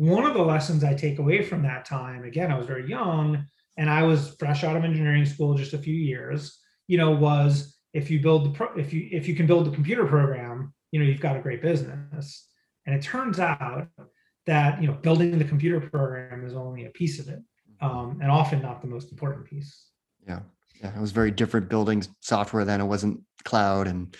one 0.00 0.24
of 0.24 0.32
the 0.32 0.42
lessons 0.42 0.82
I 0.82 0.94
take 0.94 1.18
away 1.18 1.42
from 1.42 1.62
that 1.64 1.84
time, 1.84 2.24
again, 2.24 2.50
I 2.50 2.56
was 2.56 2.66
very 2.66 2.88
young 2.88 3.44
and 3.76 3.90
I 3.90 4.02
was 4.02 4.34
fresh 4.38 4.64
out 4.64 4.74
of 4.74 4.82
engineering 4.82 5.26
school 5.26 5.52
just 5.52 5.74
a 5.74 5.78
few 5.78 5.94
years, 5.94 6.58
you 6.88 6.96
know, 6.96 7.10
was 7.10 7.76
if 7.92 8.10
you 8.10 8.18
build 8.18 8.46
the 8.46 8.50
pro- 8.50 8.74
if 8.78 8.94
you 8.94 9.10
if 9.12 9.28
you 9.28 9.34
can 9.34 9.46
build 9.46 9.66
the 9.66 9.70
computer 9.70 10.06
program, 10.06 10.72
you 10.90 11.00
know, 11.00 11.04
you've 11.04 11.20
got 11.20 11.36
a 11.36 11.40
great 11.40 11.60
business. 11.60 12.48
And 12.86 12.94
it 12.94 13.02
turns 13.02 13.38
out 13.38 13.88
that 14.46 14.80
you 14.80 14.88
know 14.88 14.94
building 14.94 15.38
the 15.38 15.44
computer 15.44 15.80
program 15.80 16.46
is 16.46 16.54
only 16.54 16.86
a 16.86 16.90
piece 16.90 17.18
of 17.18 17.28
it, 17.28 17.40
um, 17.82 18.20
and 18.22 18.30
often 18.30 18.62
not 18.62 18.80
the 18.80 18.88
most 18.88 19.12
important 19.12 19.44
piece. 19.44 19.84
Yeah, 20.26 20.40
yeah, 20.80 20.94
it 20.94 21.00
was 21.00 21.12
very 21.12 21.30
different 21.30 21.68
building 21.68 22.04
software 22.20 22.64
then. 22.64 22.80
It 22.80 22.86
wasn't 22.86 23.20
cloud 23.44 23.86
and 23.86 24.16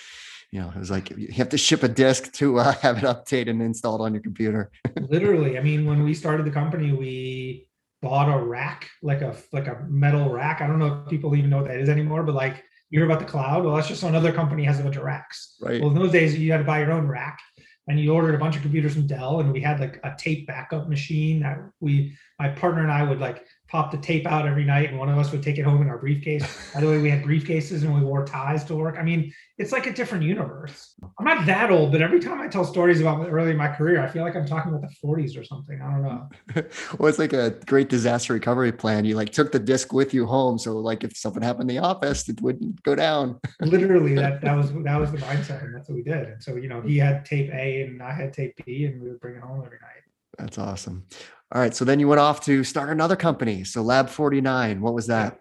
you 0.52 0.60
know, 0.60 0.68
it 0.74 0.78
was 0.78 0.90
like 0.90 1.10
you 1.10 1.28
have 1.28 1.50
to 1.50 1.58
ship 1.58 1.84
a 1.84 1.88
disk 1.88 2.32
to 2.34 2.58
uh, 2.58 2.72
have 2.82 2.98
it 2.98 3.04
updated 3.04 3.50
and 3.50 3.62
installed 3.62 4.00
on 4.00 4.12
your 4.12 4.22
computer. 4.22 4.70
Literally, 5.00 5.58
I 5.58 5.62
mean, 5.62 5.86
when 5.86 6.02
we 6.02 6.12
started 6.12 6.44
the 6.44 6.50
company, 6.50 6.92
we 6.92 7.68
bought 8.02 8.28
a 8.28 8.42
rack, 8.42 8.88
like 9.02 9.22
a 9.22 9.36
like 9.52 9.68
a 9.68 9.84
metal 9.88 10.28
rack. 10.30 10.60
I 10.60 10.66
don't 10.66 10.78
know 10.78 11.02
if 11.04 11.10
people 11.10 11.36
even 11.36 11.50
know 11.50 11.58
what 11.58 11.68
that 11.68 11.78
is 11.78 11.88
anymore, 11.88 12.24
but 12.24 12.34
like 12.34 12.64
you 12.90 12.98
hear 12.98 13.06
about 13.06 13.20
the 13.20 13.26
cloud. 13.26 13.64
Well, 13.64 13.76
that's 13.76 13.88
just 13.88 14.02
another 14.02 14.32
company 14.32 14.64
has 14.64 14.80
a 14.80 14.82
bunch 14.82 14.96
of 14.96 15.04
racks. 15.04 15.56
Right. 15.60 15.80
Well, 15.80 15.90
in 15.90 15.96
those 15.96 16.12
days, 16.12 16.36
you 16.36 16.50
had 16.50 16.58
to 16.58 16.64
buy 16.64 16.80
your 16.80 16.92
own 16.92 17.06
rack, 17.06 17.38
and 17.86 18.00
you 18.00 18.12
ordered 18.12 18.34
a 18.34 18.38
bunch 18.38 18.56
of 18.56 18.62
computers 18.62 18.94
from 18.94 19.06
Dell, 19.06 19.40
and 19.40 19.52
we 19.52 19.60
had 19.60 19.78
like 19.78 20.00
a 20.02 20.14
tape 20.18 20.48
backup 20.48 20.88
machine 20.88 21.40
that 21.40 21.58
we, 21.78 22.16
my 22.40 22.48
partner 22.48 22.82
and 22.82 22.90
I, 22.90 23.04
would 23.04 23.20
like 23.20 23.46
pop 23.70 23.92
the 23.92 23.98
tape 23.98 24.26
out 24.26 24.46
every 24.46 24.64
night 24.64 24.90
and 24.90 24.98
one 24.98 25.08
of 25.08 25.16
us 25.16 25.30
would 25.30 25.42
take 25.42 25.56
it 25.56 25.62
home 25.62 25.80
in 25.80 25.88
our 25.88 25.98
briefcase. 25.98 26.44
By 26.74 26.80
the 26.80 26.88
way, 26.88 26.98
we 26.98 27.08
had 27.08 27.22
briefcases 27.22 27.82
and 27.82 27.94
we 27.94 28.00
wore 28.00 28.24
ties 28.24 28.64
to 28.64 28.74
work. 28.74 28.96
I 28.98 29.02
mean, 29.02 29.32
it's 29.58 29.70
like 29.72 29.86
a 29.86 29.92
different 29.92 30.24
universe. 30.24 30.94
I'm 31.18 31.24
not 31.24 31.46
that 31.46 31.70
old, 31.70 31.92
but 31.92 32.02
every 32.02 32.18
time 32.18 32.40
I 32.40 32.48
tell 32.48 32.64
stories 32.64 33.00
about 33.00 33.28
early 33.28 33.52
in 33.52 33.56
my 33.56 33.68
career, 33.68 34.02
I 34.02 34.08
feel 34.08 34.24
like 34.24 34.34
I'm 34.34 34.46
talking 34.46 34.74
about 34.74 34.80
the 34.80 35.06
40s 35.06 35.38
or 35.38 35.44
something. 35.44 35.80
I 35.80 35.90
don't 35.92 36.02
know. 36.02 36.28
well, 36.98 37.08
it's 37.08 37.18
like 37.18 37.32
a 37.32 37.50
great 37.66 37.88
disaster 37.88 38.32
recovery 38.32 38.72
plan. 38.72 39.04
You 39.04 39.14
like 39.14 39.30
took 39.30 39.52
the 39.52 39.58
disc 39.58 39.92
with 39.92 40.12
you 40.12 40.26
home. 40.26 40.58
So 40.58 40.78
like 40.78 41.04
if 41.04 41.16
something 41.16 41.42
happened 41.42 41.70
in 41.70 41.76
the 41.76 41.82
office, 41.82 42.28
it 42.28 42.40
wouldn't 42.40 42.82
go 42.82 42.94
down. 42.94 43.38
Literally 43.60 44.14
that 44.14 44.40
that 44.40 44.56
was 44.56 44.72
that 44.82 44.98
was 44.98 45.12
the 45.12 45.18
mindset. 45.18 45.62
And 45.62 45.74
that's 45.74 45.88
what 45.88 45.94
we 45.94 46.02
did. 46.02 46.26
And 46.26 46.42
so, 46.42 46.56
you 46.56 46.68
know, 46.68 46.80
he 46.80 46.98
had 46.98 47.24
tape 47.24 47.50
A 47.52 47.82
and 47.82 48.02
I 48.02 48.12
had 48.12 48.32
tape 48.32 48.54
B 48.64 48.86
and 48.86 49.00
we 49.00 49.10
would 49.10 49.20
bring 49.20 49.36
it 49.36 49.42
home 49.42 49.62
every 49.64 49.78
night. 49.78 49.99
That's 50.40 50.58
awesome. 50.58 51.04
All 51.52 51.60
right. 51.60 51.74
So 51.74 51.84
then 51.84 52.00
you 52.00 52.08
went 52.08 52.20
off 52.20 52.44
to 52.44 52.64
start 52.64 52.90
another 52.90 53.16
company. 53.16 53.64
So 53.64 53.82
Lab49, 53.82 54.80
what 54.80 54.94
was 54.94 55.06
that? 55.08 55.40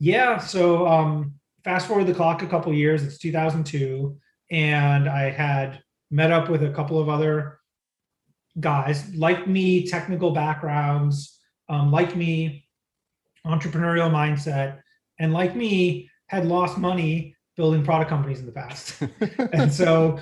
Yeah. 0.00 0.38
So 0.38 0.86
um, 0.86 1.34
fast 1.64 1.86
forward 1.86 2.06
the 2.06 2.14
clock 2.14 2.42
a 2.42 2.46
couple 2.46 2.72
years, 2.72 3.02
it's 3.02 3.18
2002. 3.18 4.16
And 4.50 5.08
I 5.08 5.30
had 5.30 5.82
met 6.10 6.32
up 6.32 6.48
with 6.48 6.64
a 6.64 6.70
couple 6.70 6.98
of 6.98 7.08
other 7.08 7.60
guys 8.60 9.14
like 9.14 9.46
me, 9.46 9.86
technical 9.86 10.32
backgrounds, 10.32 11.38
um, 11.68 11.92
like 11.92 12.16
me, 12.16 12.66
entrepreneurial 13.46 14.10
mindset, 14.10 14.80
and 15.18 15.32
like 15.32 15.54
me, 15.54 16.10
had 16.26 16.46
lost 16.46 16.78
money 16.78 17.34
building 17.56 17.84
product 17.84 18.10
companies 18.10 18.40
in 18.40 18.46
the 18.46 18.52
past. 18.52 19.02
and 19.52 19.72
so, 19.72 20.18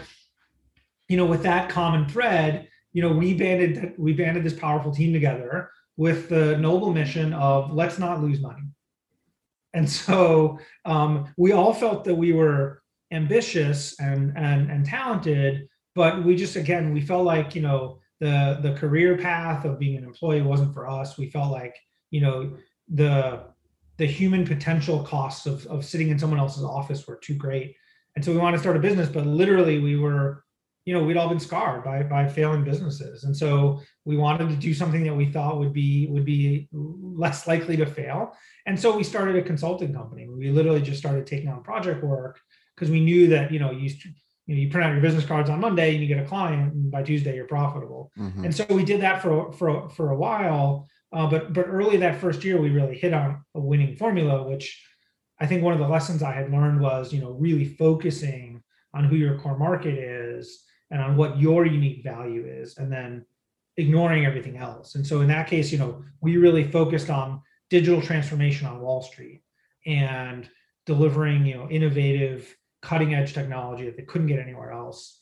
you 1.09 1.17
know, 1.17 1.27
with 1.27 1.43
that 1.43 1.69
common 1.69 2.09
thread, 2.09 2.69
you 2.97 3.03
know, 3.03 3.13
we 3.13 3.35
banded 3.35 3.93
we 3.99 4.15
banded 4.15 4.43
this 4.43 4.55
powerful 4.55 4.91
team 4.91 5.13
together 5.13 5.71
with 5.99 6.31
the 6.31 6.57
noble 6.57 6.95
mission 6.95 7.35
of 7.35 7.71
let's 7.71 7.99
not 7.99 8.23
lose 8.23 8.41
money. 8.41 8.63
And 9.75 9.89
so 9.89 10.59
um, 10.87 11.31
we 11.37 11.53
all 11.53 11.75
felt 11.75 12.05
that 12.05 12.15
we 12.15 12.33
were 12.33 12.81
ambitious 13.13 14.01
and 14.01 14.33
and 14.35 14.71
and 14.71 14.87
talented, 14.87 15.69
but 15.95 16.25
we 16.25 16.37
just 16.37 16.57
again 16.57 16.95
we 16.95 17.03
felt 17.03 17.27
like 17.27 17.55
you 17.55 17.61
know 17.61 17.99
the 18.21 18.61
the 18.63 18.73
career 18.73 19.19
path 19.19 19.67
of 19.67 19.79
being 19.79 19.99
an 19.99 20.05
employee 20.05 20.41
wasn't 20.41 20.73
for 20.73 20.89
us. 20.89 21.19
We 21.19 21.29
felt 21.29 21.53
like 21.53 21.77
you 22.11 22.23
know 22.23 22.57
the 22.89 23.43
the 23.99 24.07
human 24.07 24.47
potential 24.47 25.03
costs 25.03 25.45
of 25.45 25.67
of 25.67 25.85
sitting 25.85 26.09
in 26.09 26.19
someone 26.19 26.41
else's 26.41 26.65
office 26.65 27.07
were 27.07 27.17
too 27.17 27.35
great, 27.35 27.77
and 28.15 28.25
so 28.25 28.33
we 28.33 28.39
wanted 28.39 28.57
to 28.57 28.63
start 28.63 28.79
a 28.79 28.81
business. 28.81 29.11
But 29.11 29.27
literally, 29.27 29.81
we 29.81 29.99
were 29.99 30.46
you 30.87 30.95
know 30.95 31.03
we'd 31.03 31.17
all 31.17 31.29
been 31.29 31.41
scarred 31.41 31.85
by 31.85 32.03
by 32.05 32.27
failing 32.27 32.65
businesses. 32.65 33.25
And 33.25 33.37
so 33.37 33.83
we 34.05 34.17
wanted 34.17 34.49
to 34.49 34.57
do 34.57 34.73
something 34.73 35.03
that 35.05 35.15
we 35.15 35.27
thought 35.27 35.59
would 35.59 35.73
be 35.73 36.07
would 36.07 36.25
be 36.25 36.69
less 36.73 37.47
likely 37.47 37.77
to 37.77 37.85
fail. 37.85 38.35
And 38.65 38.81
so 38.81 38.97
we 38.97 39.03
started 39.03 39.37
a 39.37 39.43
consulting 39.43 39.93
company. 39.93 40.29
We 40.29 40.51
literally 40.51 40.81
just 40.81 40.99
started 40.99 41.27
taking 41.27 41.49
on 41.49 41.63
project 41.65 42.03
work 42.03 42.41
because 42.75 42.91
we 42.91 43.01
knew 43.01 43.27
that 43.29 43.51
you 43.51 43.59
know 43.59 43.73
you 43.73 43.91
you 44.47 44.55
know 44.55 44.61
you 44.61 44.71
print 44.71 44.87
out 44.87 44.93
your 44.93 45.03
business 45.03 45.25
cards 45.25 45.51
on 45.51 45.61
monday 45.61 45.93
and 45.93 46.01
you 46.01 46.07
get 46.07 46.23
a 46.23 46.29
client 46.29 46.73
and 46.73 46.91
by 46.91 47.03
tuesday 47.03 47.35
you're 47.35 47.47
profitable. 47.47 48.13
Mm-hmm. 48.19 48.45
and 48.45 48.55
so 48.55 48.65
we 48.71 48.85
did 48.85 49.01
that 49.01 49.23
for 49.23 49.53
for 49.53 49.89
for 49.91 50.11
a 50.11 50.17
while 50.17 50.89
uh, 51.13 51.27
but 51.27 51.53
but 51.53 51.67
early 51.67 51.97
that 51.99 52.21
first 52.21 52.45
year 52.45 52.61
we 52.61 52.71
really 52.71 52.97
hit 52.97 53.13
on 53.13 53.43
a 53.55 53.61
winning 53.61 53.97
formula 53.97 54.47
which 54.47 54.85
i 55.41 55.47
think 55.47 55.63
one 55.63 55.73
of 55.73 55.81
the 55.81 55.89
lessons 55.89 56.23
i 56.23 56.33
had 56.33 56.53
learned 56.53 56.81
was 56.81 57.13
you 57.13 57.21
know 57.21 57.33
really 57.33 57.65
focusing 57.65 58.63
on 58.95 59.05
who 59.05 59.17
your 59.17 59.39
core 59.39 59.59
market 59.59 59.99
is 59.99 60.63
and 60.91 61.01
on 61.03 61.17
what 61.17 61.39
your 61.39 61.67
unique 61.67 62.03
value 62.03 62.45
is 62.47 62.79
and 62.79 62.91
then 62.93 63.25
ignoring 63.77 64.25
everything 64.25 64.57
else. 64.57 64.95
And 64.95 65.07
so 65.07 65.21
in 65.21 65.29
that 65.29 65.49
case 65.49 65.73
you 65.73 65.79
know 65.79 66.03
we 66.21 66.37
really 66.37 66.65
focused 66.65 67.11
on 67.11 67.43
digital 67.71 68.01
transformation 68.01 68.67
on 68.67 68.81
wall 68.81 69.03
street 69.03 69.43
and 69.87 70.49
delivering 70.87 71.45
you 71.45 71.55
know 71.57 71.69
innovative 71.69 72.55
cutting 72.83 73.15
edge 73.15 73.33
technology 73.35 73.85
that 73.85 73.97
they 73.97 74.05
couldn't 74.05 74.29
get 74.29 74.39
anywhere 74.39 74.71
else. 74.71 75.19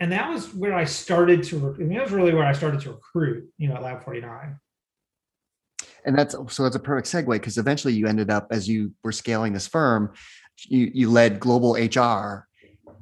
And 0.00 0.12
that 0.12 0.28
was 0.28 0.52
where 0.54 0.74
i 0.74 0.84
started 0.84 1.42
to 1.44 1.74
I 1.74 1.78
mean, 1.78 1.96
that 1.96 2.02
was 2.02 2.12
really 2.12 2.34
where 2.34 2.44
i 2.44 2.52
started 2.52 2.80
to 2.82 2.90
recruit 2.90 3.48
you 3.56 3.68
know 3.68 3.76
at 3.76 3.82
Lab49 3.82 4.58
and 6.04 6.16
that's 6.16 6.34
so 6.48 6.62
that's 6.62 6.76
a 6.76 6.80
perfect 6.80 7.08
segue 7.08 7.32
because 7.32 7.58
eventually 7.58 7.92
you 7.92 8.06
ended 8.06 8.30
up 8.30 8.46
as 8.50 8.68
you 8.68 8.92
were 9.02 9.12
scaling 9.12 9.52
this 9.52 9.66
firm 9.66 10.12
you 10.64 10.90
you 10.94 11.10
led 11.10 11.40
global 11.40 11.74
hr 11.74 12.45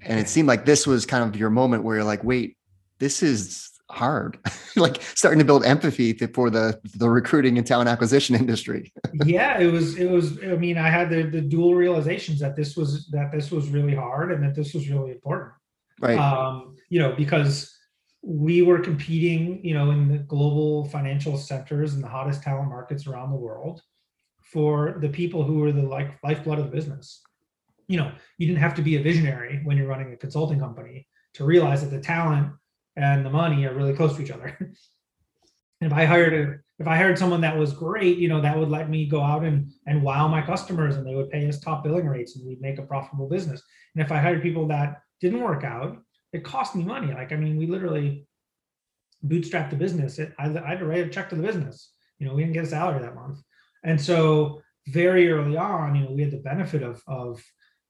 and 0.07 0.19
it 0.21 0.29
seemed 0.29 0.49
like 0.49 0.64
this 0.64 0.87
was 0.87 1.07
kind 1.07 1.25
of 1.25 1.38
your 1.38 1.51
moment 1.51 1.83
where 1.85 1.97
you're 1.97 2.05
like 2.05 2.25
wait 2.25 2.57
this 2.99 3.23
is 3.23 3.71
hard. 3.90 4.38
Like 4.77 5.01
starting 5.14 5.38
to 5.38 5.45
build 5.45 5.64
empathy 5.64 6.14
for 6.14 6.51
the 6.51 6.81
the 6.97 7.09
recruiting 7.09 7.59
and 7.59 7.64
talent 7.64 7.88
acquisition 7.88 8.35
industry. 8.45 8.93
Yeah 9.25 9.61
it 9.61 9.71
was 9.71 9.97
it 9.97 10.11
was 10.11 10.37
i 10.43 10.57
mean 10.57 10.77
i 10.77 10.88
had 10.88 11.09
the, 11.11 11.23
the 11.23 11.40
dual 11.40 11.77
realizations 11.77 12.40
that 12.40 12.57
this 12.57 12.77
was 12.77 13.07
that 13.11 13.31
this 13.31 13.53
was 13.53 13.69
really 13.69 13.95
hard 13.95 14.33
and 14.33 14.43
that 14.43 14.57
this 14.57 14.75
was 14.75 14.88
really 14.88 15.12
important. 15.12 15.53
Right. 16.01 16.19
Um 16.19 16.75
you 16.88 16.99
know 16.99 17.14
because 17.14 17.73
we 18.21 18.62
were 18.62 18.81
competing 18.81 19.64
you 19.64 19.75
know 19.75 19.93
in 19.93 20.09
the 20.09 20.19
global 20.19 20.87
financial 20.87 21.38
centers 21.38 21.95
and 21.95 22.03
the 22.03 22.09
hottest 22.09 22.43
talent 22.43 22.69
markets 22.69 23.07
around 23.07 23.31
the 23.31 23.37
world 23.37 23.81
for 24.43 24.97
the 25.03 25.09
people 25.09 25.45
who 25.45 25.59
were 25.61 25.71
the 25.71 25.83
like 25.83 26.19
lifeblood 26.25 26.59
of 26.59 26.64
the 26.64 26.77
business 26.77 27.23
you 27.88 27.97
know 27.97 28.12
you 28.38 28.47
didn't 28.47 28.61
have 28.61 28.75
to 28.75 28.83
be 28.83 28.97
a 28.97 29.03
visionary 29.03 29.61
when 29.64 29.77
you're 29.77 29.87
running 29.87 30.12
a 30.12 30.16
consulting 30.16 30.59
company 30.59 31.07
to 31.35 31.44
realize 31.44 31.83
that 31.83 31.90
the 31.90 32.01
talent 32.01 32.53
and 32.97 33.25
the 33.25 33.31
money 33.31 33.66
are 33.66 33.75
really 33.75 33.94
close 33.94 34.16
to 34.16 34.23
each 34.23 34.31
other. 34.31 34.59
If 35.81 35.92
i 35.92 36.07
hired 36.07 36.33
a 36.33 36.57
if 36.79 36.87
i 36.87 36.97
hired 36.97 37.18
someone 37.18 37.42
that 37.42 37.59
was 37.59 37.75
great 37.75 38.16
you 38.16 38.29
know 38.29 38.40
that 38.40 38.57
would 38.57 38.70
let 38.70 38.88
me 38.88 39.07
go 39.07 39.20
out 39.20 39.44
and 39.44 39.70
and 39.87 40.03
wow 40.03 40.27
my 40.29 40.40
customers 40.40 40.97
and 40.97 41.07
they 41.07 41.14
would 41.14 41.29
pay 41.29 41.47
us 41.47 41.61
top 41.61 41.85
billing 41.85 42.07
rates 42.07 42.37
and 42.37 42.47
we'd 42.47 42.62
make 42.62 42.79
a 42.79 42.83
profitable 42.83 43.29
business. 43.29 43.61
And 43.94 44.03
if 44.03 44.11
i 44.11 44.18
hired 44.18 44.40
people 44.40 44.66
that 44.68 45.03
didn't 45.20 45.42
work 45.42 45.62
out 45.62 45.99
it 46.33 46.42
cost 46.42 46.75
me 46.75 46.85
money. 46.85 47.12
Like 47.12 47.33
i 47.33 47.37
mean 47.37 47.57
we 47.57 47.66
literally 47.66 48.27
bootstrapped 49.27 49.70
the 49.70 49.77
business. 49.77 50.18
It, 50.18 50.33
I, 50.38 50.47
I 50.47 50.70
had 50.70 50.79
to 50.79 50.87
write 50.87 51.07
a 51.07 51.11
check 51.11 51.29
to 51.31 51.37
the 51.37 51.42
business. 51.42 51.92
You 52.18 52.27
know 52.27 52.35
we 52.35 52.42
didn't 52.42 52.55
get 52.55 52.64
a 52.64 52.68
salary 52.68 53.03
that 53.03 53.14
month. 53.14 53.40
And 53.85 54.01
so 54.01 54.62
very 54.88 55.31
early 55.31 55.57
on 55.57 55.94
you 55.94 56.05
know 56.05 56.12
we 56.12 56.23
had 56.23 56.31
the 56.31 56.38
benefit 56.38 56.83
of 56.83 57.03
of 57.07 57.42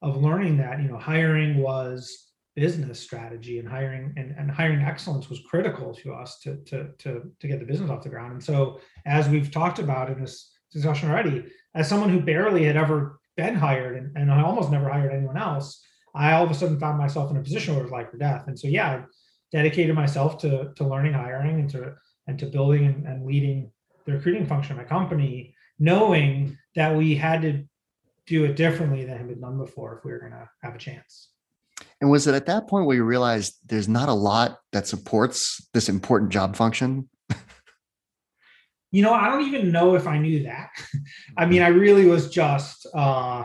of 0.05 0.23
learning 0.23 0.59
that 0.59 0.81
you 0.81 0.89
know 0.89 0.99
hiring 0.99 1.59
was 1.59 2.25
business 2.55 3.01
strategy 3.01 3.59
and 3.59 3.69
hiring 3.69 4.13
and, 4.17 4.35
and 4.39 4.51
hiring 4.51 4.83
excellence 4.83 5.29
was 5.29 5.41
critical 5.51 5.93
to 5.93 6.13
us 6.13 6.39
to, 6.39 6.57
to, 6.59 6.89
to, 6.99 7.23
to 7.41 7.49
get 7.49 7.59
the 7.59 7.67
business 7.67 7.91
off 7.91 8.03
the 8.03 8.09
ground. 8.09 8.33
And 8.33 8.45
so 8.45 8.81
as 9.07 9.29
we've 9.29 9.51
talked 9.51 9.81
about 9.81 10.09
in 10.09 10.21
this 10.21 10.53
discussion 10.73 11.11
already, 11.11 11.47
as 11.75 11.89
someone 11.89 12.11
who 12.11 12.21
barely 12.21 12.65
had 12.65 12.77
ever 12.77 13.19
been 13.37 13.57
hired 13.57 13.97
and, 13.97 14.17
and 14.17 14.31
I 14.31 14.43
almost 14.43 14.71
never 14.71 14.89
hired 14.89 15.13
anyone 15.13 15.37
else, 15.37 15.85
I 16.15 16.33
all 16.33 16.45
of 16.45 16.51
a 16.51 16.55
sudden 16.55 16.79
found 16.79 16.97
myself 16.97 17.31
in 17.31 17.37
a 17.37 17.43
position 17.43 17.75
where 17.75 17.83
it 17.83 17.87
was 17.87 17.93
life 17.93 18.15
or 18.15 18.19
death. 18.19 18.45
And 18.47 18.59
so 18.59 18.69
yeah, 18.69 18.89
I 18.89 19.05
dedicated 19.51 19.95
myself 19.97 20.39
to 20.39 20.73
to 20.77 20.85
learning 20.87 21.15
hiring 21.15 21.59
and 21.61 21.71
to 21.71 21.95
and 22.29 22.39
to 22.39 22.47
building 22.47 22.87
and, 22.87 23.07
and 23.07 23.27
leading 23.27 23.73
the 24.07 24.13
recruiting 24.13 24.47
function 24.47 24.73
of 24.73 24.79
my 24.79 24.85
company, 24.85 25.55
knowing 25.81 26.57
that 26.77 26.95
we 26.95 27.17
had 27.17 27.43
to 27.43 27.65
do 28.27 28.45
it 28.45 28.57
differently 28.57 29.05
than 29.05 29.19
had 29.19 29.29
been 29.29 29.41
done 29.41 29.59
before 29.59 29.99
if 29.99 30.05
we 30.05 30.13
were 30.13 30.21
going 30.21 30.33
to 30.33 30.49
have 30.63 30.75
a 30.75 30.79
chance. 30.79 31.29
And 32.01 32.11
was 32.11 32.27
it 32.27 32.35
at 32.35 32.47
that 32.47 32.69
point 32.69 32.87
where 32.87 32.97
you 32.97 33.05
realized 33.05 33.55
there's 33.67 33.89
not 33.89 34.09
a 34.09 34.15
lot 34.15 34.59
that 34.73 34.87
supports 34.87 35.67
this 35.75 35.89
important 35.89 36.31
job 36.31 36.57
function? 36.57 37.09
you 38.91 39.03
know, 39.03 39.13
I 39.13 39.29
don't 39.29 39.47
even 39.47 39.73
know 39.73 39.95
if 39.95 40.07
I 40.07 40.19
knew 40.19 40.45
that. 40.45 40.71
I 41.37 41.47
mean, 41.47 41.63
I 41.63 41.69
really 41.69 42.07
was 42.07 42.31
just, 42.31 42.87
uh, 42.95 43.45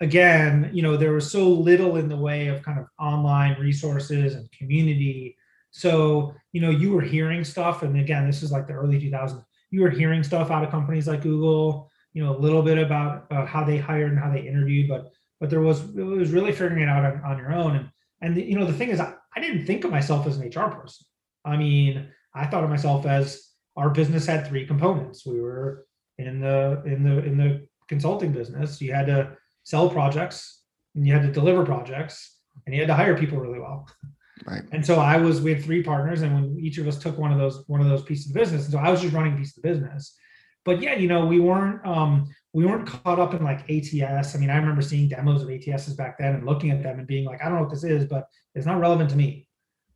again, 0.00 0.70
you 0.72 0.82
know, 0.82 0.96
there 0.96 1.12
was 1.12 1.30
so 1.30 1.48
little 1.48 1.96
in 1.96 2.08
the 2.08 2.16
way 2.16 2.48
of 2.48 2.62
kind 2.62 2.78
of 2.78 2.86
online 2.98 3.58
resources 3.60 4.34
and 4.34 4.50
community. 4.52 5.36
So, 5.70 6.34
you 6.52 6.60
know, 6.60 6.70
you 6.70 6.92
were 6.92 7.02
hearing 7.02 7.44
stuff. 7.44 7.82
And 7.82 7.98
again, 7.98 8.26
this 8.26 8.42
is 8.42 8.50
like 8.50 8.66
the 8.66 8.72
early 8.72 9.00
2000s. 9.00 9.44
You 9.70 9.82
were 9.82 9.90
hearing 9.90 10.24
stuff 10.24 10.50
out 10.50 10.64
of 10.64 10.70
companies 10.70 11.06
like 11.06 11.22
Google, 11.22 11.89
you 12.12 12.24
know, 12.24 12.36
a 12.36 12.38
little 12.38 12.62
bit 12.62 12.78
about, 12.78 13.26
about 13.30 13.48
how 13.48 13.64
they 13.64 13.78
hired 13.78 14.10
and 14.10 14.18
how 14.18 14.30
they 14.30 14.40
interviewed, 14.40 14.88
but 14.88 15.10
but 15.40 15.48
there 15.48 15.60
was 15.60 15.80
it 15.80 16.02
was 16.02 16.30
really 16.30 16.52
figuring 16.52 16.82
it 16.82 16.88
out 16.88 17.04
on, 17.04 17.22
on 17.24 17.38
your 17.38 17.52
own. 17.52 17.76
And 17.76 17.90
and 18.20 18.36
the, 18.36 18.42
you 18.42 18.58
know 18.58 18.66
the 18.66 18.74
thing 18.74 18.90
is, 18.90 19.00
I, 19.00 19.14
I 19.34 19.40
didn't 19.40 19.66
think 19.66 19.84
of 19.84 19.90
myself 19.90 20.26
as 20.26 20.36
an 20.36 20.48
HR 20.48 20.70
person. 20.70 21.06
I 21.44 21.56
mean, 21.56 22.08
I 22.34 22.46
thought 22.46 22.64
of 22.64 22.70
myself 22.70 23.06
as 23.06 23.48
our 23.76 23.90
business 23.90 24.26
had 24.26 24.46
three 24.46 24.66
components. 24.66 25.24
We 25.24 25.40
were 25.40 25.86
in 26.18 26.40
the 26.40 26.82
in 26.84 27.02
the 27.02 27.24
in 27.24 27.36
the 27.38 27.66
consulting 27.88 28.32
business. 28.32 28.80
You 28.80 28.92
had 28.92 29.06
to 29.06 29.36
sell 29.64 29.88
projects, 29.88 30.62
and 30.94 31.06
you 31.06 31.14
had 31.14 31.22
to 31.22 31.32
deliver 31.32 31.64
projects, 31.64 32.36
and 32.66 32.74
you 32.74 32.82
had 32.82 32.88
to 32.88 32.94
hire 32.94 33.16
people 33.16 33.38
really 33.38 33.58
well. 33.58 33.88
Right. 34.46 34.62
And 34.72 34.84
so 34.84 34.96
I 34.96 35.16
was 35.16 35.40
we 35.40 35.54
had 35.54 35.64
three 35.64 35.82
partners, 35.82 36.22
and 36.22 36.34
when 36.34 36.58
each 36.60 36.78
of 36.78 36.86
us 36.86 36.98
took 36.98 37.16
one 37.16 37.32
of 37.32 37.38
those 37.38 37.64
one 37.66 37.80
of 37.80 37.88
those 37.88 38.02
pieces 38.02 38.28
of 38.28 38.34
business, 38.34 38.64
and 38.64 38.72
so 38.72 38.78
I 38.78 38.90
was 38.90 39.00
just 39.00 39.14
running 39.14 39.34
a 39.34 39.36
piece 39.36 39.56
of 39.56 39.62
business. 39.62 40.16
But 40.70 40.80
yeah, 40.80 40.94
you 40.94 41.08
know, 41.08 41.26
we 41.26 41.40
weren't 41.40 41.84
um, 41.84 42.28
we 42.52 42.64
weren't 42.64 42.86
caught 42.86 43.18
up 43.18 43.34
in 43.34 43.42
like 43.42 43.68
ATS. 43.68 44.36
I 44.36 44.38
mean, 44.38 44.50
I 44.50 44.56
remember 44.56 44.82
seeing 44.82 45.08
demos 45.08 45.42
of 45.42 45.48
ATSs 45.48 45.96
back 45.96 46.16
then 46.16 46.36
and 46.36 46.46
looking 46.46 46.70
at 46.70 46.80
them 46.80 47.00
and 47.00 47.08
being 47.08 47.24
like, 47.24 47.42
I 47.42 47.46
don't 47.46 47.56
know 47.56 47.62
what 47.62 47.72
this 47.72 47.82
is, 47.82 48.04
but 48.04 48.28
it's 48.54 48.66
not 48.66 48.78
relevant 48.78 49.10
to 49.10 49.16
me. 49.16 49.48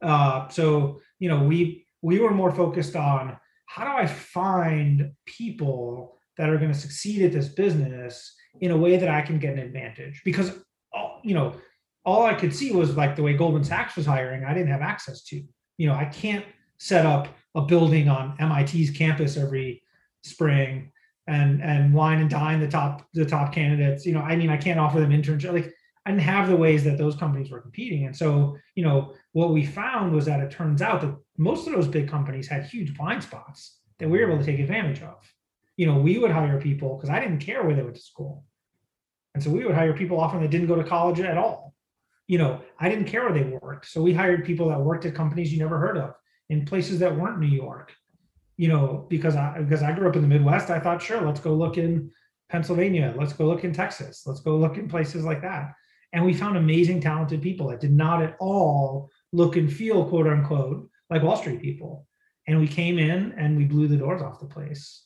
Uh, 0.03 0.49
so 0.49 1.01
you 1.21 1.29
know, 1.29 1.45
we 1.45 1.87
we 2.03 2.19
were 2.19 2.33
more 2.33 2.51
focused 2.51 2.97
on 2.97 3.37
how 3.67 3.85
do 3.85 3.97
I 3.97 4.09
find 4.09 5.13
people 5.27 6.19
that 6.39 6.51
are 6.51 6.59
going 6.59 6.73
to 6.73 6.77
succeed 6.77 7.23
at 7.23 7.31
this 7.31 7.51
business 7.51 8.35
in 8.61 8.73
a 8.73 8.77
way 8.77 8.97
that 8.97 9.09
I 9.09 9.23
can 9.23 9.39
get 9.39 9.53
an 9.53 9.61
advantage 9.61 10.23
because 10.25 10.59
all, 10.93 11.21
you 11.23 11.35
know 11.35 11.55
all 12.05 12.25
I 12.25 12.35
could 12.35 12.53
see 12.53 12.73
was 12.73 12.97
like 12.97 13.15
the 13.15 13.23
way 13.23 13.35
Goldman 13.35 13.63
Sachs 13.63 13.95
was 13.95 14.07
hiring 14.07 14.45
I 14.45 14.53
didn't 14.55 14.73
have 14.73 14.83
access 14.83 15.23
to 15.27 15.41
you 15.79 15.87
know 15.87 15.95
I 15.95 16.07
can't 16.07 16.45
set 16.79 17.07
up 17.07 17.29
a 17.55 17.63
building 17.63 18.09
on 18.09 18.37
MIT's 18.41 18.91
campus 18.91 19.37
every 19.37 19.84
spring 20.25 20.91
and 21.27 21.63
and 21.63 21.95
wine 21.95 22.21
and 22.21 22.31
dine 22.31 22.61
the 22.61 22.69
top 22.69 23.07
the 23.15 23.25
top 23.25 23.53
candidates 23.53 24.05
you 24.05 24.13
know 24.13 24.21
I 24.21 24.37
mean 24.37 24.51
I 24.51 24.57
can't 24.57 24.81
offer 24.81 25.01
them 25.01 25.11
internship 25.11 25.53
like 25.53 25.73
I 26.07 26.11
didn't 26.11 26.23
have 26.23 26.49
the 26.49 26.57
ways 26.57 26.85
that 26.85 26.99
those 26.99 27.17
companies 27.17 27.51
were 27.51 27.61
competing 27.61 28.07
and 28.07 28.17
so 28.17 28.57
you 28.75 28.85
know 28.85 29.15
what 29.33 29.53
we 29.53 29.65
found 29.65 30.13
was 30.13 30.27
that 30.27 30.41
it 30.41 30.51
turns 30.51 30.83
out 30.83 31.01
that 31.01 31.17
most 31.39 31.67
of 31.67 31.73
those 31.73 31.89
big 31.89 32.09
companies 32.09 32.49
had 32.49 32.65
huge 32.65 32.97
blind 32.97 33.23
spots 33.23 33.79
that 33.99 34.09
we 34.09 34.19
were 34.19 34.31
able 34.31 34.39
to 34.39 34.45
take 34.45 34.61
advantage 34.61 35.03
of 35.03 35.17
you 35.77 35.87
know, 35.87 35.99
we 35.99 36.19
would 36.19 36.31
hire 36.31 36.61
people 36.61 36.97
because 36.97 37.11
I 37.11 37.21
didn't 37.21 37.39
care 37.39 37.63
where 37.63 37.75
they 37.75 37.83
went 37.83 37.97
to 37.97 38.03
school. 38.03 38.45
And 39.35 39.43
so 39.43 39.51
we 39.51 39.65
would 39.65 39.75
hire 39.75 39.93
people 39.93 40.21
often 40.21 40.41
that 40.41 40.51
didn't 40.51 40.69
go 40.69 40.77
to 40.77 40.85
college 40.85 41.21
at 41.21 41.37
all. 41.37 41.75
You 42.29 42.39
know, 42.39 42.61
I 42.79 42.89
didn't 42.89 43.07
care 43.07 43.23
where 43.25 43.33
they 43.33 43.59
worked. 43.61 43.89
So 43.89 44.01
we 44.01 44.15
hired 44.15 44.45
people 44.45 44.69
that 44.69 44.81
worked 44.81 45.05
at 45.05 45.15
companies 45.15 45.53
you 45.53 45.59
never 45.59 45.79
heard 45.79 45.99
of 45.99 46.15
in 46.49 46.65
places 46.65 47.01
that 47.01 47.17
weren't 47.17 47.41
New 47.41 47.47
York. 47.49 47.93
You 48.57 48.69
know, 48.69 49.07
because 49.09 49.37
I 49.37 49.61
because 49.61 49.83
I 49.83 49.93
grew 49.93 50.09
up 50.09 50.17
in 50.17 50.23
the 50.23 50.29
Midwest, 50.29 50.71
I 50.71 50.79
thought, 50.79 51.03
sure, 51.03 51.21
let's 51.21 51.41
go 51.41 51.55
look 51.55 51.77
in 51.77 52.11
Pennsylvania, 52.49 53.15
let's 53.17 53.33
go 53.33 53.47
look 53.47 53.65
in 53.65 53.73
Texas, 53.73 54.23
let's 54.27 54.41
go 54.41 54.57
look 54.57 54.77
in 54.77 54.89
places 54.89 55.25
like 55.25 55.43
that. 55.43 55.73
And 56.13 56.25
we 56.25 56.33
found 56.33 56.57
amazing, 56.57 57.01
talented 57.01 57.43
people 57.43 57.69
that 57.69 57.81
did 57.81 57.93
not 57.93 58.23
at 58.23 58.37
all 58.39 59.11
look 59.33 59.57
and 59.57 59.73
feel, 59.73 60.05
quote 60.09 60.29
unquote, 60.29 60.89
like 61.11 61.23
Wall 61.23 61.37
Street 61.37 61.61
people. 61.61 62.07
And 62.47 62.61
we 62.61 62.69
came 62.69 62.99
in 62.99 63.33
and 63.37 63.57
we 63.57 63.65
blew 63.65 63.89
the 63.89 63.97
doors 63.97 64.23
off 64.23 64.39
the 64.39 64.47
place. 64.47 65.05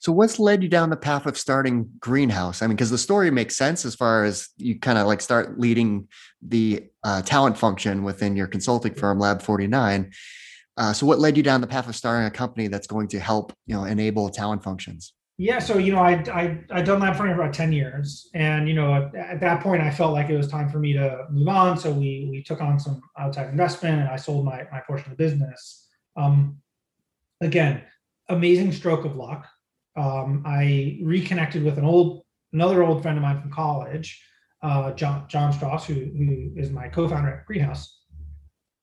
So 0.00 0.12
what's 0.12 0.38
led 0.38 0.62
you 0.62 0.68
down 0.68 0.90
the 0.90 0.96
path 0.96 1.26
of 1.26 1.36
starting 1.36 1.90
Greenhouse? 1.98 2.62
I 2.62 2.66
mean, 2.66 2.76
because 2.76 2.90
the 2.90 2.98
story 2.98 3.30
makes 3.30 3.56
sense 3.56 3.84
as 3.84 3.94
far 3.96 4.24
as 4.24 4.48
you 4.56 4.78
kind 4.78 4.96
of 4.96 5.06
like 5.06 5.20
start 5.20 5.58
leading 5.58 6.08
the 6.40 6.86
uh, 7.02 7.22
talent 7.22 7.58
function 7.58 8.04
within 8.04 8.36
your 8.36 8.46
consulting 8.46 8.94
firm, 8.94 9.18
Lab49. 9.18 10.14
Uh, 10.78 10.92
so 10.92 11.04
what 11.04 11.18
led 11.18 11.36
you 11.36 11.42
down 11.42 11.60
the 11.60 11.66
path 11.66 11.88
of 11.88 11.96
starting 11.96 12.26
a 12.26 12.30
company 12.30 12.68
that's 12.68 12.86
going 12.86 13.08
to 13.08 13.18
help, 13.18 13.52
you 13.66 13.74
know, 13.74 13.84
enable 13.84 14.30
talent 14.30 14.62
functions? 14.62 15.12
Yeah, 15.36 15.58
so 15.58 15.78
you 15.78 15.92
know, 15.92 15.98
I 15.98 16.14
I 16.32 16.58
I 16.70 16.82
done 16.82 16.98
that 17.00 17.16
for 17.16 17.28
about 17.28 17.52
ten 17.52 17.72
years, 17.72 18.28
and 18.34 18.66
you 18.66 18.74
know, 18.74 18.94
at, 18.94 19.14
at, 19.14 19.40
that 19.40 19.62
point, 19.62 19.80
I 19.82 19.90
felt 19.90 20.12
like 20.12 20.30
it 20.30 20.36
was 20.36 20.48
time 20.48 20.68
for 20.68 20.80
me 20.80 20.92
to 20.94 21.26
move 21.30 21.46
on. 21.46 21.78
So 21.78 21.92
we 21.92 22.26
we 22.28 22.42
took 22.42 22.60
on 22.60 22.80
some 22.80 23.00
outside 23.16 23.48
investment, 23.48 24.00
and 24.00 24.08
I 24.08 24.16
sold 24.16 24.44
my 24.44 24.66
my 24.72 24.80
portion 24.80 25.12
of 25.12 25.16
the 25.16 25.22
business. 25.22 25.86
Um, 26.16 26.56
again, 27.40 27.82
amazing 28.28 28.72
stroke 28.72 29.04
of 29.04 29.14
luck 29.14 29.46
um, 29.98 30.42
I 30.46 30.98
reconnected 31.02 31.64
with 31.64 31.76
an 31.76 31.84
old, 31.84 32.22
another 32.52 32.82
old 32.84 33.02
friend 33.02 33.18
of 33.18 33.22
mine 33.22 33.40
from 33.40 33.50
college, 33.50 34.22
uh, 34.62 34.92
Jon 34.92 35.26
Jon 35.28 35.52
Stross, 35.52 35.84
who, 35.84 35.94
who 35.94 36.52
is 36.56 36.70
my 36.70 36.88
co-founder 36.88 37.30
at 37.30 37.46
Greenhouse, 37.46 37.97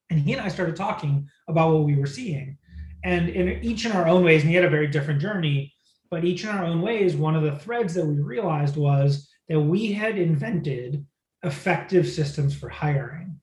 and 0.09 0.19
he 0.19 0.33
and 0.33 0.41
I 0.41 0.47
started 0.49 0.75
talking 0.75 1.27
about 1.47 1.73
what 1.73 1.83
we 1.83 1.95
were 1.95 2.07
seeing, 2.07 2.57
and 3.03 3.29
in 3.29 3.63
each 3.63 3.85
in 3.85 3.91
our 3.91 4.07
own 4.07 4.23
ways, 4.23 4.41
and 4.41 4.49
he 4.49 4.55
had 4.55 4.65
a 4.65 4.69
very 4.69 4.87
different 4.87 5.21
journey, 5.21 5.73
but 6.09 6.25
each 6.25 6.43
in 6.43 6.49
our 6.49 6.65
own 6.65 6.81
ways, 6.81 7.15
one 7.15 7.35
of 7.35 7.43
the 7.43 7.57
threads 7.59 7.93
that 7.93 8.05
we 8.05 8.19
realized 8.19 8.77
was 8.77 9.29
that 9.49 9.59
we 9.59 9.91
had 9.91 10.17
invented 10.17 11.05
effective 11.43 12.07
systems 12.07 12.55
for 12.55 12.69
hiring, 12.69 13.39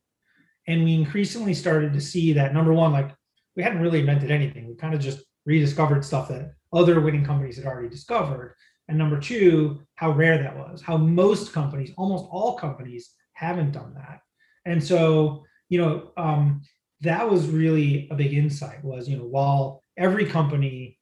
and 0.66 0.84
we 0.84 0.94
increasingly 0.94 1.54
started 1.54 1.92
to 1.92 2.00
see 2.00 2.32
that 2.32 2.54
number 2.54 2.72
one, 2.72 2.92
like 2.92 3.10
we 3.56 3.62
hadn't 3.62 3.82
really 3.82 4.00
invented 4.00 4.30
anything, 4.30 4.68
we 4.68 4.74
kind 4.74 4.94
of 4.94 5.00
just 5.00 5.22
rediscovered 5.44 6.04
stuff 6.04 6.28
that 6.28 6.54
other 6.72 7.00
winning 7.00 7.24
companies 7.24 7.56
had 7.56 7.66
already 7.66 7.88
discovered. 7.88 8.54
And 8.88 8.98
number 8.98 9.18
two, 9.20 9.82
how 9.94 10.10
rare 10.10 10.38
that 10.38 10.56
was, 10.56 10.82
how 10.82 10.96
most 10.96 11.52
companies, 11.52 11.92
almost 11.96 12.26
all 12.30 12.54
companies, 12.54 13.10
haven't 13.32 13.72
done 13.72 13.94
that. 13.94 14.20
And 14.64 14.82
so, 14.82 15.44
you 15.72 15.78
know, 15.78 16.10
um, 16.18 16.60
that 17.00 17.30
was 17.30 17.46
really 17.48 18.06
a 18.10 18.14
big 18.14 18.34
insight 18.34 18.84
was, 18.84 19.08
you 19.08 19.16
know, 19.16 19.24
while 19.24 19.82
every 19.96 20.26
company 20.26 20.98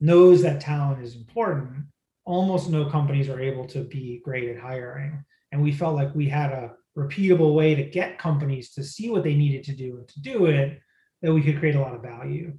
knows 0.00 0.42
that 0.42 0.60
talent 0.60 1.00
is 1.00 1.14
important, 1.14 1.84
almost 2.24 2.68
no 2.68 2.86
companies 2.86 3.28
are 3.28 3.38
able 3.38 3.68
to 3.68 3.84
be 3.84 4.20
great 4.24 4.48
at 4.48 4.60
hiring. 4.60 5.24
And 5.52 5.62
we 5.62 5.70
felt 5.70 5.94
like 5.94 6.12
we 6.12 6.28
had 6.28 6.50
a 6.50 6.72
repeatable 6.98 7.54
way 7.54 7.76
to 7.76 7.84
get 7.84 8.18
companies 8.18 8.72
to 8.72 8.82
see 8.82 9.10
what 9.10 9.22
they 9.22 9.36
needed 9.36 9.62
to 9.66 9.76
do 9.76 9.98
and 9.98 10.08
to 10.08 10.20
do 10.20 10.46
it, 10.46 10.80
that 11.22 11.32
we 11.32 11.40
could 11.40 11.60
create 11.60 11.76
a 11.76 11.80
lot 11.80 11.94
of 11.94 12.02
value. 12.02 12.52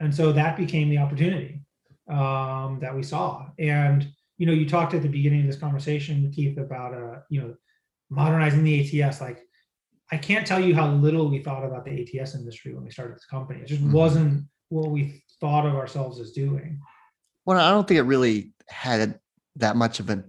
And 0.00 0.14
so 0.14 0.32
that 0.32 0.56
became 0.56 0.88
the 0.88 0.96
opportunity 0.96 1.60
um, 2.08 2.78
that 2.80 2.96
we 2.96 3.02
saw. 3.02 3.48
And 3.58 4.10
you 4.38 4.46
know, 4.46 4.54
you 4.54 4.66
talked 4.66 4.94
at 4.94 5.02
the 5.02 5.08
beginning 5.08 5.42
of 5.42 5.46
this 5.46 5.60
conversation, 5.60 6.32
Keith, 6.34 6.56
about 6.56 6.94
uh, 6.94 7.18
you 7.28 7.42
know, 7.42 7.54
modernizing 8.08 8.64
the 8.64 9.02
ATS. 9.02 9.20
Like, 9.20 9.44
I 10.12 10.16
can't 10.16 10.46
tell 10.46 10.60
you 10.60 10.74
how 10.74 10.90
little 10.90 11.28
we 11.28 11.38
thought 11.38 11.64
about 11.64 11.84
the 11.84 12.20
ATS 12.20 12.34
industry 12.34 12.74
when 12.74 12.84
we 12.84 12.90
started 12.90 13.16
this 13.16 13.26
company. 13.26 13.60
It 13.60 13.66
just 13.66 13.82
mm-hmm. 13.82 13.92
wasn't 13.92 14.44
what 14.68 14.90
we 14.90 15.22
thought 15.40 15.66
of 15.66 15.74
ourselves 15.74 16.18
as 16.18 16.32
doing. 16.32 16.80
Well, 17.44 17.58
I 17.58 17.70
don't 17.70 17.86
think 17.86 17.98
it 17.98 18.02
really 18.02 18.52
had 18.68 19.18
that 19.56 19.76
much 19.76 20.00
of 20.00 20.10
a 20.10 20.24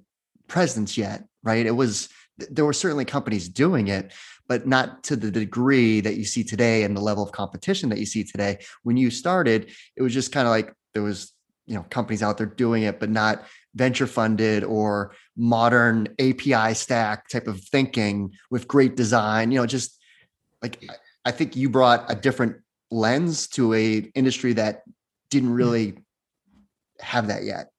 presence 0.48 0.98
yet, 0.98 1.26
right? 1.44 1.65
It 1.65 1.72
was 1.72 2.10
there 2.38 2.65
were 2.65 2.74
certainly 2.74 3.06
companies 3.06 3.50
doing 3.50 3.88
it, 3.88 4.13
but 4.48 4.65
not 4.65 5.04
to 5.04 5.15
the 5.15 5.30
degree 5.30 6.02
that 6.02 6.15
you 6.15 6.26
see 6.26 6.44
today 6.44 6.84
and 6.84 6.96
the 6.98 7.02
level 7.02 7.24
of 7.24 7.32
competition 7.32 7.89
that 7.89 8.00
you 8.00 8.06
see 8.06 8.24
today. 8.24 8.60
When 8.84 8.98
you 8.98 9.12
started, 9.12 9.72
it 9.96 10.02
was 10.02 10.13
just 10.13 10.32
kind 10.32 10.48
of 10.48 10.52
like 10.52 10.74
there 10.94 11.04
was 11.04 11.34
you 11.65 11.76
know 11.76 11.86
companies 11.89 12.24
out 12.24 12.38
there 12.38 12.48
doing 12.48 12.84
it 12.84 13.00
but 13.00 13.10
not 13.10 13.46
venture 13.76 14.08
funded 14.08 14.64
or 14.64 15.14
modern 15.38 16.08
api 16.20 16.74
stack 16.74 17.28
type 17.30 17.48
of 17.48 17.62
thinking 17.62 18.32
with 18.50 18.68
great 18.68 18.96
design 18.96 19.52
you 19.52 19.60
know 19.60 19.66
just 19.66 19.98
like 20.62 20.84
i 21.26 21.32
think 21.32 21.56
you 21.56 21.70
brought 21.70 22.10
a 22.12 22.16
different 22.16 22.58
lens 22.92 23.48
to 23.48 23.74
a 23.74 23.98
industry 24.16 24.54
that 24.54 24.84
didn't 25.30 25.50
hmm. 25.50 25.56
really 25.56 25.98
have 27.00 27.28
that 27.28 27.44
yet. 27.44 27.72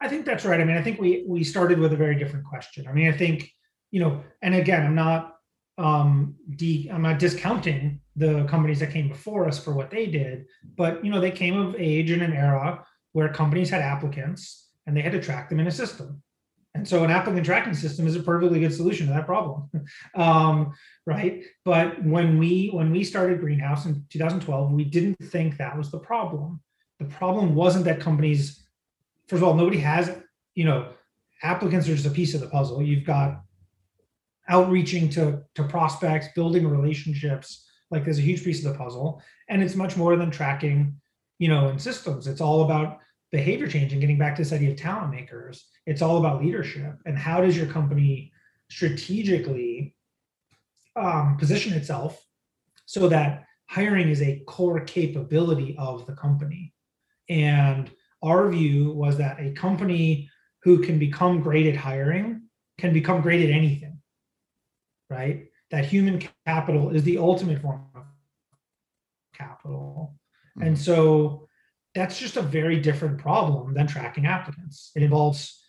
I 0.00 0.08
think 0.08 0.24
that's 0.24 0.44
right. 0.44 0.60
I 0.60 0.64
mean 0.64 0.76
i 0.76 0.82
think 0.82 1.00
we 1.00 1.24
we 1.26 1.42
started 1.42 1.78
with 1.78 1.92
a 1.92 1.96
very 1.96 2.14
different 2.14 2.44
question. 2.44 2.86
I 2.86 2.92
mean 2.92 3.08
i 3.12 3.16
think 3.16 3.50
you 3.90 4.00
know 4.00 4.22
and 4.42 4.54
again 4.54 4.86
i'm 4.86 4.94
not 4.94 5.36
um, 5.78 6.36
de- 6.56 6.88
I'm 6.92 7.00
not 7.00 7.18
discounting 7.18 8.00
the 8.14 8.44
companies 8.44 8.80
that 8.80 8.92
came 8.92 9.08
before 9.08 9.48
us 9.48 9.58
for 9.58 9.72
what 9.72 9.90
they 9.90 10.06
did, 10.06 10.44
but 10.76 11.02
you 11.04 11.10
know 11.10 11.18
they 11.18 11.30
came 11.30 11.56
of 11.56 11.74
age 11.76 12.10
in 12.10 12.20
an 12.20 12.34
era 12.34 12.84
where 13.12 13.28
companies 13.30 13.70
had 13.70 13.80
applicants 13.80 14.61
and 14.86 14.96
they 14.96 15.02
had 15.02 15.12
to 15.12 15.20
track 15.20 15.48
them 15.48 15.60
in 15.60 15.66
a 15.66 15.70
system. 15.70 16.22
And 16.74 16.88
so 16.88 17.04
an 17.04 17.10
applicant 17.10 17.44
tracking 17.44 17.74
system 17.74 18.06
is 18.06 18.16
a 18.16 18.22
perfectly 18.22 18.60
good 18.60 18.72
solution 18.72 19.06
to 19.06 19.12
that 19.12 19.26
problem, 19.26 19.70
um, 20.14 20.72
right? 21.06 21.44
But 21.64 22.02
when 22.02 22.38
we 22.38 22.70
when 22.72 22.90
we 22.90 23.04
started 23.04 23.40
Greenhouse 23.40 23.84
in 23.84 24.04
2012, 24.10 24.72
we 24.72 24.84
didn't 24.84 25.18
think 25.22 25.58
that 25.58 25.76
was 25.76 25.90
the 25.90 25.98
problem. 25.98 26.60
The 26.98 27.04
problem 27.04 27.54
wasn't 27.54 27.84
that 27.86 28.00
companies, 28.00 28.64
first 29.28 29.42
of 29.42 29.48
all, 29.48 29.54
nobody 29.54 29.78
has, 29.78 30.16
you 30.54 30.64
know, 30.64 30.92
applicants 31.42 31.88
are 31.88 31.94
just 31.94 32.06
a 32.06 32.10
piece 32.10 32.34
of 32.34 32.40
the 32.40 32.48
puzzle. 32.48 32.82
You've 32.82 33.04
got 33.04 33.42
outreaching 34.48 35.10
to 35.10 35.42
to 35.54 35.64
prospects, 35.64 36.28
building 36.34 36.66
relationships. 36.66 37.68
Like 37.90 38.04
there's 38.04 38.18
a 38.18 38.22
huge 38.22 38.42
piece 38.42 38.64
of 38.64 38.72
the 38.72 38.78
puzzle, 38.78 39.22
and 39.50 39.62
it's 39.62 39.74
much 39.74 39.98
more 39.98 40.16
than 40.16 40.30
tracking, 40.30 40.94
you 41.38 41.48
know, 41.48 41.68
in 41.68 41.78
systems. 41.78 42.26
It's 42.26 42.40
all 42.40 42.62
about 42.62 43.00
behavior 43.32 43.66
change 43.66 43.92
and 43.92 44.00
getting 44.00 44.18
back 44.18 44.36
to 44.36 44.42
this 44.42 44.52
idea 44.52 44.70
of 44.70 44.76
talent 44.76 45.10
makers. 45.10 45.64
It's 45.86 46.02
all 46.02 46.18
about 46.18 46.42
leadership 46.42 46.94
and 47.06 47.18
how 47.18 47.40
does 47.40 47.56
your 47.56 47.66
company 47.66 48.30
strategically 48.70 49.96
um, 50.94 51.36
position 51.38 51.72
itself 51.72 52.24
so 52.84 53.08
that 53.08 53.44
hiring 53.68 54.10
is 54.10 54.20
a 54.20 54.40
core 54.46 54.80
capability 54.80 55.74
of 55.78 56.06
the 56.06 56.12
company. 56.12 56.74
And 57.28 57.90
our 58.22 58.50
view 58.50 58.92
was 58.92 59.16
that 59.16 59.40
a 59.40 59.52
company 59.52 60.30
who 60.62 60.82
can 60.82 60.98
become 60.98 61.40
great 61.40 61.66
at 61.66 61.76
hiring 61.76 62.42
can 62.78 62.92
become 62.92 63.22
great 63.22 63.48
at 63.48 63.54
anything, 63.54 63.98
right? 65.08 65.46
That 65.70 65.86
human 65.86 66.22
capital 66.46 66.90
is 66.90 67.02
the 67.02 67.18
ultimate 67.18 67.62
form 67.62 67.86
of 67.94 68.04
capital. 69.34 70.14
Mm-hmm. 70.56 70.68
And 70.68 70.78
so 70.78 71.41
that's 71.94 72.18
just 72.18 72.36
a 72.36 72.42
very 72.42 72.80
different 72.80 73.18
problem 73.18 73.74
than 73.74 73.86
tracking 73.86 74.26
applicants. 74.26 74.90
It 74.96 75.02
involves 75.02 75.62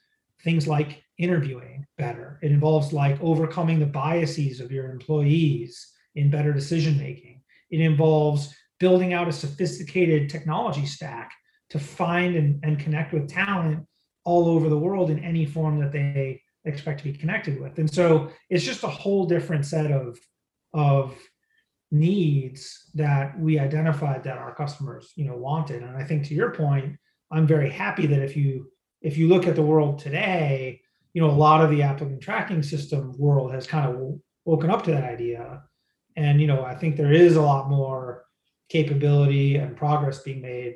things 0.44 0.68
like 0.68 1.04
interviewing 1.18 1.86
better. 1.98 2.40
It 2.42 2.52
involves 2.52 2.94
like 2.94 3.22
overcoming 3.22 3.80
the 3.80 3.86
biases 3.86 4.60
of 4.60 4.72
your 4.72 4.90
employees 4.90 5.92
in 6.16 6.30
better 6.30 6.54
decision 6.54 6.98
making. 6.98 7.42
It 7.72 7.82
involves 7.82 8.54
building 8.80 9.14
out 9.14 9.28
a 9.28 9.34
sophisticated 9.34 10.30
technology 10.30 10.86
stack 10.86 11.32
to 11.70 11.80
find 11.80 12.36
and, 12.36 12.60
and 12.64 12.80
connect 12.80 13.14
with 13.14 13.30
talent 13.30 13.86
all 14.26 14.48
over 14.48 14.70
the 14.70 14.78
world 14.78 15.10
in 15.10 15.20
any 15.20 15.46
form 15.46 15.80
that 15.80 15.92
they 15.92 16.42
expect 16.66 17.00
to 17.00 17.06
be 17.06 17.18
connected 17.18 17.60
with. 17.60 17.78
And 17.78 17.92
so 17.92 18.30
it's 18.50 18.64
just 18.64 18.84
a 18.84 18.88
whole 18.88 19.26
different 19.26 19.66
set 19.66 19.92
of, 19.92 20.18
of 20.74 21.16
needs 21.94 22.90
that 22.96 23.40
we 23.40 23.60
identified 23.60 24.24
that 24.24 24.40
our 24.40 24.54
customers 24.56 25.14
you 25.16 25.26
know 25.26 25.38
wanted. 25.38 25.84
And 25.84 25.96
i 25.96 26.04
think 26.04 26.26
to 26.26 26.34
your 26.34 26.52
point 26.52 26.98
i'm 27.32 27.46
very 27.46 27.70
happy 27.70 28.08
that 28.08 28.22
if 28.24 28.36
you 28.36 28.72
if 29.02 29.16
you 29.18 29.28
look 29.28 29.46
at 29.48 29.56
the 29.56 29.62
world 29.62 30.00
today 30.00 30.82
you 31.14 31.22
know 31.22 31.30
a 31.30 31.44
lot 31.48 31.64
of 31.64 31.70
the 31.70 31.84
applicant 31.84 32.22
tracking 32.22 32.64
system 32.64 33.16
world 33.18 33.54
has 33.54 33.68
kind 33.68 33.88
of 33.88 34.20
woken 34.46 34.70
up 34.72 34.84
to 34.84 34.92
that 34.92 35.04
idea. 35.04 35.62
And 36.16 36.42
you 36.42 36.48
know 36.48 36.64
i 36.64 36.76
think 36.76 36.96
there 36.96 37.14
is 37.14 37.36
a 37.36 37.42
lot 37.42 37.70
more 37.70 38.26
capability 38.70 39.58
and 39.58 39.78
progress 39.78 40.20
being 40.20 40.42
made 40.42 40.76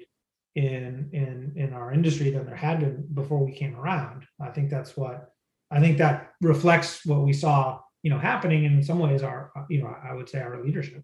in 0.54 1.10
in 1.14 1.54
in 1.56 1.74
our 1.74 1.92
industry 1.92 2.30
than 2.30 2.46
there 2.46 2.56
had 2.56 2.80
been 2.80 3.08
before 3.14 3.44
we 3.44 3.54
came 3.54 3.76
around. 3.76 4.26
I 4.40 4.50
think 4.50 4.70
that's 4.70 4.96
what 4.96 5.32
i 5.72 5.80
think 5.80 5.98
that 5.98 6.34
reflects 6.42 7.06
what 7.06 7.24
we 7.24 7.34
saw 7.34 7.80
you 8.08 8.14
know 8.14 8.20
happening 8.20 8.64
in 8.64 8.82
some 8.82 9.00
ways 9.00 9.22
our 9.22 9.52
you 9.70 9.82
know 9.82 9.94
i 10.02 10.14
would 10.14 10.30
say 10.30 10.40
our 10.40 10.64
leadership. 10.64 11.04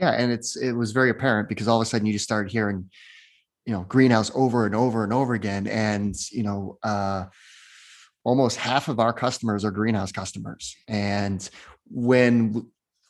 Yeah 0.00 0.10
and 0.10 0.32
it's 0.32 0.56
it 0.56 0.72
was 0.72 0.90
very 0.90 1.10
apparent 1.10 1.48
because 1.48 1.68
all 1.68 1.80
of 1.80 1.86
a 1.86 1.88
sudden 1.88 2.08
you 2.08 2.12
just 2.12 2.24
started 2.24 2.50
hearing 2.50 2.90
you 3.66 3.72
know 3.72 3.84
greenhouse 3.84 4.32
over 4.34 4.66
and 4.66 4.74
over 4.74 5.04
and 5.04 5.12
over 5.12 5.34
again 5.34 5.68
and 5.68 6.16
you 6.32 6.42
know 6.42 6.76
uh 6.82 7.26
almost 8.24 8.56
half 8.56 8.88
of 8.88 8.98
our 8.98 9.12
customers 9.12 9.64
are 9.64 9.70
greenhouse 9.70 10.10
customers. 10.10 10.74
And 10.88 11.48
when 11.88 12.66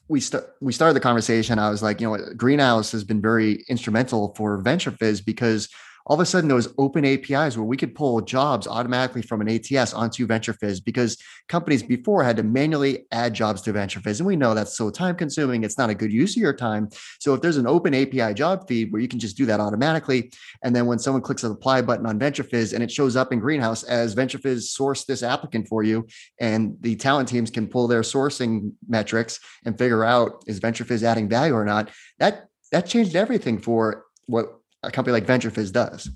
we 0.08 0.20
start 0.20 0.44
we 0.60 0.74
started 0.74 0.92
the 0.92 1.00
conversation 1.00 1.58
i 1.58 1.70
was 1.70 1.82
like 1.82 1.98
you 2.02 2.06
know 2.06 2.18
greenhouse 2.36 2.92
has 2.92 3.04
been 3.04 3.22
very 3.22 3.64
instrumental 3.70 4.34
for 4.36 4.62
VentureFizz 4.62 5.24
because 5.24 5.70
all 6.07 6.14
of 6.14 6.21
a 6.21 6.27
sudden 6.27 6.49
those 6.49 6.73
open 6.79 7.05
APIs 7.05 7.57
where 7.57 7.64
we 7.64 7.77
could 7.77 7.95
pull 7.95 8.21
jobs 8.21 8.66
automatically 8.66 9.23
from 9.23 9.40
an 9.40 9.49
ATS 9.49 9.92
onto 9.92 10.27
VentureFizz 10.27 10.85
because 10.85 11.19
companies 11.49 11.83
before 11.83 12.23
had 12.23 12.37
to 12.37 12.45
manually 12.45 13.07
add 13.11 13.35
jobs 13.35 13.61
to 13.62 13.73
VentureFizz. 13.73 14.21
And 14.21 14.27
we 14.27 14.37
know 14.37 14.55
that's 14.55 14.77
so 14.77 14.90
time 14.90 15.16
consuming. 15.16 15.64
It's 15.64 15.79
not 15.79 15.90
a 15.90 15.95
good 15.95 16.12
use 16.12 16.37
of 16.37 16.42
your 16.42 16.53
time. 16.53 16.88
So 17.19 17.35
if 17.35 17.40
there's 17.40 17.57
an 17.57 17.66
open 17.66 17.92
API 17.92 18.35
job 18.35 18.69
feed 18.69 18.92
where 18.92 19.03
you 19.03 19.09
can 19.09 19.19
just 19.19 19.37
do 19.37 19.47
that 19.47 19.59
automatically, 19.59 20.31
and 20.62 20.75
then 20.75 20.87
when 20.87 21.01
someone 21.01 21.23
clicks 21.23 21.42
the 21.42 21.51
apply 21.51 21.83
button 21.83 22.07
on 22.07 22.21
VentureFizz 22.21 22.73
and 22.73 22.85
it 22.85 22.90
shows 22.90 23.16
up 23.16 23.33
in 23.33 23.40
Greenhouse 23.40 23.83
as 23.83 24.14
VentureFizz 24.14 24.79
sourced 24.79 25.07
this 25.07 25.25
applicant 25.25 25.66
for 25.66 25.83
you, 25.83 26.07
and 26.40 26.77
the 26.81 26.95
talent 26.95 27.29
teams 27.29 27.51
can 27.51 27.66
pull 27.66 27.88
their 27.88 28.03
sourcing 28.03 28.73
metrics 28.88 29.40
and 29.64 29.77
figure 29.77 30.05
out 30.05 30.45
is 30.47 30.61
VentureFizz 30.61 31.03
adding 31.03 31.29
value 31.29 31.55
or 31.55 31.64
not, 31.64 31.90
that 32.19 32.47
that 32.73 32.87
changed 32.87 33.14
everything 33.14 33.59
for 33.59 34.05
what 34.27 34.61
a 34.87 34.90
company 34.90 35.12
like 35.12 35.27
VentureFizz 35.27 35.72
does. 35.72 36.11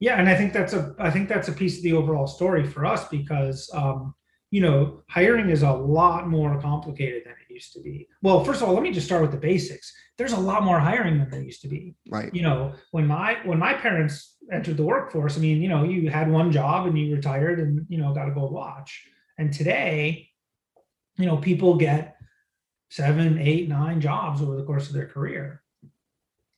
Yeah, 0.00 0.18
and 0.20 0.28
I 0.28 0.36
think 0.36 0.52
that's 0.52 0.74
a 0.74 0.94
I 0.98 1.10
think 1.10 1.28
that's 1.28 1.48
a 1.48 1.52
piece 1.52 1.78
of 1.78 1.82
the 1.82 1.94
overall 1.94 2.26
story 2.26 2.64
for 2.64 2.86
us 2.86 3.08
because 3.08 3.68
um, 3.74 4.14
you 4.50 4.60
know 4.60 5.02
hiring 5.10 5.50
is 5.50 5.62
a 5.62 5.72
lot 5.72 6.28
more 6.28 6.60
complicated 6.60 7.22
than 7.24 7.32
it 7.32 7.52
used 7.52 7.72
to 7.72 7.80
be. 7.80 8.06
Well, 8.22 8.44
first 8.44 8.62
of 8.62 8.68
all, 8.68 8.74
let 8.74 8.84
me 8.84 8.92
just 8.92 9.06
start 9.06 9.22
with 9.22 9.32
the 9.32 9.38
basics. 9.38 9.92
There's 10.16 10.32
a 10.32 10.40
lot 10.40 10.62
more 10.62 10.78
hiring 10.78 11.18
than 11.18 11.30
there 11.30 11.42
used 11.42 11.62
to 11.62 11.68
be. 11.68 11.96
Right. 12.08 12.32
You 12.32 12.42
know, 12.42 12.74
when 12.92 13.08
my 13.08 13.38
when 13.44 13.58
my 13.58 13.74
parents 13.74 14.36
entered 14.52 14.76
the 14.76 14.84
workforce, 14.84 15.36
I 15.36 15.40
mean, 15.40 15.60
you 15.60 15.68
know, 15.68 15.82
you 15.82 16.10
had 16.10 16.30
one 16.30 16.52
job 16.52 16.86
and 16.86 16.96
you 16.96 17.14
retired 17.14 17.58
and 17.58 17.84
you 17.88 17.98
know 17.98 18.14
got 18.14 18.28
a 18.28 18.32
gold 18.32 18.52
watch. 18.52 19.04
And 19.36 19.52
today, 19.52 20.28
you 21.16 21.26
know, 21.26 21.36
people 21.36 21.76
get 21.76 22.16
seven, 22.90 23.38
eight, 23.38 23.68
nine 23.68 24.00
jobs 24.00 24.42
over 24.42 24.56
the 24.56 24.64
course 24.64 24.86
of 24.86 24.94
their 24.94 25.06
career. 25.06 25.62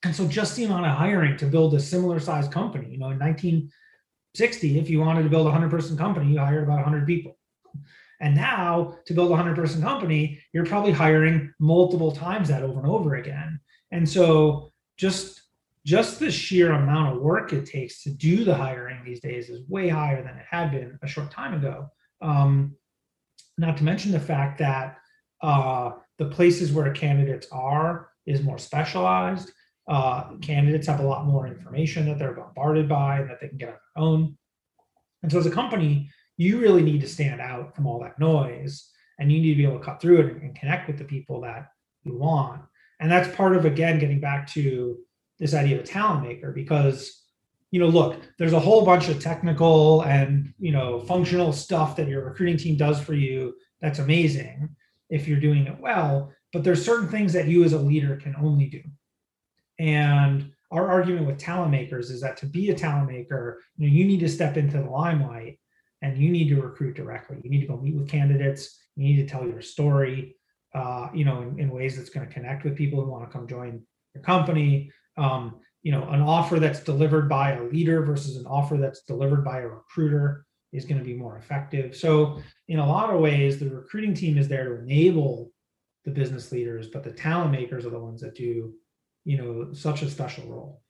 And 0.02 0.14
so 0.16 0.26
just 0.26 0.56
the 0.56 0.64
amount 0.64 0.86
of 0.86 0.96
hiring 0.96 1.36
to 1.38 1.46
build 1.46 1.74
a 1.74 1.80
similar 1.80 2.20
sized 2.20 2.50
company, 2.50 2.88
you 2.90 2.98
know, 2.98 3.10
in 3.10 3.18
1960, 3.18 4.78
if 4.78 4.88
you 4.88 5.00
wanted 5.00 5.24
to 5.24 5.28
build 5.28 5.46
a 5.46 5.50
100 5.50 5.70
person 5.70 5.96
company, 5.96 6.32
you 6.32 6.38
hired 6.38 6.64
about 6.64 6.76
100 6.76 7.06
people. 7.06 7.36
And 8.20 8.34
now 8.34 8.98
to 9.06 9.14
build 9.14 9.28
a 9.28 9.32
100 9.32 9.56
person 9.56 9.82
company, 9.82 10.40
you're 10.52 10.66
probably 10.66 10.92
hiring 10.92 11.52
multiple 11.58 12.12
times 12.12 12.48
that 12.48 12.62
over 12.62 12.80
and 12.80 12.88
over 12.88 13.16
again. 13.16 13.60
And 13.90 14.08
so 14.08 14.72
just 14.96 15.42
just 15.86 16.20
the 16.20 16.30
sheer 16.30 16.72
amount 16.72 17.16
of 17.16 17.22
work 17.22 17.54
it 17.54 17.64
takes 17.64 18.02
to 18.02 18.10
do 18.10 18.44
the 18.44 18.54
hiring 18.54 19.02
these 19.02 19.20
days 19.20 19.48
is 19.48 19.66
way 19.66 19.88
higher 19.88 20.22
than 20.22 20.36
it 20.36 20.44
had 20.48 20.70
been 20.70 20.98
a 21.02 21.06
short 21.06 21.30
time 21.30 21.54
ago. 21.54 21.88
Um, 22.20 22.76
not 23.56 23.78
to 23.78 23.84
mention 23.84 24.12
the 24.12 24.20
fact 24.20 24.58
that 24.58 24.98
uh, 25.40 25.92
the 26.18 26.26
places 26.26 26.70
where 26.70 26.90
candidates 26.92 27.46
are 27.50 28.10
is 28.26 28.42
more 28.42 28.58
specialized 28.58 29.52
uh, 29.90 30.36
candidates 30.40 30.86
have 30.86 31.00
a 31.00 31.06
lot 31.06 31.26
more 31.26 31.48
information 31.48 32.06
that 32.06 32.18
they're 32.18 32.32
bombarded 32.32 32.88
by 32.88 33.18
and 33.18 33.28
that 33.28 33.40
they 33.40 33.48
can 33.48 33.58
get 33.58 33.68
on 33.68 33.74
their 33.74 34.04
own. 34.04 34.38
And 35.22 35.30
so 35.30 35.38
as 35.38 35.46
a 35.46 35.50
company, 35.50 36.08
you 36.36 36.60
really 36.60 36.82
need 36.82 37.00
to 37.00 37.08
stand 37.08 37.40
out 37.40 37.74
from 37.74 37.86
all 37.86 38.00
that 38.00 38.18
noise 38.18 38.88
and 39.18 39.30
you 39.30 39.40
need 39.40 39.50
to 39.50 39.56
be 39.56 39.64
able 39.64 39.78
to 39.78 39.84
cut 39.84 40.00
through 40.00 40.20
it 40.20 40.26
and, 40.26 40.42
and 40.42 40.54
connect 40.54 40.86
with 40.86 40.96
the 40.96 41.04
people 41.04 41.40
that 41.40 41.72
you 42.04 42.16
want. 42.16 42.62
And 43.00 43.10
that's 43.10 43.34
part 43.34 43.56
of, 43.56 43.64
again, 43.64 43.98
getting 43.98 44.20
back 44.20 44.46
to 44.52 44.96
this 45.40 45.54
idea 45.54 45.76
of 45.76 45.82
a 45.82 45.86
talent 45.86 46.22
maker 46.22 46.52
because 46.52 47.24
you 47.70 47.80
know 47.80 47.86
look 47.86 48.20
there's 48.38 48.52
a 48.52 48.60
whole 48.60 48.84
bunch 48.84 49.08
of 49.08 49.22
technical 49.22 50.02
and 50.02 50.52
you 50.58 50.70
know 50.70 51.00
functional 51.00 51.52
stuff 51.52 51.96
that 51.96 52.08
your 52.08 52.24
recruiting 52.24 52.58
team 52.58 52.76
does 52.76 53.00
for 53.00 53.14
you 53.14 53.54
that's 53.80 54.00
amazing 54.00 54.68
if 55.08 55.26
you're 55.26 55.40
doing 55.40 55.66
it 55.66 55.80
well 55.80 56.30
but 56.52 56.62
there's 56.62 56.84
certain 56.84 57.08
things 57.08 57.32
that 57.32 57.46
you 57.46 57.64
as 57.64 57.72
a 57.72 57.78
leader 57.78 58.16
can 58.16 58.34
only 58.36 58.66
do 58.66 58.82
and 59.80 60.52
our 60.70 60.88
argument 60.88 61.26
with 61.26 61.38
talent 61.38 61.72
makers 61.72 62.10
is 62.10 62.20
that 62.20 62.36
to 62.36 62.46
be 62.46 62.70
a 62.70 62.74
talent 62.74 63.08
maker, 63.08 63.60
you 63.76 63.88
know, 63.88 63.92
you 63.92 64.04
need 64.04 64.20
to 64.20 64.28
step 64.28 64.56
into 64.58 64.76
the 64.76 64.88
limelight 64.88 65.58
and 66.02 66.18
you 66.18 66.30
need 66.30 66.48
to 66.50 66.60
recruit 66.60 66.94
directly. 66.94 67.38
You 67.42 67.50
need 67.50 67.62
to 67.62 67.66
go 67.66 67.78
meet 67.78 67.94
with 67.94 68.08
candidates. 68.08 68.78
You 68.94 69.04
need 69.04 69.16
to 69.16 69.26
tell 69.26 69.46
your 69.46 69.62
story, 69.62 70.36
uh, 70.74 71.08
you 71.14 71.24
know, 71.24 71.40
in, 71.40 71.58
in, 71.58 71.70
ways 71.70 71.96
that's 71.96 72.10
going 72.10 72.26
to 72.26 72.32
connect 72.32 72.64
with 72.64 72.76
people 72.76 73.02
who 73.02 73.10
want 73.10 73.28
to 73.28 73.32
come 73.36 73.48
join 73.48 73.82
your 74.14 74.22
company. 74.22 74.92
Um, 75.16 75.56
you 75.82 75.92
know, 75.92 76.08
an 76.10 76.20
offer 76.20 76.60
that's 76.60 76.80
delivered 76.80 77.28
by 77.28 77.52
a 77.52 77.64
leader 77.64 78.04
versus 78.04 78.36
an 78.36 78.46
offer 78.46 78.76
that's 78.76 79.02
delivered 79.02 79.42
by 79.42 79.60
a 79.60 79.66
recruiter 79.66 80.44
is 80.72 80.84
going 80.84 80.98
to 80.98 81.04
be 81.04 81.14
more 81.14 81.38
effective. 81.38 81.96
So, 81.96 82.40
in 82.68 82.78
a 82.78 82.86
lot 82.86 83.12
of 83.12 83.20
ways, 83.20 83.58
the 83.58 83.70
recruiting 83.70 84.12
team 84.12 84.36
is 84.36 84.46
there 84.46 84.68
to 84.68 84.82
enable 84.82 85.50
the 86.04 86.10
business 86.10 86.52
leaders, 86.52 86.88
but 86.88 87.02
the 87.02 87.12
talent 87.12 87.50
makers 87.50 87.86
are 87.86 87.90
the 87.90 87.98
ones 87.98 88.20
that 88.20 88.34
do 88.34 88.74
you 89.24 89.38
know 89.38 89.72
such 89.72 90.02
a 90.02 90.10
special 90.10 90.44
role 90.46 90.82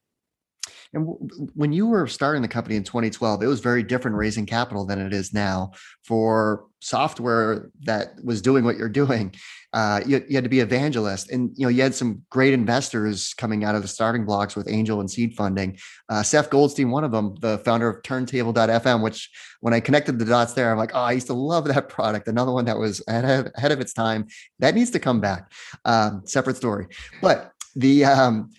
And 0.93 1.07
when 1.55 1.73
you 1.73 1.87
were 1.87 2.07
starting 2.07 2.43
the 2.43 2.49
company 2.49 2.77
in 2.77 2.85
2012, 2.85 3.43
it 3.43 3.47
was 3.47 3.61
very 3.61 3.83
different 3.83 4.17
raising 4.17 4.47
capital 4.47 4.85
than 4.85 4.99
it 4.99 5.13
is 5.13 5.33
now 5.33 5.73
for 6.05 6.67
software 6.81 7.71
that 7.83 8.15
was 8.25 8.43
doing 8.43 8.65
what 8.65 8.77
you're 8.77 8.89
doing. 8.89 9.35
Uh, 9.73 10.01
you, 10.05 10.25
you, 10.29 10.35
had 10.35 10.43
to 10.43 10.51
be 10.51 10.59
evangelist, 10.59 11.31
and 11.31 11.51
you 11.55 11.65
know 11.65 11.69
you 11.69 11.81
had 11.81 11.95
some 11.95 12.23
great 12.31 12.53
investors 12.53 13.35
coming 13.35 13.63
out 13.63 13.77
of 13.77 13.83
the 13.83 13.89
starting 13.89 14.25
blocks 14.25 14.57
with 14.57 14.69
angel 14.69 14.99
and 14.99 15.09
seed 15.09 15.33
funding. 15.37 15.79
Uh, 16.09 16.25
Seth 16.25 16.51
Goldstein, 16.51 16.91
one 16.91 17.05
of 17.05 17.13
them, 17.13 17.37
the 17.41 17.59
founder 17.59 17.89
of 17.89 18.03
Turntable.fm, 18.03 19.01
which 19.01 19.31
when 19.61 19.73
I 19.73 19.79
connected 19.79 20.19
the 20.19 20.25
dots 20.25 20.55
there, 20.55 20.73
I'm 20.73 20.79
like, 20.79 20.91
oh, 20.93 21.01
I 21.01 21.13
used 21.13 21.29
to 21.29 21.35
love 21.35 21.67
that 21.67 21.89
product. 21.97 22.27
Another 22.27 22.51
one 22.51 22.65
that 22.65 22.79
was 22.79 23.01
ahead 23.07 23.47
of, 23.47 23.53
ahead 23.57 23.71
of 23.71 23.81
its 23.81 23.93
time. 23.93 24.27
That 24.59 24.75
needs 24.75 24.91
to 24.91 24.99
come 24.99 25.21
back. 25.21 25.53
Um, 25.85 26.23
separate 26.25 26.57
story, 26.57 26.89
but 27.23 27.53
the 27.75 28.05
um, 28.05 28.51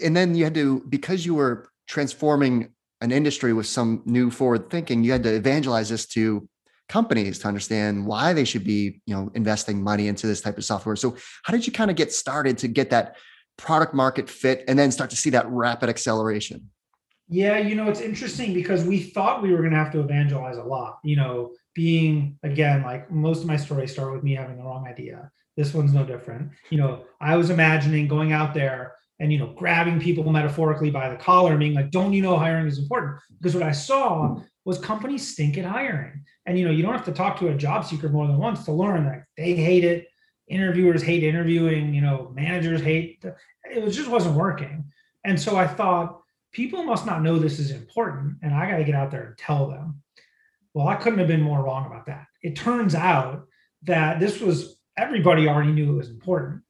and 0.00 0.16
then 0.16 0.34
you 0.34 0.44
had 0.44 0.54
to 0.54 0.84
because 0.88 1.24
you 1.24 1.34
were 1.34 1.70
transforming 1.86 2.72
an 3.00 3.12
industry 3.12 3.52
with 3.52 3.66
some 3.66 4.02
new 4.04 4.30
forward 4.30 4.70
thinking 4.70 5.02
you 5.02 5.12
had 5.12 5.22
to 5.22 5.34
evangelize 5.34 5.88
this 5.88 6.06
to 6.06 6.48
companies 6.88 7.38
to 7.38 7.48
understand 7.48 8.04
why 8.04 8.32
they 8.32 8.44
should 8.44 8.64
be 8.64 9.00
you 9.06 9.14
know 9.14 9.30
investing 9.34 9.82
money 9.82 10.08
into 10.08 10.26
this 10.26 10.40
type 10.40 10.58
of 10.58 10.64
software. 10.64 10.96
So 10.96 11.16
how 11.44 11.52
did 11.52 11.66
you 11.66 11.72
kind 11.72 11.90
of 11.90 11.96
get 11.96 12.12
started 12.12 12.58
to 12.58 12.68
get 12.68 12.90
that 12.90 13.16
product 13.56 13.94
market 13.94 14.28
fit 14.28 14.64
and 14.68 14.78
then 14.78 14.90
start 14.90 15.10
to 15.10 15.16
see 15.16 15.30
that 15.30 15.48
rapid 15.48 15.88
acceleration? 15.88 16.70
Yeah 17.28 17.58
you 17.58 17.76
know 17.76 17.88
it's 17.88 18.00
interesting 18.00 18.52
because 18.52 18.84
we 18.84 19.04
thought 19.04 19.40
we 19.40 19.52
were 19.52 19.58
going 19.58 19.70
to 19.70 19.76
have 19.76 19.92
to 19.92 20.00
evangelize 20.00 20.56
a 20.56 20.64
lot 20.64 20.98
you 21.04 21.14
know 21.14 21.52
being 21.74 22.36
again 22.42 22.82
like 22.82 23.08
most 23.10 23.42
of 23.42 23.46
my 23.46 23.56
stories 23.56 23.92
start 23.92 24.12
with 24.12 24.24
me 24.24 24.34
having 24.34 24.56
the 24.56 24.64
wrong 24.64 24.86
idea 24.88 25.30
this 25.56 25.74
one's 25.74 25.92
no 25.92 26.04
different. 26.04 26.50
You 26.70 26.78
know 26.78 27.04
i 27.20 27.36
was 27.36 27.50
imagining 27.50 28.08
going 28.08 28.32
out 28.32 28.54
there 28.54 28.94
and 29.18 29.32
you 29.32 29.38
know 29.38 29.52
grabbing 29.54 30.00
people 30.00 30.24
metaphorically 30.30 30.90
by 30.90 31.08
the 31.08 31.16
collar 31.16 31.50
and 31.50 31.60
being 31.60 31.74
like 31.74 31.90
don't 31.90 32.12
you 32.12 32.22
know 32.22 32.36
hiring 32.36 32.66
is 32.66 32.78
important? 32.78 33.20
Because 33.38 33.54
what 33.54 33.62
i 33.62 33.72
saw 33.72 34.40
was 34.64 34.78
companies 34.78 35.26
stink 35.26 35.58
at 35.58 35.64
hiring. 35.64 36.24
And 36.46 36.58
you 36.58 36.64
know 36.64 36.70
you 36.70 36.82
don't 36.82 36.94
have 36.94 37.04
to 37.04 37.12
talk 37.12 37.38
to 37.38 37.48
a 37.48 37.54
job 37.54 37.84
seeker 37.84 38.08
more 38.08 38.26
than 38.26 38.38
once 38.38 38.64
to 38.64 38.72
learn 38.72 39.04
that 39.04 39.24
they 39.36 39.54
hate 39.54 39.84
it. 39.84 40.08
Interviewers 40.48 41.02
hate 41.02 41.22
interviewing 41.22 41.94
you 41.94 42.00
know 42.00 42.32
managers 42.34 42.80
hate 42.80 43.22
it 43.22 43.36
It 43.64 43.90
just 43.90 44.10
wasn't 44.10 44.36
working. 44.36 44.84
And 45.24 45.40
so 45.40 45.56
i 45.56 45.66
thought 45.66 46.22
people 46.52 46.82
must 46.82 47.06
not 47.06 47.22
know 47.22 47.38
this 47.38 47.58
is 47.58 47.70
important 47.70 48.38
and 48.42 48.52
i 48.54 48.68
got 48.68 48.78
to 48.78 48.84
get 48.84 48.94
out 48.94 49.10
there 49.10 49.24
and 49.24 49.38
tell 49.38 49.68
them. 49.68 50.02
Well 50.74 50.88
i 50.88 50.96
couldn't 50.96 51.18
have 51.18 51.28
been 51.28 51.42
more 51.42 51.62
wrong 51.62 51.86
about 51.86 52.06
that. 52.06 52.26
It 52.42 52.56
turns 52.56 52.94
out 52.94 53.46
that 53.82 54.20
this 54.20 54.40
was 54.40 54.79
everybody 55.00 55.48
already 55.48 55.72
knew 55.72 55.92
it 55.92 55.96
was 55.96 56.10
important 56.10 56.62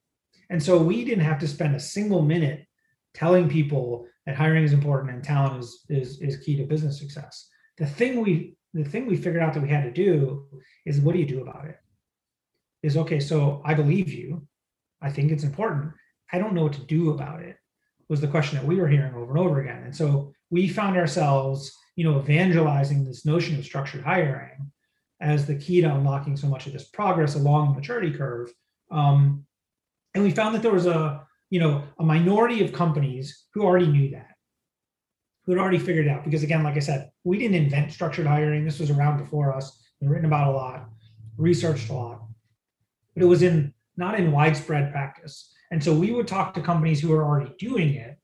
and 0.51 0.63
so 0.63 0.77
we 0.83 1.05
didn't 1.05 1.25
have 1.25 1.39
to 1.39 1.49
spend 1.49 1.75
a 1.75 1.81
single 1.81 2.23
minute 2.23 2.67
telling 3.15 3.49
people 3.49 4.07
that 4.27 4.37
hiring 4.37 4.65
is 4.65 4.73
important 4.73 5.15
and 5.15 5.25
talent 5.25 5.61
is 5.61 5.85
is 5.89 6.21
is 6.21 6.45
key 6.45 6.57
to 6.57 6.65
business 6.65 6.99
success. 6.99 7.49
The 7.79 7.87
thing 7.87 8.21
we 8.21 8.57
the 8.75 8.85
thing 8.85 9.07
we 9.07 9.17
figured 9.17 9.43
out 9.43 9.55
that 9.55 9.63
we 9.63 9.69
had 9.69 9.85
to 9.85 9.93
do 9.93 10.47
is 10.85 11.01
what 11.01 11.13
do 11.13 11.21
you 11.21 11.27
do 11.27 11.41
about 11.41 11.67
it? 11.67 11.77
Is 12.83 12.97
okay, 12.97 13.21
so 13.21 13.63
I 13.65 13.75
believe 13.75 14.13
you. 14.13 14.47
I 15.01 15.11
think 15.11 15.31
it's 15.31 15.45
important. 15.45 15.93
I 16.33 16.39
don't 16.39 16.55
know 16.55 16.65
what 16.65 16.75
to 16.75 16.87
do 16.87 17.11
about 17.11 17.43
it. 17.43 17.57
Was 18.09 18.21
the 18.21 18.29
question 18.29 18.59
that 18.59 18.67
we 18.67 18.77
were 18.77 18.89
hearing 18.89 19.15
over 19.15 19.31
and 19.31 19.39
over 19.39 19.61
again. 19.61 19.85
And 19.85 19.95
so 19.95 20.33
we 20.51 20.67
found 20.69 20.97
ourselves, 20.97 21.73
you 21.95 22.05
know, 22.05 22.19
evangelizing 22.19 23.05
this 23.05 23.25
notion 23.25 23.57
of 23.57 23.65
structured 23.65 24.03
hiring 24.03 24.73
as 25.21 25.47
the 25.47 25.55
key 25.55 25.81
to 25.81 25.95
unlocking 25.95 26.37
so 26.37 26.47
much 26.47 26.67
of 26.67 26.73
this 26.73 26.89
progress 26.89 27.35
along 27.35 27.69
the 27.69 27.81
maturity 27.81 28.11
curve. 28.11 28.53
Um, 28.91 29.45
and 30.15 30.25
we 30.25 30.31
found 30.31 30.55
that 30.55 30.63
there 30.63 30.73
was 30.73 30.87
a 30.87 31.27
you 31.51 31.61
know 31.61 31.85
a 31.99 32.05
minority 32.05 32.65
of 32.65 32.73
companies 32.73 33.47
who 33.53 33.63
already 33.63 33.87
knew 33.87 34.11
that 34.11 34.37
who 35.45 35.53
had 35.53 35.61
already 35.61 35.79
figured 35.79 36.07
it 36.07 36.11
out. 36.11 36.25
Because 36.25 36.43
again 36.43 36.63
like 36.63 36.77
i 36.77 36.81
said 36.81 37.11
we 37.25 37.39
didn't 37.39 37.57
invent 37.57 37.93
structured 37.93 38.27
hiring. 38.27 38.65
This 38.65 38.81
was 38.81 38.91
around 38.91 39.19
before 39.19 39.55
us 39.55 39.79
been 40.01 40.09
written 40.09 40.27
about 40.27 40.49
a 40.49 40.57
lot 40.57 40.89
researched 41.37 41.89
a 41.91 41.93
lot. 41.93 42.23
But 43.15 43.23
it 43.23 43.27
was 43.27 43.43
in 43.43 43.75
not 43.97 44.19
in 44.19 44.33
widespread 44.33 44.93
practice. 44.93 45.53
And 45.71 45.83
so 45.83 45.95
we 45.95 46.11
would 46.11 46.27
talk 46.27 46.55
to 46.55 46.61
companies 46.61 47.01
who 47.01 47.09
were 47.09 47.25
already 47.25 47.55
doing 47.59 47.95
it 47.95 48.21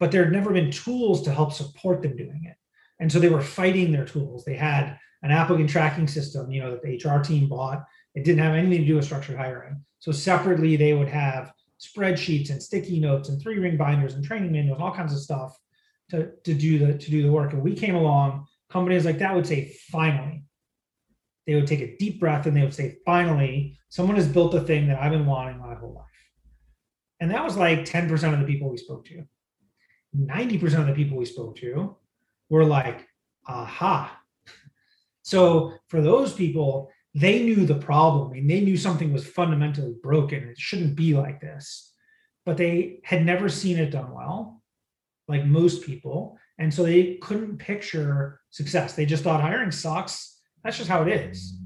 but 0.00 0.10
there 0.10 0.24
had 0.24 0.32
never 0.32 0.52
been 0.52 0.70
tools 0.70 1.22
to 1.22 1.32
help 1.32 1.52
support 1.52 2.02
them 2.02 2.16
doing 2.16 2.44
it. 2.44 2.56
And 3.00 3.10
so 3.10 3.18
they 3.18 3.28
were 3.28 3.40
fighting 3.40 3.92
their 3.92 4.04
tools. 4.04 4.44
They 4.44 4.54
had 4.54 4.98
an 5.24 5.32
applicant 5.32 5.68
tracking 5.68 6.06
system 6.06 6.50
you 6.52 6.62
know 6.62 6.70
that 6.70 6.82
the 6.82 6.96
hr 7.04 7.20
team 7.20 7.48
bought 7.48 7.84
it 8.14 8.22
didn't 8.22 8.42
have 8.42 8.54
anything 8.54 8.82
to 8.82 8.86
do 8.86 8.94
with 8.94 9.04
structured 9.04 9.36
hiring 9.36 9.82
so 10.04 10.12
separately, 10.12 10.76
they 10.76 10.92
would 10.92 11.08
have 11.08 11.54
spreadsheets 11.80 12.50
and 12.50 12.62
sticky 12.62 13.00
notes 13.00 13.30
and 13.30 13.40
three 13.40 13.58
ring 13.58 13.78
binders 13.78 14.12
and 14.12 14.22
training 14.22 14.52
manuals, 14.52 14.76
and 14.76 14.84
all 14.84 14.94
kinds 14.94 15.14
of 15.14 15.18
stuff 15.18 15.58
to, 16.10 16.30
to 16.44 16.52
do 16.52 16.78
the 16.78 16.98
to 16.98 17.10
do 17.10 17.22
the 17.22 17.32
work. 17.32 17.54
And 17.54 17.62
we 17.62 17.72
came 17.72 17.94
along, 17.94 18.44
companies 18.68 19.06
like 19.06 19.16
that 19.20 19.34
would 19.34 19.46
say, 19.46 19.74
finally. 19.90 20.44
They 21.46 21.54
would 21.54 21.66
take 21.66 21.80
a 21.80 21.96
deep 21.96 22.20
breath 22.20 22.44
and 22.44 22.54
they 22.54 22.60
would 22.60 22.74
say, 22.74 22.98
finally, 23.06 23.78
someone 23.88 24.16
has 24.16 24.28
built 24.28 24.52
the 24.52 24.60
thing 24.60 24.88
that 24.88 25.00
I've 25.00 25.12
been 25.12 25.24
wanting 25.24 25.58
my 25.58 25.74
whole 25.74 25.94
life. 25.94 26.04
And 27.20 27.30
that 27.30 27.42
was 27.42 27.56
like 27.56 27.86
10% 27.86 28.12
of 28.34 28.40
the 28.40 28.46
people 28.46 28.68
we 28.68 28.76
spoke 28.76 29.06
to. 29.06 29.24
90% 30.14 30.80
of 30.80 30.86
the 30.86 30.92
people 30.92 31.16
we 31.16 31.24
spoke 31.24 31.56
to 31.56 31.96
were 32.50 32.66
like, 32.66 33.08
aha. 33.46 34.20
So 35.24 35.72
for 35.88 36.02
those 36.02 36.34
people, 36.34 36.90
they 37.14 37.42
knew 37.42 37.64
the 37.64 37.74
problem 37.74 38.32
and 38.32 38.48
they 38.48 38.60
knew 38.60 38.76
something 38.76 39.12
was 39.12 39.26
fundamentally 39.26 39.94
broken. 40.02 40.44
It 40.44 40.58
shouldn't 40.58 40.94
be 40.94 41.14
like 41.14 41.40
this. 41.40 41.92
But 42.44 42.58
they 42.58 43.00
had 43.04 43.24
never 43.24 43.48
seen 43.48 43.78
it 43.78 43.90
done 43.90 44.12
well, 44.12 44.62
like 45.26 45.46
most 45.46 45.82
people. 45.82 46.38
And 46.58 46.72
so 46.72 46.82
they 46.82 47.14
couldn't 47.22 47.56
picture 47.56 48.40
success. 48.50 48.94
They 48.94 49.06
just 49.06 49.24
thought 49.24 49.40
hiring 49.40 49.70
sucks. 49.70 50.38
That's 50.62 50.76
just 50.76 50.90
how 50.90 51.02
it 51.02 51.08
is. 51.08 51.56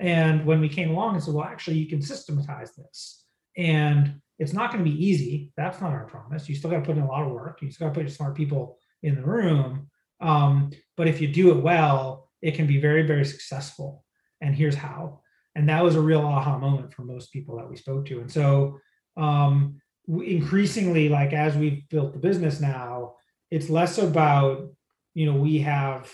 And 0.00 0.44
when 0.44 0.60
we 0.60 0.68
came 0.68 0.90
along 0.90 1.14
and 1.14 1.22
said, 1.22 1.34
well, 1.34 1.44
actually, 1.44 1.78
you 1.78 1.88
can 1.88 2.02
systematize 2.02 2.74
this. 2.74 3.24
And 3.56 4.20
it's 4.38 4.52
not 4.52 4.72
going 4.72 4.84
to 4.84 4.90
be 4.90 5.06
easy. 5.06 5.52
That's 5.56 5.80
not 5.80 5.92
our 5.92 6.06
promise. 6.06 6.48
You 6.48 6.56
still 6.56 6.70
got 6.70 6.80
to 6.80 6.84
put 6.84 6.96
in 6.96 7.04
a 7.04 7.08
lot 7.08 7.24
of 7.24 7.32
work. 7.32 7.62
You 7.62 7.70
still 7.70 7.86
got 7.86 7.94
to 7.94 8.00
put 8.00 8.06
your 8.06 8.14
smart 8.14 8.34
people 8.34 8.78
in 9.02 9.14
the 9.14 9.22
room. 9.22 9.88
Um, 10.20 10.70
but 10.96 11.06
if 11.06 11.20
you 11.20 11.28
do 11.28 11.56
it 11.56 11.62
well, 11.62 12.25
it 12.46 12.54
can 12.54 12.66
be 12.66 12.80
very, 12.80 13.02
very 13.02 13.24
successful. 13.24 14.04
And 14.40 14.54
here's 14.54 14.74
how. 14.74 15.20
And 15.54 15.68
that 15.68 15.82
was 15.82 15.96
a 15.96 16.00
real 16.00 16.20
aha 16.20 16.58
moment 16.58 16.92
for 16.92 17.02
most 17.02 17.32
people 17.32 17.56
that 17.56 17.68
we 17.68 17.76
spoke 17.76 18.06
to. 18.06 18.20
And 18.20 18.30
so 18.30 18.78
um, 19.16 19.80
increasingly 20.08 21.08
like 21.08 21.32
as 21.32 21.56
we've 21.56 21.88
built 21.88 22.12
the 22.12 22.18
business 22.18 22.60
now 22.60 23.14
it's 23.50 23.68
less 23.68 23.98
about 23.98 24.70
you 25.14 25.26
know 25.26 25.38
we 25.38 25.58
have 25.58 26.12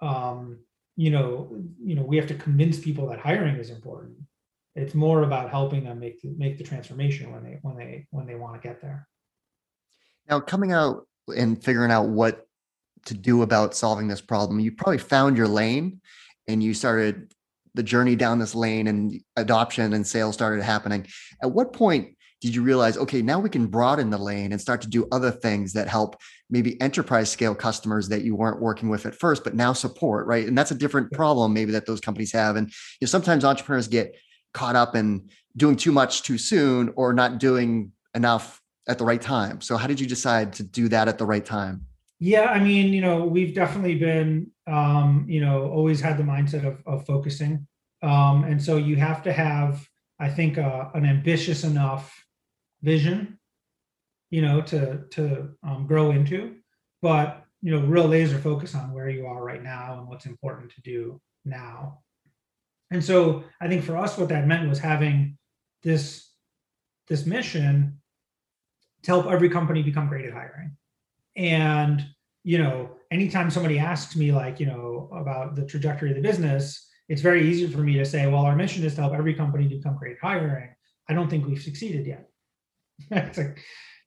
um, 0.00 0.58
you 0.96 1.10
know 1.10 1.50
you 1.82 1.94
know 1.94 2.02
we 2.02 2.16
have 2.16 2.26
to 2.28 2.34
convince 2.34 2.78
people 2.78 3.08
that 3.08 3.20
hiring 3.20 3.56
is 3.56 3.70
important. 3.70 4.16
It's 4.74 4.94
more 4.94 5.22
about 5.22 5.50
helping 5.50 5.84
them 5.84 5.98
make 5.98 6.20
the, 6.20 6.28
make 6.36 6.58
the 6.58 6.64
transformation 6.64 7.32
when 7.32 7.42
they 7.42 7.58
when 7.62 7.76
they 7.76 8.06
when 8.10 8.26
they 8.26 8.34
want 8.34 8.60
to 8.60 8.68
get 8.68 8.80
there. 8.80 9.08
Now 10.28 10.40
coming 10.40 10.72
out 10.72 11.06
and 11.34 11.62
figuring 11.62 11.90
out 11.90 12.08
what 12.08 12.47
to 13.06 13.14
do 13.14 13.42
about 13.42 13.74
solving 13.74 14.08
this 14.08 14.20
problem 14.20 14.60
you 14.60 14.72
probably 14.72 14.98
found 14.98 15.36
your 15.36 15.48
lane 15.48 16.00
and 16.48 16.62
you 16.62 16.74
started 16.74 17.32
the 17.74 17.82
journey 17.82 18.16
down 18.16 18.38
this 18.38 18.54
lane 18.54 18.88
and 18.88 19.20
adoption 19.36 19.92
and 19.92 20.06
sales 20.06 20.34
started 20.34 20.64
happening. 20.64 21.06
At 21.42 21.52
what 21.52 21.72
point 21.72 22.16
did 22.40 22.54
you 22.54 22.62
realize, 22.62 22.96
okay, 22.96 23.22
now 23.22 23.38
we 23.38 23.50
can 23.50 23.66
broaden 23.66 24.10
the 24.10 24.18
lane 24.18 24.52
and 24.52 24.60
start 24.60 24.80
to 24.82 24.88
do 24.88 25.06
other 25.12 25.30
things 25.30 25.72
that 25.74 25.88
help 25.88 26.16
maybe 26.50 26.80
enterprise 26.80 27.30
scale 27.30 27.54
customers 27.54 28.08
that 28.08 28.22
you 28.22 28.34
weren't 28.34 28.60
working 28.60 28.88
with 28.88 29.06
at 29.06 29.14
first, 29.14 29.44
but 29.44 29.54
now 29.54 29.72
support, 29.72 30.26
right? 30.26 30.46
And 30.46 30.56
that's 30.56 30.70
a 30.70 30.76
different 30.76 31.12
problem 31.12 31.52
maybe 31.52 31.72
that 31.72 31.86
those 31.86 32.00
companies 32.00 32.32
have. 32.32 32.56
And 32.56 32.68
you 32.68 32.74
know, 33.02 33.06
sometimes 33.06 33.44
entrepreneurs 33.44 33.88
get 33.88 34.16
caught 34.54 34.76
up 34.76 34.96
in 34.96 35.28
doing 35.56 35.76
too 35.76 35.92
much 35.92 36.22
too 36.22 36.38
soon 36.38 36.92
or 36.96 37.12
not 37.12 37.38
doing 37.38 37.92
enough 38.14 38.60
at 38.88 38.98
the 38.98 39.04
right 39.04 39.20
time. 39.20 39.60
So 39.60 39.76
how 39.76 39.86
did 39.86 40.00
you 40.00 40.06
decide 40.06 40.54
to 40.54 40.62
do 40.62 40.88
that 40.88 41.08
at 41.08 41.18
the 41.18 41.26
right 41.26 41.44
time? 41.44 41.87
Yeah, 42.20 42.46
I 42.46 42.58
mean, 42.58 42.92
you 42.92 43.00
know, 43.00 43.24
we've 43.24 43.54
definitely 43.54 43.94
been, 43.94 44.50
um, 44.66 45.24
you 45.28 45.40
know, 45.40 45.70
always 45.70 46.00
had 46.00 46.16
the 46.16 46.24
mindset 46.24 46.66
of, 46.66 46.82
of 46.84 47.06
focusing. 47.06 47.66
Um, 48.02 48.44
and 48.44 48.62
so 48.62 48.76
you 48.76 48.96
have 48.96 49.22
to 49.22 49.32
have, 49.32 49.86
I 50.18 50.28
think, 50.28 50.58
uh, 50.58 50.88
an 50.94 51.06
ambitious 51.06 51.62
enough 51.62 52.12
vision, 52.82 53.38
you 54.30 54.42
know, 54.42 54.60
to 54.62 55.04
to 55.10 55.50
um, 55.62 55.86
grow 55.86 56.10
into, 56.10 56.56
but 57.02 57.44
you 57.60 57.72
know, 57.72 57.84
real 57.86 58.06
laser 58.06 58.38
focus 58.38 58.74
on 58.74 58.92
where 58.92 59.08
you 59.08 59.26
are 59.26 59.42
right 59.42 59.62
now 59.62 59.98
and 59.98 60.08
what's 60.08 60.26
important 60.26 60.72
to 60.72 60.80
do 60.82 61.20
now. 61.44 62.00
And 62.90 63.04
so 63.04 63.44
I 63.60 63.68
think 63.68 63.84
for 63.84 63.96
us, 63.96 64.16
what 64.16 64.28
that 64.28 64.46
meant 64.46 64.68
was 64.68 64.78
having 64.78 65.38
this 65.82 66.30
this 67.08 67.26
mission 67.26 68.00
to 69.02 69.10
help 69.10 69.26
every 69.26 69.48
company 69.48 69.82
become 69.82 70.08
great 70.08 70.26
at 70.26 70.32
hiring 70.32 70.76
and, 71.36 72.04
you 72.44 72.58
know, 72.58 72.90
anytime 73.10 73.50
somebody 73.50 73.78
asks 73.78 74.16
me, 74.16 74.32
like, 74.32 74.60
you 74.60 74.66
know, 74.66 75.10
about 75.12 75.54
the 75.54 75.64
trajectory 75.64 76.10
of 76.10 76.16
the 76.16 76.22
business, 76.22 76.86
it's 77.08 77.22
very 77.22 77.48
easy 77.48 77.66
for 77.66 77.78
me 77.78 77.94
to 77.94 78.04
say, 78.04 78.26
well, 78.26 78.42
our 78.42 78.56
mission 78.56 78.84
is 78.84 78.94
to 78.94 79.00
help 79.02 79.14
every 79.14 79.34
company 79.34 79.66
become 79.66 79.96
great 79.96 80.16
hiring. 80.20 80.70
I 81.08 81.14
don't 81.14 81.30
think 81.30 81.46
we've 81.46 81.62
succeeded 81.62 82.06
yet. 82.06 82.28
like, 83.36 83.58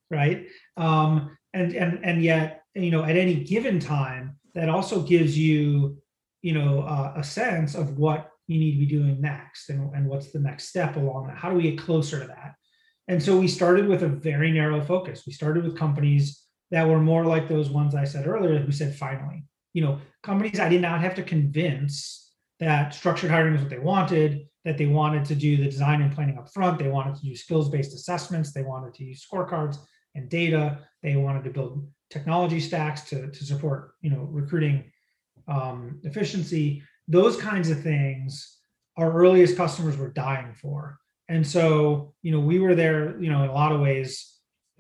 right. 0.09 0.47
Um, 0.77 1.37
and 1.53 1.73
and 1.73 1.99
and 2.03 2.23
yet 2.23 2.63
you 2.75 2.91
know 2.91 3.03
at 3.03 3.17
any 3.17 3.35
given 3.35 3.79
time 3.79 4.37
that 4.53 4.69
also 4.69 5.01
gives 5.01 5.37
you 5.37 5.97
you 6.41 6.53
know 6.53 6.81
uh, 6.81 7.13
a 7.15 7.23
sense 7.23 7.75
of 7.75 7.97
what 7.97 8.29
you 8.47 8.59
need 8.59 8.71
to 8.73 8.79
be 8.79 8.85
doing 8.85 9.21
next 9.21 9.69
and, 9.69 9.93
and 9.95 10.07
what's 10.07 10.31
the 10.31 10.39
next 10.39 10.69
step 10.69 10.95
along 10.95 11.27
that 11.27 11.37
how 11.37 11.49
do 11.49 11.55
we 11.55 11.63
get 11.63 11.77
closer 11.77 12.19
to 12.19 12.27
that 12.27 12.53
and 13.07 13.21
so 13.21 13.37
we 13.37 13.47
started 13.47 13.87
with 13.87 14.03
a 14.03 14.07
very 14.07 14.51
narrow 14.51 14.81
focus 14.81 15.23
we 15.25 15.33
started 15.33 15.63
with 15.63 15.77
companies 15.77 16.43
that 16.71 16.87
were 16.87 16.99
more 16.99 17.25
like 17.25 17.47
those 17.47 17.69
ones 17.69 17.95
i 17.95 18.03
said 18.03 18.27
earlier 18.27 18.59
who 18.59 18.71
said 18.71 18.95
finally. 18.95 19.43
You 19.73 19.83
know 19.83 19.99
companies 20.23 20.59
i 20.59 20.69
did 20.69 20.81
not 20.81 21.01
have 21.01 21.15
to 21.15 21.23
convince 21.23 22.33
that 22.59 22.93
structured 22.93 23.31
hiring 23.31 23.53
was 23.53 23.61
what 23.61 23.69
they 23.69 23.79
wanted 23.79 24.47
that 24.65 24.77
they 24.77 24.85
wanted 24.85 25.25
to 25.25 25.35
do 25.35 25.57
the 25.57 25.65
design 25.65 26.01
and 26.01 26.13
planning 26.13 26.37
up 26.37 26.51
front 26.53 26.77
they 26.77 26.89
wanted 26.89 27.15
to 27.15 27.21
do 27.21 27.35
skills 27.35 27.69
based 27.69 27.93
assessments 27.93 28.51
they 28.51 28.63
wanted 28.63 28.93
to 28.93 29.03
use 29.03 29.25
scorecards 29.25 29.77
and 30.15 30.29
data 30.29 30.79
they 31.01 31.15
wanted 31.15 31.43
to 31.43 31.49
build 31.49 31.87
technology 32.11 32.59
stacks 32.59 33.01
to, 33.01 33.31
to 33.31 33.45
support 33.45 33.93
you 34.01 34.11
know 34.11 34.27
recruiting 34.29 34.83
um, 35.47 35.99
efficiency. 36.03 36.83
Those 37.07 37.37
kinds 37.37 37.69
of 37.69 37.81
things 37.81 38.57
our 38.97 39.11
earliest 39.11 39.57
customers 39.57 39.97
were 39.97 40.09
dying 40.09 40.53
for. 40.53 40.99
And 41.29 41.47
so 41.47 42.13
you 42.21 42.31
know 42.31 42.39
we 42.39 42.59
were 42.59 42.75
there 42.75 43.19
you 43.21 43.31
know 43.31 43.43
in 43.43 43.49
a 43.49 43.53
lot 43.53 43.71
of 43.71 43.81
ways 43.81 44.30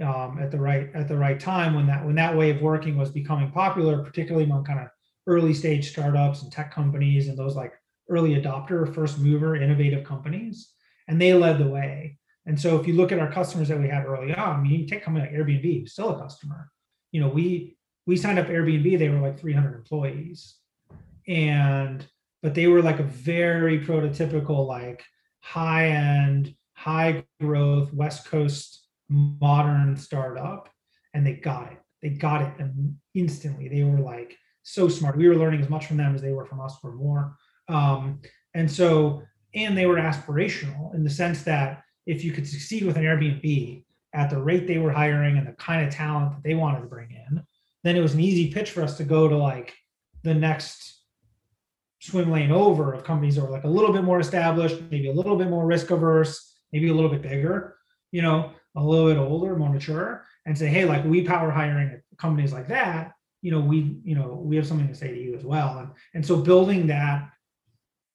um, 0.01 0.39
at 0.39 0.51
the 0.51 0.59
right 0.59 0.89
at 0.93 1.07
the 1.07 1.17
right 1.17 1.39
time 1.39 1.73
when 1.73 1.87
that 1.87 2.05
when 2.05 2.15
that 2.15 2.35
way 2.35 2.49
of 2.49 2.61
working 2.61 2.97
was 2.97 3.09
becoming 3.09 3.51
popular 3.51 4.03
particularly 4.03 4.45
among 4.45 4.63
kind 4.63 4.79
of 4.79 4.87
early 5.27 5.53
stage 5.53 5.89
startups 5.91 6.41
and 6.41 6.51
tech 6.51 6.73
companies 6.73 7.27
and 7.27 7.37
those 7.37 7.55
like 7.55 7.73
early 8.09 8.35
adopter 8.35 8.93
first 8.93 9.19
mover 9.19 9.55
innovative 9.55 10.03
companies 10.03 10.73
and 11.07 11.21
they 11.21 11.33
led 11.33 11.57
the 11.57 11.67
way. 11.67 12.17
And 12.45 12.59
so 12.59 12.79
if 12.79 12.87
you 12.87 12.93
look 12.93 13.11
at 13.11 13.19
our 13.19 13.31
customers 13.31 13.67
that 13.67 13.79
we 13.79 13.87
had 13.87 14.05
early 14.05 14.33
on 14.33 14.59
I 14.59 14.61
mean 14.61 14.81
you 14.81 14.87
take 14.87 15.03
company 15.03 15.25
like 15.25 15.35
airbnb 15.35 15.87
still 15.89 16.09
a 16.09 16.19
customer. 16.21 16.71
You 17.11 17.21
know 17.21 17.29
we 17.29 17.77
we 18.07 18.17
signed 18.17 18.39
up 18.39 18.47
airbnb 18.47 18.97
they 18.97 19.09
were 19.09 19.19
like 19.19 19.39
300 19.39 19.75
employees. 19.75 20.55
And 21.27 22.05
but 22.41 22.55
they 22.55 22.67
were 22.67 22.81
like 22.81 22.99
a 22.99 23.03
very 23.03 23.79
prototypical 23.79 24.65
like 24.67 25.03
high 25.41 25.89
end 25.89 26.55
high 26.73 27.23
growth 27.39 27.93
west 27.93 28.25
coast 28.25 28.80
modern 29.11 29.95
startup 29.95 30.69
and 31.13 31.25
they 31.25 31.33
got 31.33 31.71
it. 31.71 31.77
They 32.01 32.09
got 32.09 32.41
it 32.41 32.65
instantly. 33.13 33.67
They 33.67 33.83
were 33.83 33.99
like 33.99 34.37
so 34.63 34.87
smart. 34.87 35.17
We 35.17 35.27
were 35.27 35.35
learning 35.35 35.61
as 35.61 35.69
much 35.69 35.85
from 35.85 35.97
them 35.97 36.15
as 36.15 36.21
they 36.21 36.31
were 36.31 36.45
from 36.45 36.61
us 36.61 36.77
or 36.83 36.93
more. 36.93 37.35
Um, 37.67 38.21
and 38.53 38.69
so 38.69 39.23
and 39.53 39.77
they 39.77 39.85
were 39.85 39.97
aspirational 39.97 40.95
in 40.95 41.03
the 41.03 41.09
sense 41.09 41.43
that 41.43 41.83
if 42.05 42.23
you 42.23 42.31
could 42.31 42.47
succeed 42.47 42.83
with 42.83 42.97
an 42.97 43.03
airbnb 43.03 43.83
at 44.13 44.29
the 44.29 44.41
rate 44.41 44.67
they 44.67 44.77
were 44.77 44.91
hiring 44.91 45.37
and 45.37 45.47
the 45.47 45.53
kind 45.53 45.85
of 45.85 45.93
talent 45.93 46.31
that 46.31 46.43
they 46.43 46.55
wanted 46.55 46.81
to 46.81 46.87
bring 46.87 47.11
in 47.11 47.43
then 47.83 47.95
it 47.95 48.01
was 48.01 48.13
an 48.13 48.19
easy 48.19 48.51
pitch 48.51 48.71
for 48.71 48.81
us 48.81 48.97
to 48.97 49.03
go 49.03 49.27
to 49.27 49.37
like 49.37 49.73
the 50.23 50.33
next 50.33 51.01
swim 51.99 52.31
lane 52.31 52.51
over 52.51 52.93
of 52.93 53.03
companies 53.03 53.35
that 53.35 53.43
were 53.43 53.51
like 53.51 53.63
a 53.63 53.69
little 53.69 53.93
bit 53.93 54.03
more 54.03 54.19
established, 54.19 54.81
maybe 54.89 55.09
a 55.09 55.13
little 55.13 55.35
bit 55.35 55.49
more 55.49 55.65
risk 55.65 55.91
averse, 55.91 56.55
maybe 56.71 56.89
a 56.89 56.93
little 56.93 57.09
bit 57.09 57.21
bigger, 57.21 57.77
you 58.11 58.21
know, 58.21 58.51
a 58.75 58.83
little 58.83 59.07
bit 59.07 59.17
older, 59.17 59.55
more 59.55 59.69
mature, 59.69 60.25
and 60.45 60.57
say, 60.57 60.67
hey, 60.67 60.85
like 60.85 61.03
we 61.05 61.23
power 61.23 61.51
hiring 61.51 62.01
companies 62.17 62.53
like 62.53 62.67
that, 62.67 63.13
you 63.41 63.51
know, 63.51 63.59
we, 63.59 63.97
you 64.03 64.15
know, 64.15 64.41
we 64.43 64.55
have 64.55 64.67
something 64.67 64.87
to 64.87 64.95
say 64.95 65.09
to 65.09 65.21
you 65.21 65.35
as 65.35 65.43
well. 65.43 65.77
And 65.79 65.89
and 66.13 66.25
so 66.25 66.37
building 66.37 66.87
that 66.87 67.29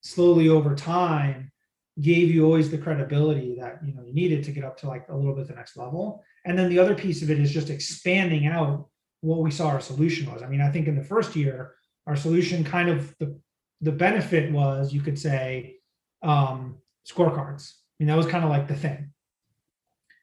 slowly 0.01 0.49
over 0.49 0.75
time 0.75 1.51
gave 1.99 2.29
you 2.29 2.45
always 2.45 2.69
the 2.69 2.77
credibility 2.77 3.55
that 3.59 3.79
you 3.83 3.93
know 3.93 4.03
you 4.03 4.13
needed 4.13 4.43
to 4.43 4.51
get 4.51 4.63
up 4.63 4.77
to 4.77 4.87
like 4.87 5.07
a 5.09 5.15
little 5.15 5.33
bit 5.33 5.47
the 5.47 5.53
next 5.53 5.77
level. 5.77 6.23
And 6.45 6.57
then 6.57 6.69
the 6.69 6.79
other 6.79 6.95
piece 6.95 7.21
of 7.21 7.31
it 7.31 7.39
is 7.39 7.51
just 7.51 7.69
expanding 7.69 8.47
out 8.47 8.87
what 9.21 9.39
we 9.39 9.51
saw 9.51 9.67
our 9.69 9.81
solution 9.81 10.31
was. 10.31 10.43
I 10.43 10.47
mean, 10.47 10.61
I 10.61 10.71
think 10.71 10.87
in 10.87 10.95
the 10.95 11.03
first 11.03 11.35
year, 11.35 11.73
our 12.05 12.15
solution 12.15 12.63
kind 12.63 12.89
of 12.89 13.15
the 13.19 13.39
the 13.81 13.91
benefit 13.91 14.51
was 14.51 14.93
you 14.93 15.01
could 15.01 15.19
say 15.19 15.77
um, 16.23 16.77
scorecards. 17.07 17.73
I 17.73 18.03
mean, 18.03 18.07
that 18.07 18.17
was 18.17 18.27
kind 18.27 18.43
of 18.43 18.49
like 18.49 18.67
the 18.67 18.75
thing. 18.75 19.11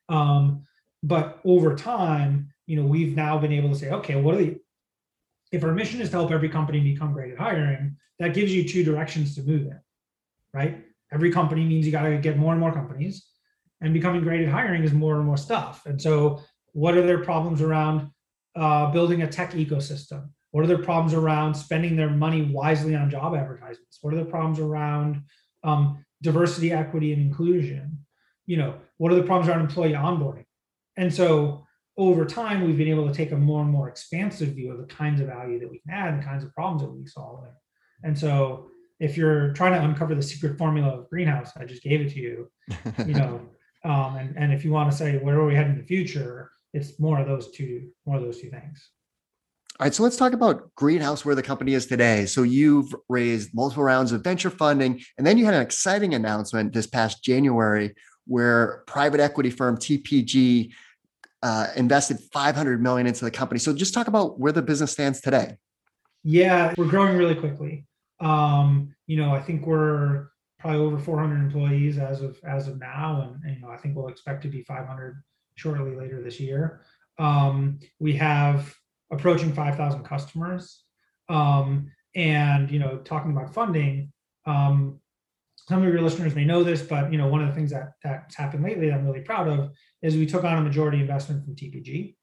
Um, 0.08 0.66
but 1.02 1.40
over 1.44 1.74
time, 1.76 2.52
you 2.66 2.76
know, 2.76 2.86
we've 2.86 3.14
now 3.14 3.38
been 3.38 3.52
able 3.52 3.70
to 3.70 3.76
say, 3.76 3.90
okay, 3.90 4.16
what 4.16 4.34
are 4.34 4.38
the 4.38 4.58
if 5.52 5.62
our 5.62 5.72
mission 5.72 6.00
is 6.00 6.10
to 6.10 6.16
help 6.16 6.32
every 6.32 6.48
company 6.48 6.80
become 6.80 7.12
great 7.12 7.32
at 7.32 7.38
hiring, 7.38 7.96
that 8.18 8.34
gives 8.34 8.52
you 8.52 8.68
two 8.68 8.82
directions 8.82 9.34
to 9.36 9.42
move 9.42 9.62
in, 9.62 9.78
right? 10.52 10.84
Every 11.12 11.30
company 11.30 11.64
means 11.64 11.86
you 11.86 11.92
got 11.92 12.02
to 12.02 12.18
get 12.18 12.36
more 12.36 12.52
and 12.52 12.60
more 12.60 12.72
companies, 12.72 13.24
and 13.80 13.92
becoming 13.94 14.22
great 14.22 14.42
at 14.42 14.52
hiring 14.52 14.82
is 14.82 14.92
more 14.92 15.16
and 15.16 15.24
more 15.24 15.36
stuff. 15.36 15.86
And 15.86 16.00
so, 16.00 16.42
what 16.72 16.96
are 16.96 17.06
their 17.06 17.22
problems 17.22 17.62
around 17.62 18.10
uh, 18.56 18.90
building 18.90 19.22
a 19.22 19.28
tech 19.28 19.52
ecosystem? 19.52 20.30
What 20.50 20.64
are 20.64 20.66
their 20.66 20.78
problems 20.78 21.14
around 21.14 21.54
spending 21.54 21.94
their 21.96 22.10
money 22.10 22.42
wisely 22.42 22.94
on 22.96 23.10
job 23.10 23.34
advertisements? 23.34 23.98
What 24.00 24.14
are 24.14 24.18
the 24.18 24.24
problems 24.24 24.58
around 24.58 25.22
um, 25.62 26.04
diversity, 26.22 26.72
equity, 26.72 27.12
and 27.12 27.22
inclusion? 27.22 27.98
You 28.46 28.58
know, 28.58 28.74
what 28.98 29.12
are 29.12 29.16
the 29.16 29.22
problems 29.22 29.48
around 29.48 29.60
employee 29.60 29.92
onboarding? 29.92 30.44
And 30.96 31.12
so 31.12 31.66
over 31.96 32.24
time, 32.24 32.64
we've 32.64 32.76
been 32.76 32.88
able 32.88 33.06
to 33.08 33.14
take 33.14 33.32
a 33.32 33.36
more 33.36 33.62
and 33.62 33.70
more 33.70 33.88
expansive 33.88 34.50
view 34.50 34.72
of 34.72 34.78
the 34.78 34.86
kinds 34.86 35.20
of 35.20 35.28
value 35.28 35.60
that 35.60 35.70
we 35.70 35.78
can 35.78 35.92
add 35.92 36.14
and 36.14 36.22
the 36.22 36.26
kinds 36.26 36.44
of 36.44 36.52
problems 36.52 36.82
that 36.82 36.90
we 36.90 37.06
solve 37.06 37.42
there. 37.42 37.56
And 38.02 38.18
so 38.18 38.70
if 39.00 39.16
you're 39.16 39.52
trying 39.52 39.72
to 39.72 39.84
uncover 39.84 40.14
the 40.14 40.22
secret 40.22 40.58
formula 40.58 40.98
of 40.98 41.10
greenhouse, 41.10 41.52
I 41.56 41.64
just 41.64 41.82
gave 41.82 42.00
it 42.00 42.10
to 42.10 42.20
you, 42.20 42.50
you 43.06 43.14
know, 43.14 43.40
um, 43.84 44.16
and, 44.16 44.36
and 44.36 44.52
if 44.52 44.64
you 44.64 44.72
want 44.72 44.90
to 44.90 44.96
say 44.96 45.18
where 45.18 45.38
are 45.38 45.46
we 45.46 45.54
heading 45.54 45.72
in 45.72 45.78
the 45.78 45.86
future, 45.86 46.50
it's 46.72 46.98
more 46.98 47.20
of 47.20 47.26
those 47.26 47.50
two, 47.50 47.90
more 48.06 48.16
of 48.16 48.22
those 48.22 48.40
two 48.40 48.50
things. 48.50 48.90
All 49.78 49.84
right, 49.84 49.94
so 49.94 50.04
let's 50.04 50.16
talk 50.16 50.32
about 50.32 50.72
Greenhouse, 50.76 51.24
where 51.24 51.34
the 51.34 51.42
company 51.42 51.74
is 51.74 51.86
today. 51.86 52.26
So 52.26 52.44
you've 52.44 52.94
raised 53.08 53.50
multiple 53.54 53.82
rounds 53.82 54.12
of 54.12 54.22
venture 54.22 54.50
funding, 54.50 55.02
and 55.18 55.26
then 55.26 55.36
you 55.36 55.44
had 55.44 55.54
an 55.54 55.62
exciting 55.62 56.14
announcement 56.14 56.72
this 56.72 56.86
past 56.86 57.24
January 57.24 57.94
where 58.26 58.82
private 58.86 59.20
equity 59.20 59.50
firm 59.50 59.76
TPG 59.76 60.72
uh, 61.42 61.66
invested 61.76 62.18
500 62.32 62.82
million 62.82 63.06
into 63.06 63.24
the 63.24 63.30
company. 63.30 63.58
So 63.58 63.74
just 63.74 63.92
talk 63.92 64.08
about 64.08 64.40
where 64.40 64.52
the 64.52 64.62
business 64.62 64.92
stands 64.92 65.20
today. 65.20 65.56
Yeah, 66.22 66.72
we're 66.78 66.88
growing 66.88 67.18
really 67.18 67.34
quickly. 67.34 67.86
Um, 68.20 68.94
you 69.06 69.18
know, 69.18 69.34
I 69.34 69.40
think 69.40 69.66
we're 69.66 70.28
probably 70.58 70.80
over 70.80 70.98
400 70.98 71.36
employees 71.36 71.98
as 71.98 72.22
of 72.22 72.38
as 72.44 72.68
of 72.68 72.80
now, 72.80 73.20
and, 73.20 73.44
and 73.44 73.56
you 73.56 73.62
know, 73.62 73.70
I 73.70 73.76
think 73.76 73.94
we'll 73.94 74.08
expect 74.08 74.42
to 74.42 74.48
be 74.48 74.62
500 74.62 75.22
shortly 75.56 75.94
later 75.94 76.22
this 76.22 76.40
year. 76.40 76.80
Um, 77.18 77.78
we 77.98 78.14
have 78.14 78.74
approaching 79.10 79.52
5,000 79.52 80.02
customers. 80.04 80.82
Um, 81.28 81.90
and 82.14 82.70
you 82.70 82.78
know, 82.78 82.98
talking 82.98 83.32
about 83.32 83.52
funding, 83.52 84.12
um, 84.46 85.00
some 85.68 85.82
of 85.82 85.92
your 85.92 86.02
listeners 86.02 86.34
may 86.34 86.44
know 86.44 86.62
this, 86.62 86.82
but 86.82 87.10
you 87.10 87.18
know, 87.18 87.28
one 87.28 87.42
of 87.42 87.48
the 87.48 87.54
things 87.54 87.70
that 87.70 87.92
that's 88.02 88.34
happened 88.34 88.64
lately 88.64 88.88
that 88.88 88.94
I'm 88.94 89.06
really 89.06 89.20
proud 89.20 89.48
of 89.48 89.70
is 90.02 90.16
we 90.16 90.26
took 90.26 90.44
on 90.44 90.58
a 90.58 90.60
majority 90.60 91.00
investment 91.00 91.44
from 91.44 91.56
TPG, 91.56 92.16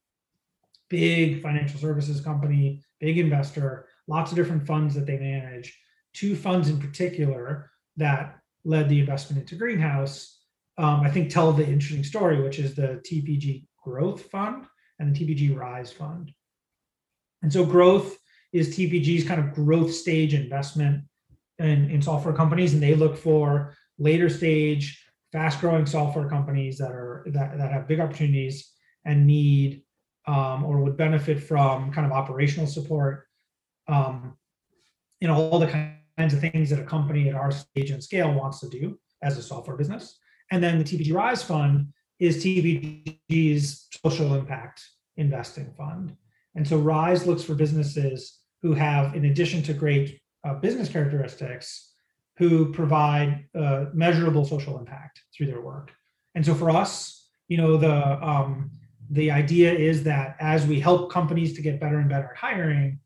big 0.89 1.41
financial 1.41 1.79
services 1.79 2.21
company, 2.21 2.83
big 2.99 3.17
investor, 3.17 3.87
lots 4.07 4.31
of 4.31 4.37
different 4.37 4.67
funds 4.67 4.93
that 4.95 5.05
they 5.05 5.17
manage. 5.17 5.77
Two 6.13 6.35
funds 6.35 6.69
in 6.69 6.79
particular 6.79 7.71
that 7.97 8.37
led 8.63 8.89
the 8.89 8.99
investment 8.99 9.41
into 9.41 9.55
Greenhouse, 9.55 10.39
um, 10.77 11.01
I 11.01 11.09
think 11.09 11.29
tell 11.29 11.51
the 11.51 11.65
interesting 11.65 12.03
story, 12.03 12.41
which 12.41 12.59
is 12.59 12.75
the 12.75 13.01
TPG 13.09 13.65
Growth 13.83 14.29
Fund 14.29 14.65
and 14.99 15.15
the 15.15 15.19
TPG 15.19 15.57
Rise 15.57 15.91
Fund. 15.91 16.31
And 17.41 17.51
so 17.51 17.65
growth 17.65 18.17
is 18.53 18.69
TPG's 18.69 19.27
kind 19.27 19.39
of 19.39 19.53
growth 19.53 19.93
stage 19.93 20.33
investment 20.33 21.05
in, 21.61 21.89
in 21.89 22.01
software 22.01 22.33
companies, 22.33 22.73
and 22.73 22.81
they 22.81 22.95
look 22.95 23.17
for 23.17 23.75
later 23.97 24.29
stage, 24.29 25.03
fast 25.31 25.61
growing 25.61 25.85
software 25.85 26.27
companies 26.27 26.77
that 26.77 26.91
are 26.91 27.23
that, 27.27 27.57
that 27.57 27.71
have 27.71 27.87
big 27.87 27.99
opportunities 27.99 28.71
and 29.05 29.25
need 29.25 29.83
um, 30.27 30.63
or 30.63 30.81
would 30.81 30.97
benefit 30.97 31.41
from 31.41 31.91
kind 31.91 32.05
of 32.05 32.11
operational 32.11 32.67
support, 32.67 33.25
um, 33.87 34.37
you 35.19 35.27
know, 35.27 35.35
all 35.35 35.59
the 35.59 35.67
kinds 35.67 36.33
of 36.33 36.39
things 36.39 36.69
that 36.69 36.79
a 36.79 36.83
company 36.83 37.29
at 37.29 37.35
our 37.35 37.51
stage 37.51 37.91
and 37.91 38.03
scale 38.03 38.33
wants 38.33 38.59
to 38.59 38.69
do 38.69 38.99
as 39.23 39.37
a 39.37 39.41
software 39.41 39.77
business. 39.77 40.19
And 40.51 40.63
then 40.63 40.77
the 40.77 40.83
TPG 40.83 41.13
Rise 41.13 41.43
Fund 41.43 41.87
is 42.19 42.43
TPG's 42.43 43.87
social 44.05 44.35
impact 44.35 44.83
investing 45.17 45.73
fund. 45.77 46.15
And 46.55 46.67
so 46.67 46.77
Rise 46.77 47.25
looks 47.25 47.43
for 47.43 47.55
businesses 47.55 48.39
who 48.61 48.73
have, 48.73 49.15
in 49.15 49.25
addition 49.25 49.63
to 49.63 49.73
great 49.73 50.20
uh, 50.43 50.55
business 50.55 50.89
characteristics, 50.89 51.91
who 52.37 52.71
provide 52.73 53.45
uh, 53.53 53.85
measurable 53.93 54.45
social 54.45 54.79
impact 54.79 55.21
through 55.35 55.47
their 55.47 55.61
work. 55.61 55.91
And 56.33 56.45
so 56.45 56.55
for 56.55 56.71
us, 56.71 57.27
you 57.47 57.57
know, 57.57 57.77
the 57.77 57.95
um, 58.25 58.71
the 59.09 59.29
idea 59.29 59.73
is 59.73 60.03
that 60.03 60.37
as 60.39 60.65
we 60.65 60.79
help 60.79 61.11
companies 61.11 61.53
to 61.53 61.61
get 61.61 61.81
better 61.81 61.99
and 61.99 62.09
better 62.09 62.31
at 62.31 62.37
hiring, 62.37 62.99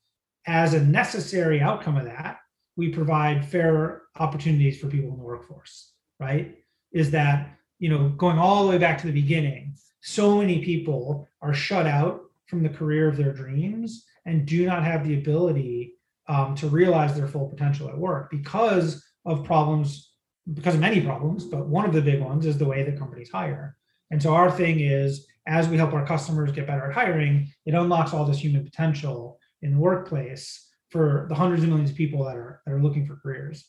as 0.46 0.74
a 0.74 0.84
necessary 0.84 1.60
outcome 1.60 1.98
of 1.98 2.06
that, 2.06 2.38
we 2.78 2.90
provide 2.90 3.44
fair 3.44 4.04
opportunities 4.20 4.80
for 4.80 4.88
people 4.88 5.10
in 5.12 5.18
the 5.18 5.24
workforce. 5.24 5.92
Right? 6.20 6.58
Is 6.92 7.12
that 7.12 7.58
you 7.80 7.90
know 7.90 8.10
going 8.10 8.38
all 8.38 8.64
the 8.64 8.70
way 8.70 8.78
back 8.78 9.00
to 9.00 9.08
the 9.08 9.22
beginning? 9.22 9.76
So 10.02 10.38
many 10.38 10.64
people 10.64 11.28
are 11.42 11.54
shut 11.54 11.88
out 11.88 12.22
from 12.46 12.62
the 12.62 12.70
career 12.70 13.10
of 13.10 13.18
their 13.18 13.34
dreams 13.34 14.06
and 14.26 14.46
do 14.46 14.66
not 14.66 14.84
have 14.84 15.06
the 15.06 15.16
ability 15.16 15.95
um, 16.28 16.56
to 16.56 16.68
realize 16.68 17.16
their 17.16 17.28
full 17.28 17.48
potential 17.50 17.90
at 17.90 17.98
work 17.98 18.30
because 18.30 19.04
of 19.26 19.44
problems, 19.44 20.12
because 20.54 20.76
of 20.76 20.82
many 20.82 21.02
problems, 21.02 21.46
but 21.46 21.68
one 21.68 21.86
of 21.86 21.94
the 21.94 22.02
big 22.02 22.22
ones 22.22 22.46
is 22.46 22.58
the 22.58 22.66
way 22.66 22.84
that 22.84 23.00
companies 23.00 23.30
hire. 23.30 23.76
And 24.12 24.22
so 24.22 24.34
our 24.34 24.52
thing 24.52 24.80
is, 24.80 25.28
as 25.48 25.68
we 25.68 25.78
help 25.78 25.94
our 25.94 26.06
customers 26.06 26.52
get 26.52 26.68
better 26.68 26.90
at 26.90 26.94
hiring, 26.96 27.52
it 27.66 27.74
unlocks 27.74 28.14
all 28.14 28.26
this 28.26 28.40
human 28.40 28.64
potential 28.64 29.40
in 29.62 29.72
the 29.72 29.78
workplace 29.78 30.68
for 30.90 31.26
the 31.30 31.36
hundreds 31.36 31.64
of 31.64 31.70
millions 31.70 31.92
of 31.92 31.98
people 31.98 32.24
that 32.24 32.36
are 32.36 32.62
that 32.66 32.74
are 32.74 32.82
looking 32.82 33.06
for 33.06 33.16
careers. 33.18 33.66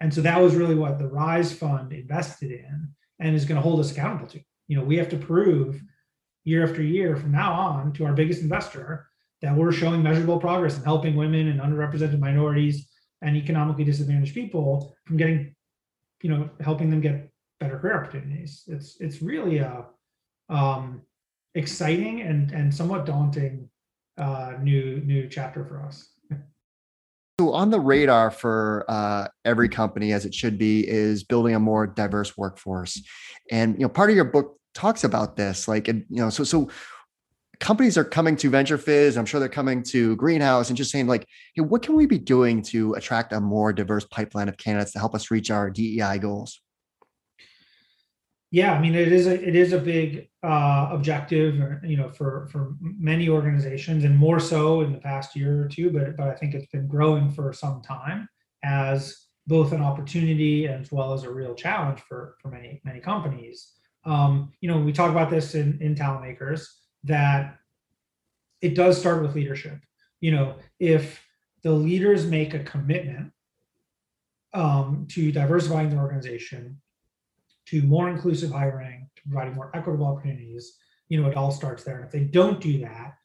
And 0.00 0.12
so 0.12 0.20
that 0.20 0.40
was 0.40 0.54
really 0.54 0.74
what 0.74 0.98
the 0.98 1.08
Rise 1.08 1.52
Fund 1.52 1.92
invested 1.92 2.52
in 2.52 2.88
and 3.18 3.34
is 3.34 3.44
going 3.44 3.56
to 3.56 3.62
hold 3.62 3.80
us 3.80 3.90
accountable 3.90 4.28
to. 4.28 4.40
You 4.68 4.76
know, 4.76 4.84
we 4.84 4.96
have 4.96 5.08
to 5.08 5.16
prove 5.16 5.82
year 6.44 6.64
after 6.64 6.82
year 6.82 7.16
from 7.16 7.32
now 7.32 7.52
on 7.52 7.92
to 7.94 8.04
our 8.04 8.12
biggest 8.12 8.42
investor 8.42 9.08
that 9.42 9.54
we're 9.54 9.72
showing 9.72 10.02
measurable 10.02 10.38
progress 10.38 10.76
in 10.76 10.84
helping 10.84 11.14
women 11.16 11.48
and 11.48 11.60
underrepresented 11.60 12.18
minorities 12.18 12.88
and 13.22 13.36
economically 13.36 13.84
disadvantaged 13.84 14.34
people 14.34 14.94
from 15.06 15.16
getting, 15.16 15.54
you 16.22 16.30
know, 16.30 16.50
helping 16.60 16.90
them 16.90 17.00
get 17.00 17.30
better 17.60 17.78
career 17.78 18.02
opportunities. 18.02 18.64
It's 18.66 19.00
it's 19.00 19.22
really 19.22 19.58
a 19.58 19.84
um, 20.48 21.02
exciting 21.54 22.22
and 22.22 22.50
and 22.52 22.74
somewhat 22.74 23.06
daunting 23.06 23.68
uh, 24.18 24.54
new 24.60 25.00
new 25.04 25.28
chapter 25.28 25.64
for 25.64 25.82
us. 25.82 26.10
So 27.40 27.52
on 27.52 27.70
the 27.70 27.78
radar 27.78 28.32
for 28.32 28.84
uh, 28.88 29.28
every 29.44 29.68
company, 29.68 30.12
as 30.12 30.26
it 30.26 30.34
should 30.34 30.58
be, 30.58 30.88
is 30.88 31.22
building 31.22 31.54
a 31.54 31.60
more 31.60 31.86
diverse 31.86 32.36
workforce, 32.36 33.00
and 33.50 33.74
you 33.74 33.82
know 33.82 33.88
part 33.88 34.10
of 34.10 34.16
your 34.16 34.24
book 34.24 34.58
talks 34.74 35.04
about 35.04 35.36
this. 35.36 35.68
Like, 35.68 35.88
and, 35.88 36.04
you 36.08 36.20
know, 36.20 36.30
so 36.30 36.44
so 36.44 36.68
companies 37.60 37.98
are 37.98 38.04
coming 38.04 38.36
to 38.36 38.50
VentureFizz. 38.50 39.16
I'm 39.16 39.26
sure 39.26 39.40
they're 39.40 39.48
coming 39.48 39.82
to 39.84 40.16
Greenhouse 40.16 40.68
and 40.68 40.76
just 40.76 40.90
saying 40.90 41.06
like, 41.06 41.26
hey, 41.54 41.62
what 41.62 41.82
can 41.82 41.96
we 41.96 42.06
be 42.06 42.18
doing 42.18 42.62
to 42.62 42.94
attract 42.94 43.32
a 43.32 43.40
more 43.40 43.72
diverse 43.72 44.04
pipeline 44.04 44.48
of 44.48 44.56
candidates 44.56 44.92
to 44.92 44.98
help 44.98 45.14
us 45.14 45.30
reach 45.30 45.50
our 45.50 45.70
DEI 45.70 46.18
goals? 46.18 46.60
Yeah, 48.50 48.72
I 48.72 48.80
mean 48.80 48.94
it 48.94 49.12
is 49.12 49.26
a 49.26 49.46
it 49.46 49.54
is 49.54 49.74
a 49.74 49.78
big 49.78 50.30
uh, 50.42 50.88
objective, 50.90 51.60
uh, 51.60 51.86
you 51.86 51.98
know, 51.98 52.08
for 52.08 52.48
for 52.50 52.76
many 52.80 53.28
organizations, 53.28 54.04
and 54.04 54.16
more 54.16 54.40
so 54.40 54.80
in 54.80 54.90
the 54.90 54.98
past 54.98 55.36
year 55.36 55.62
or 55.62 55.68
two. 55.68 55.90
But 55.90 56.16
but 56.16 56.28
I 56.28 56.34
think 56.34 56.54
it's 56.54 56.66
been 56.68 56.86
growing 56.86 57.30
for 57.30 57.52
some 57.52 57.82
time 57.82 58.26
as 58.64 59.26
both 59.46 59.72
an 59.72 59.82
opportunity 59.82 60.66
as 60.66 60.90
well 60.90 61.12
as 61.12 61.24
a 61.24 61.30
real 61.30 61.54
challenge 61.54 62.00
for 62.08 62.36
for 62.40 62.48
many 62.48 62.80
many 62.84 63.00
companies. 63.00 63.74
Um, 64.06 64.50
you 64.62 64.70
know, 64.70 64.78
we 64.78 64.94
talk 64.94 65.10
about 65.10 65.28
this 65.28 65.54
in 65.54 65.76
in 65.82 65.94
talent 65.94 66.22
makers 66.22 66.87
that 67.08 67.58
it 68.60 68.74
does 68.74 68.98
start 68.98 69.22
with 69.22 69.34
leadership. 69.34 69.78
You 70.20 70.32
know, 70.32 70.56
if 70.78 71.22
the 71.62 71.72
leaders 71.72 72.26
make 72.26 72.54
a 72.54 72.60
commitment 72.60 73.32
um, 74.54 75.06
to 75.10 75.32
diversifying 75.32 75.90
their 75.90 76.00
organization 76.00 76.80
to 77.66 77.82
more 77.82 78.08
inclusive 78.08 78.50
hiring, 78.50 79.08
to 79.16 79.22
providing 79.22 79.54
more 79.54 79.70
equitable 79.74 80.06
opportunities, 80.06 80.76
you 81.08 81.20
know, 81.20 81.28
it 81.28 81.36
all 81.36 81.50
starts 81.50 81.84
there. 81.84 81.96
And 81.96 82.04
if 82.04 82.12
they 82.12 82.24
don't 82.24 82.60
do 82.60 82.80
that, 82.80 83.16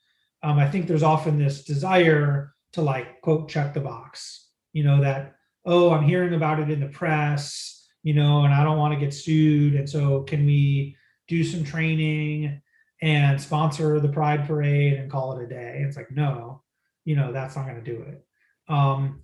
um, 0.44 0.60
I 0.60 0.70
think 0.70 0.88
there's 0.88 1.04
often 1.04 1.38
this 1.38 1.64
desire 1.64 2.54
to 2.74 2.82
like 2.82 3.22
quote 3.22 3.50
check 3.50 3.74
the 3.74 3.80
box, 3.80 4.50
you 4.74 4.84
know, 4.84 5.02
that, 5.02 5.36
oh, 5.66 5.92
I'm 5.92 6.04
hearing 6.04 6.34
about 6.34 6.60
it 6.60 6.70
in 6.70 6.82
the 6.82 6.88
press, 6.88 7.88
you 8.04 8.14
know, 8.14 8.44
and 8.44 8.54
I 8.54 8.64
don't 8.64 8.78
want 8.78 8.94
to 8.94 9.00
get 9.00 9.14
sued. 9.14 9.76
And 9.76 9.90
so 9.90 10.24
can 10.24 10.46
we 10.46 10.98
do 11.28 11.44
some 11.44 11.64
training 11.64 12.62
and 13.04 13.40
sponsor 13.40 14.00
the 14.00 14.08
pride 14.08 14.48
parade 14.48 14.94
and 14.94 15.12
call 15.12 15.38
it 15.38 15.44
a 15.44 15.48
day? 15.48 15.84
It's 15.86 15.98
like, 15.98 16.10
no, 16.12 16.64
you 17.04 17.16
know, 17.16 17.34
that's 17.34 17.56
not 17.56 17.68
going 17.68 17.84
to 17.84 17.92
do 17.92 18.02
it. 18.02 18.26
Um, 18.70 19.22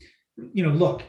you 0.53 0.63
know, 0.63 0.71
look, 0.71 1.03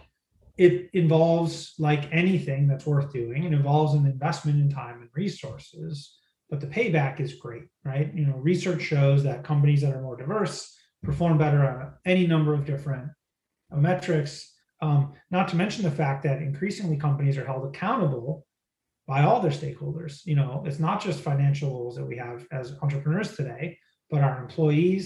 it 0.61 0.91
involves 0.93 1.73
like 1.79 2.13
anything 2.13 2.69
that's 2.69 2.85
worth 2.85 3.11
doing 3.13 3.45
it 3.45 3.53
involves 3.55 3.95
an 3.95 4.05
investment 4.05 4.61
in 4.61 4.69
time 4.71 5.01
and 5.01 5.09
resources 5.15 6.19
but 6.51 6.61
the 6.61 6.67
payback 6.67 7.19
is 7.19 7.35
great 7.37 7.65
right 7.85 8.13
you 8.15 8.27
know 8.27 8.37
research 8.37 8.83
shows 8.83 9.23
that 9.23 9.43
companies 9.43 9.81
that 9.81 9.95
are 9.95 10.03
more 10.03 10.19
diverse 10.19 10.77
perform 11.03 11.39
better 11.39 11.67
on 11.67 11.93
any 12.05 12.27
number 12.27 12.53
of 12.53 12.67
different 12.67 13.09
uh, 13.73 13.77
metrics 13.77 14.53
um, 14.83 15.15
not 15.31 15.49
to 15.49 15.57
mention 15.57 15.83
the 15.83 15.91
fact 15.91 16.23
that 16.23 16.43
increasingly 16.43 16.97
companies 16.97 17.39
are 17.39 17.47
held 17.47 17.67
accountable 17.67 18.47
by 19.11 19.25
all 19.25 19.41
their 19.41 19.51
stakeholders 19.61 20.15
you 20.25 20.37
know 20.37 20.63
it's 20.67 20.79
not 20.79 21.03
just 21.07 21.21
financial 21.21 21.71
goals 21.71 21.97
that 21.97 22.11
we 22.11 22.17
have 22.17 22.47
as 22.53 22.77
entrepreneurs 22.83 23.37
today 23.37 23.77
but 24.11 24.23
our 24.23 24.41
employees 24.41 25.05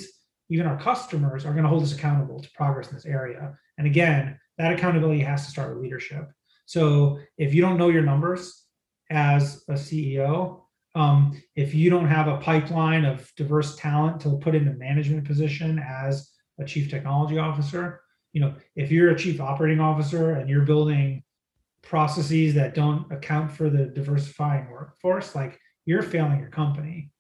even 0.51 0.67
our 0.67 0.79
customers 0.79 1.45
are 1.45 1.53
going 1.53 1.65
to 1.65 1.73
hold 1.75 1.83
us 1.83 1.95
accountable 1.95 2.39
to 2.39 2.51
progress 2.53 2.89
in 2.91 2.95
this 2.95 3.07
area 3.07 3.57
and 3.79 3.87
again 3.87 4.39
that 4.59 4.73
accountability 4.73 5.21
has 5.21 5.45
to 5.45 5.51
start 5.51 5.75
with 5.75 5.83
leadership. 5.83 6.31
So 6.67 7.19
if 7.37 7.53
you 7.53 7.61
don't 7.61 7.79
know 7.79 7.89
your 7.89 8.03
numbers 8.03 8.65
as 9.11 9.65
a 9.69 9.75
CEO, 9.75 10.61
um, 10.95 11.41
if 11.57 11.75
you 11.75 11.91
don't 11.91 12.09
have 12.09 12.29
a 12.29 12.39
pipeline 12.39 13.05
of 13.05 13.31
diverse 13.37 13.77
talent 13.77 14.21
to 14.21 14.37
put 14.37 14.55
in 14.55 14.65
the 14.65 14.73
management 14.73 15.25
position 15.25 15.79
as 15.79 16.31
a 16.61 16.65
chief 16.65 16.89
technology 16.89 17.39
officer, 17.39 18.01
you 18.33 18.41
know, 18.41 18.55
if 18.77 18.91
you're 18.91 19.11
a 19.11 19.19
chief 19.19 19.41
operating 19.41 19.81
officer 19.81 20.33
and 20.33 20.49
you're 20.49 20.63
building 20.63 21.23
processes 21.87 22.55
that 22.55 22.75
don't 22.75 23.11
account 23.13 23.53
for 23.53 23.71
the 23.71 23.87
diversifying 23.87 24.71
workforce, 24.71 25.35
like 25.35 25.59
you're 25.87 26.03
failing 26.03 26.41
your 26.41 26.49
company. 26.49 27.11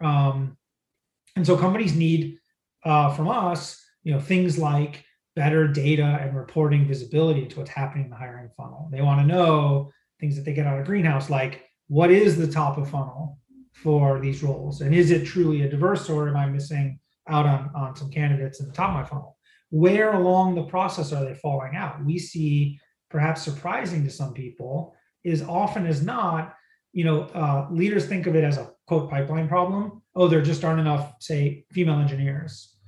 Um, 0.00 0.56
and 1.36 1.46
so 1.46 1.56
companies 1.56 1.94
need 1.94 2.38
uh, 2.84 3.12
from 3.14 3.28
us, 3.28 3.82
you 4.02 4.12
know, 4.12 4.20
things 4.20 4.58
like 4.58 5.04
better 5.36 5.68
data 5.68 6.18
and 6.20 6.36
reporting 6.36 6.86
visibility 6.86 7.42
into 7.42 7.58
what's 7.58 7.70
happening 7.70 8.04
in 8.04 8.10
the 8.10 8.16
hiring 8.16 8.50
funnel. 8.56 8.88
They 8.90 9.02
want 9.02 9.20
to 9.20 9.26
know 9.26 9.92
things 10.20 10.36
that 10.36 10.44
they 10.44 10.52
get 10.52 10.66
out 10.66 10.80
of 10.80 10.86
Greenhouse, 10.86 11.30
like 11.30 11.64
what 11.88 12.10
is 12.10 12.36
the 12.36 12.50
top 12.50 12.76
of 12.76 12.90
funnel 12.90 13.38
for 13.72 14.20
these 14.20 14.42
roles? 14.42 14.80
And 14.80 14.94
is 14.94 15.10
it 15.10 15.24
truly 15.24 15.62
a 15.62 15.68
diverse 15.68 16.08
or 16.10 16.28
am 16.28 16.36
I 16.36 16.46
missing 16.46 16.98
out 17.28 17.46
on, 17.46 17.70
on 17.74 17.96
some 17.96 18.10
candidates 18.10 18.60
in 18.60 18.66
the 18.66 18.72
top 18.72 18.90
of 18.90 18.94
my 18.94 19.04
funnel? 19.04 19.36
Where 19.70 20.14
along 20.14 20.54
the 20.54 20.64
process 20.64 21.12
are 21.12 21.24
they 21.24 21.34
falling 21.34 21.76
out? 21.76 22.04
We 22.04 22.18
see, 22.18 22.80
perhaps 23.10 23.42
surprising 23.42 24.04
to 24.04 24.10
some 24.10 24.34
people, 24.34 24.94
is 25.24 25.42
often 25.42 25.86
as 25.86 26.02
not, 26.02 26.54
you 26.92 27.04
know, 27.04 27.22
uh, 27.34 27.66
leaders 27.70 28.06
think 28.06 28.26
of 28.26 28.36
it 28.36 28.44
as 28.44 28.56
a 28.58 28.70
quote 28.86 29.10
pipeline 29.10 29.48
problem. 29.48 30.02
Oh, 30.14 30.28
there 30.28 30.42
just 30.42 30.64
aren't 30.64 30.80
enough, 30.80 31.14
say, 31.20 31.64
female 31.70 31.98
engineers 31.98 32.78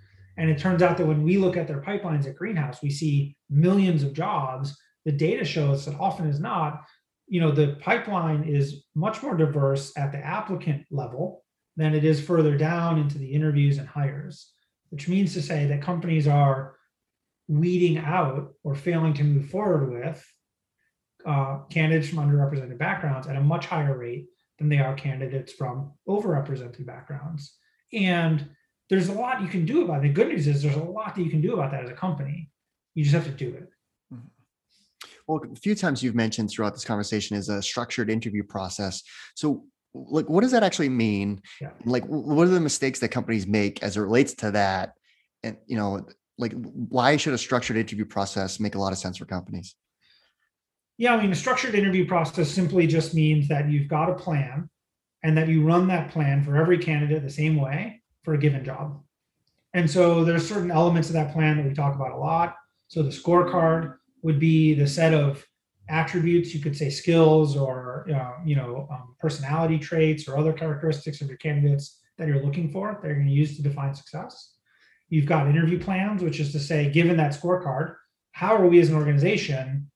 and 0.41 0.49
it 0.49 0.59
turns 0.59 0.83
out 0.83 0.97
that 0.97 1.07
when 1.07 1.23
we 1.23 1.37
look 1.37 1.59
at 1.59 1.69
their 1.69 1.83
pipelines 1.83 2.27
at 2.27 2.35
Greenhouse, 2.35 2.81
we 2.83 2.89
see 2.89 3.37
millions 3.51 4.03
of 4.03 4.15
jobs. 4.15 4.75
The 5.05 5.13
data 5.13 5.45
shows 5.45 5.85
that 5.85 6.01
often 6.01 6.27
is 6.27 6.41
not, 6.41 6.85
you 7.27 7.43
know, 7.43 7.51
the 7.51 7.77
pipeline 7.83 8.45
is 8.45 8.85
much 8.95 9.23
more 9.23 9.37
diverse 9.37 9.93
at 9.99 10.13
the 10.13 10.19
applicant 10.19 10.87
level 10.91 11.45
than 11.77 11.95
it 11.95 12.07
is 12.07 12.25
further 12.25 12.57
down 12.57 12.99
into 12.99 13.19
the 13.19 13.31
interviews 13.31 13.77
and 13.77 13.87
hires, 13.87 14.53
which 14.89 15.09
means 15.09 15.35
to 15.35 15.43
say 15.43 15.67
that 15.67 15.83
companies 15.83 16.27
are 16.27 16.77
weeding 17.51 17.99
out 17.99 18.55
or 18.63 18.77
failing 18.77 19.13
to 19.13 19.25
move 19.25 19.51
forward 19.51 19.91
with 19.91 20.25
uh, 21.27 21.59
candidates 21.69 22.09
from 22.09 22.19
underrepresented 22.19 22.79
backgrounds 22.79 23.27
at 23.27 23.37
a 23.37 23.41
much 23.41 23.67
higher 23.67 23.99
rate 23.99 24.27
than 24.59 24.69
they 24.69 24.79
are 24.79 24.95
candidates 24.95 25.53
from 25.53 25.93
overrepresented 26.09 26.87
backgrounds. 26.87 27.57
And 27.93 28.49
there's 28.89 29.09
a 29.09 29.13
lot 29.13 29.43
you 29.43 29.49
can 29.49 29.67
do 29.67 29.85
about 29.85 29.99
it. 29.99 30.09
The 30.09 30.15
good 30.15 30.29
news 30.29 30.47
is 30.47 30.63
there's 30.63 30.77
a 30.77 30.83
lot 30.83 31.17
that 31.17 31.23
you 31.23 31.31
can 31.31 31.41
do 31.41 31.55
about 31.55 31.73
that 31.73 31.85
as 31.85 31.91
a 31.91 31.95
company. 31.95 32.51
You 32.95 33.03
just 33.03 33.15
have 33.15 33.25
to 33.25 33.31
do 33.31 33.49
it. 33.49 33.69
Mm-hmm. 34.15 34.27
Well, 35.27 35.41
a 35.53 35.57
few 35.57 35.75
times 35.75 36.03
you've 36.05 36.15
mentioned 36.15 36.51
throughout 36.51 36.75
this 36.75 36.85
conversation 36.85 37.37
is 37.37 37.49
a 37.49 37.61
structured 37.61 38.11
interview 38.11 38.45
process. 38.45 39.03
So, 39.35 39.65
like, 39.93 40.29
what 40.29 40.43
does 40.43 40.53
that 40.53 40.63
actually 40.63 40.89
mean? 40.89 41.41
Yeah. 41.61 41.71
Like, 41.85 42.05
what 42.05 42.47
are 42.47 42.51
the 42.51 42.61
mistakes 42.61 43.01
that 43.01 43.09
companies 43.09 43.45
make 43.47 43.83
as 43.83 43.97
it 43.97 44.01
relates 44.01 44.35
to 44.35 44.53
that? 44.53 44.93
And 45.43 45.57
you 45.67 45.77
know, 45.77 46.07
like, 46.41 46.53
why 46.53 47.17
should 47.17 47.35
a 47.35 47.39
structured 47.39 47.77
interview 47.77 48.05
process 48.05 48.59
make 48.59 48.75
a 48.75 48.79
lot 48.79 48.93
of 48.93 48.99
sense 48.99 49.19
for 49.19 49.27
companies? 49.27 49.75
Yeah, 50.99 51.15
I 51.15 51.23
mean, 51.23 51.33
a 51.33 51.37
structured 51.37 51.75
interview 51.75 52.07
process 52.07 52.51
simply 52.51 52.87
just 52.87 53.15
means 53.15 53.49
that 53.49 53.71
you've 53.71 53.89
got 53.89 54.11
a 54.11 54.15
plan, 54.15 54.69
and 55.23 55.37
that 55.37 55.49
you 55.49 55.65
run 55.65 55.89
that 55.89 56.11
plan 56.11 56.43
for 56.43 56.57
every 56.57 56.79
candidate 56.79 57.23
the 57.23 57.31
same 57.31 57.57
way 57.57 58.03
for 58.23 58.35
a 58.35 58.39
given 58.39 58.65
job. 58.65 59.03
And 59.75 59.89
so 59.89 60.25
there's 60.25 60.49
certain 60.49 60.71
elements 60.71 61.09
of 61.09 61.15
that 61.15 61.33
plan 61.33 61.57
that 61.57 61.67
we 61.67 61.75
talk 61.75 61.95
about 61.95 62.13
a 62.13 62.17
lot. 62.17 62.57
So 62.89 63.03
the 63.03 63.11
scorecard 63.11 63.97
would 64.23 64.41
be 64.41 64.75
the 64.75 64.87
set 64.87 65.15
of 65.15 65.47
attributes, 65.89 66.55
you 66.55 66.61
could 66.61 66.77
say 66.77 66.89
skills 66.89 67.57
or 67.57 68.07
uh, 68.15 68.43
you 68.45 68.57
know 68.57 68.89
um, 68.91 69.15
personality 69.19 69.79
traits 69.79 70.29
or 70.29 70.39
other 70.39 70.53
characteristics 70.53 71.21
of 71.21 71.29
your 71.29 71.37
candidates 71.39 71.99
that 72.17 72.29
you're 72.29 72.45
looking 72.45 72.71
for 72.71 72.99
that 73.01 73.09
you're 73.09 73.17
going 73.17 73.27
to 73.27 73.33
use 73.33 73.57
to 73.57 73.63
define 73.63 73.95
success. 73.95 74.55
You've 75.11 75.27
got 75.27 75.49
interview 75.49 75.79
plans, 75.79 76.23
which 76.23 76.41
is 76.41 76.53
to 76.53 76.61
say, 76.61 76.91
given 76.91 77.17
that 77.19 77.33
scorecard, 77.33 77.97
how 78.33 78.57
are 78.57 78.67
we 78.67 78.81
as 78.81 78.89
an 78.89 78.97
organization 78.97 79.91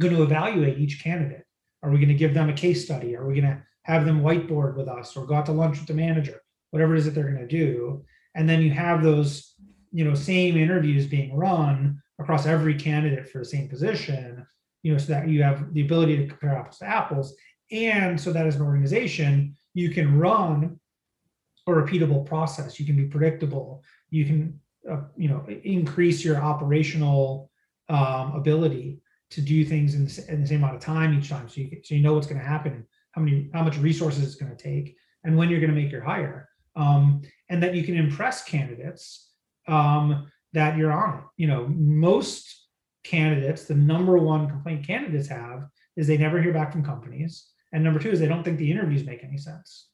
going 0.00 0.14
to 0.14 0.22
evaluate 0.22 0.78
each 0.78 1.02
candidate? 1.02 1.44
Are 1.82 1.90
we 1.90 1.96
going 1.96 2.08
to 2.08 2.14
give 2.14 2.34
them 2.34 2.48
a 2.48 2.54
case 2.54 2.84
study? 2.84 3.16
Are 3.16 3.26
we 3.26 3.40
going 3.40 3.52
to 3.52 3.62
have 3.82 4.04
them 4.04 4.22
whiteboard 4.22 4.76
with 4.76 4.88
us 4.88 5.16
or 5.16 5.26
go 5.26 5.34
out 5.34 5.46
to 5.46 5.52
lunch 5.52 5.78
with 5.78 5.88
the 5.88 5.94
manager? 5.94 6.40
whatever 6.74 6.96
it 6.96 6.98
is 6.98 7.04
that 7.04 7.14
they're 7.14 7.30
going 7.30 7.36
to 7.36 7.46
do. 7.46 8.04
and 8.34 8.48
then 8.48 8.60
you 8.60 8.72
have 8.72 9.00
those 9.00 9.54
you 9.92 10.04
know 10.04 10.12
same 10.12 10.56
interviews 10.56 11.06
being 11.06 11.32
run 11.36 12.02
across 12.18 12.46
every 12.46 12.74
candidate 12.74 13.28
for 13.28 13.38
the 13.38 13.44
same 13.44 13.68
position 13.68 14.44
you 14.82 14.90
know 14.90 14.98
so 14.98 15.12
that 15.12 15.28
you 15.28 15.40
have 15.40 15.72
the 15.72 15.82
ability 15.82 16.16
to 16.16 16.26
compare 16.26 16.56
apples 16.58 16.78
to 16.78 16.84
apples 16.84 17.36
and 17.70 18.20
so 18.20 18.32
that 18.32 18.44
as 18.44 18.56
an 18.56 18.62
organization 18.62 19.54
you 19.72 19.88
can 19.88 20.18
run 20.18 20.80
a 21.68 21.70
repeatable 21.70 22.26
process 22.26 22.80
you 22.80 22.84
can 22.84 22.96
be 22.96 23.04
predictable 23.04 23.80
you 24.14 24.24
can 24.24 24.60
uh, 24.90 25.02
you 25.16 25.28
know 25.28 25.44
increase 25.64 26.24
your 26.24 26.36
operational 26.36 27.50
um, 27.88 28.34
ability 28.34 29.00
to 29.30 29.40
do 29.40 29.64
things 29.64 29.94
in 29.94 30.04
the, 30.04 30.32
in 30.32 30.40
the, 30.40 30.46
same 30.46 30.62
amount 30.62 30.76
of 30.76 30.80
time 30.80 31.12
each 31.18 31.28
time. 31.28 31.48
So 31.48 31.60
you 31.60 31.80
so 31.82 31.94
you 31.94 32.02
know 32.02 32.14
what's 32.14 32.26
going 32.26 32.40
to 32.40 32.46
happen 32.46 32.86
how 33.12 33.22
many 33.22 33.50
how 33.52 33.62
much 33.62 33.76
resources 33.78 34.22
it's 34.24 34.36
going 34.36 34.54
to 34.54 34.62
take 34.62 34.96
and 35.24 35.36
when 35.36 35.48
you're 35.48 35.60
going 35.60 35.74
to 35.74 35.80
make 35.80 35.90
your 35.90 36.02
hire. 36.02 36.48
Um, 36.76 37.22
and 37.50 37.62
that 37.62 37.74
you 37.74 37.84
can 37.84 37.96
impress 37.96 38.42
candidates 38.44 39.30
um, 39.68 40.30
that 40.52 40.76
you're 40.76 40.92
on 40.92 41.18
it. 41.18 41.24
you 41.36 41.46
know 41.46 41.66
most 41.68 42.68
candidates 43.04 43.64
the 43.64 43.74
number 43.74 44.16
one 44.18 44.48
complaint 44.48 44.86
candidates 44.86 45.28
have 45.28 45.66
is 45.96 46.06
they 46.06 46.16
never 46.16 46.40
hear 46.40 46.52
back 46.52 46.72
from 46.72 46.84
companies. 46.84 47.50
And 47.72 47.82
number 47.82 48.00
two 48.00 48.10
is 48.10 48.20
they 48.20 48.28
don't 48.28 48.44
think 48.44 48.58
the 48.58 48.70
interviews 48.70 49.04
make 49.04 49.24
any 49.24 49.38
sense 49.38 49.88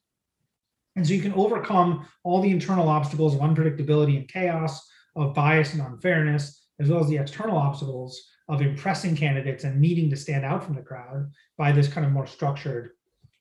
and 0.95 1.07
so 1.07 1.13
you 1.13 1.21
can 1.21 1.33
overcome 1.33 2.05
all 2.23 2.41
the 2.41 2.49
internal 2.49 2.87
obstacles 2.87 3.33
of 3.33 3.41
unpredictability 3.41 4.17
and 4.17 4.27
chaos 4.27 4.87
of 5.15 5.33
bias 5.33 5.73
and 5.73 5.81
unfairness 5.81 6.65
as 6.79 6.89
well 6.89 6.99
as 6.99 7.07
the 7.07 7.17
external 7.17 7.57
obstacles 7.57 8.29
of 8.49 8.61
impressing 8.61 9.15
candidates 9.15 9.63
and 9.63 9.79
needing 9.79 10.09
to 10.09 10.15
stand 10.15 10.43
out 10.43 10.63
from 10.63 10.75
the 10.75 10.81
crowd 10.81 11.31
by 11.57 11.71
this 11.71 11.87
kind 11.87 12.05
of 12.05 12.11
more 12.11 12.27
structured 12.27 12.91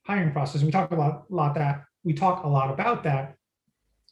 hiring 0.07 0.33
process. 0.33 0.57
And 0.57 0.67
we 0.67 0.73
talk 0.73 0.91
a 0.91 0.95
lot, 0.95 1.25
a 1.31 1.35
lot 1.35 1.55
that 1.55 1.85
we 2.05 2.13
talk 2.13 2.45
a 2.45 2.49
lot 2.49 2.71
about 2.71 3.03
that 3.05 3.37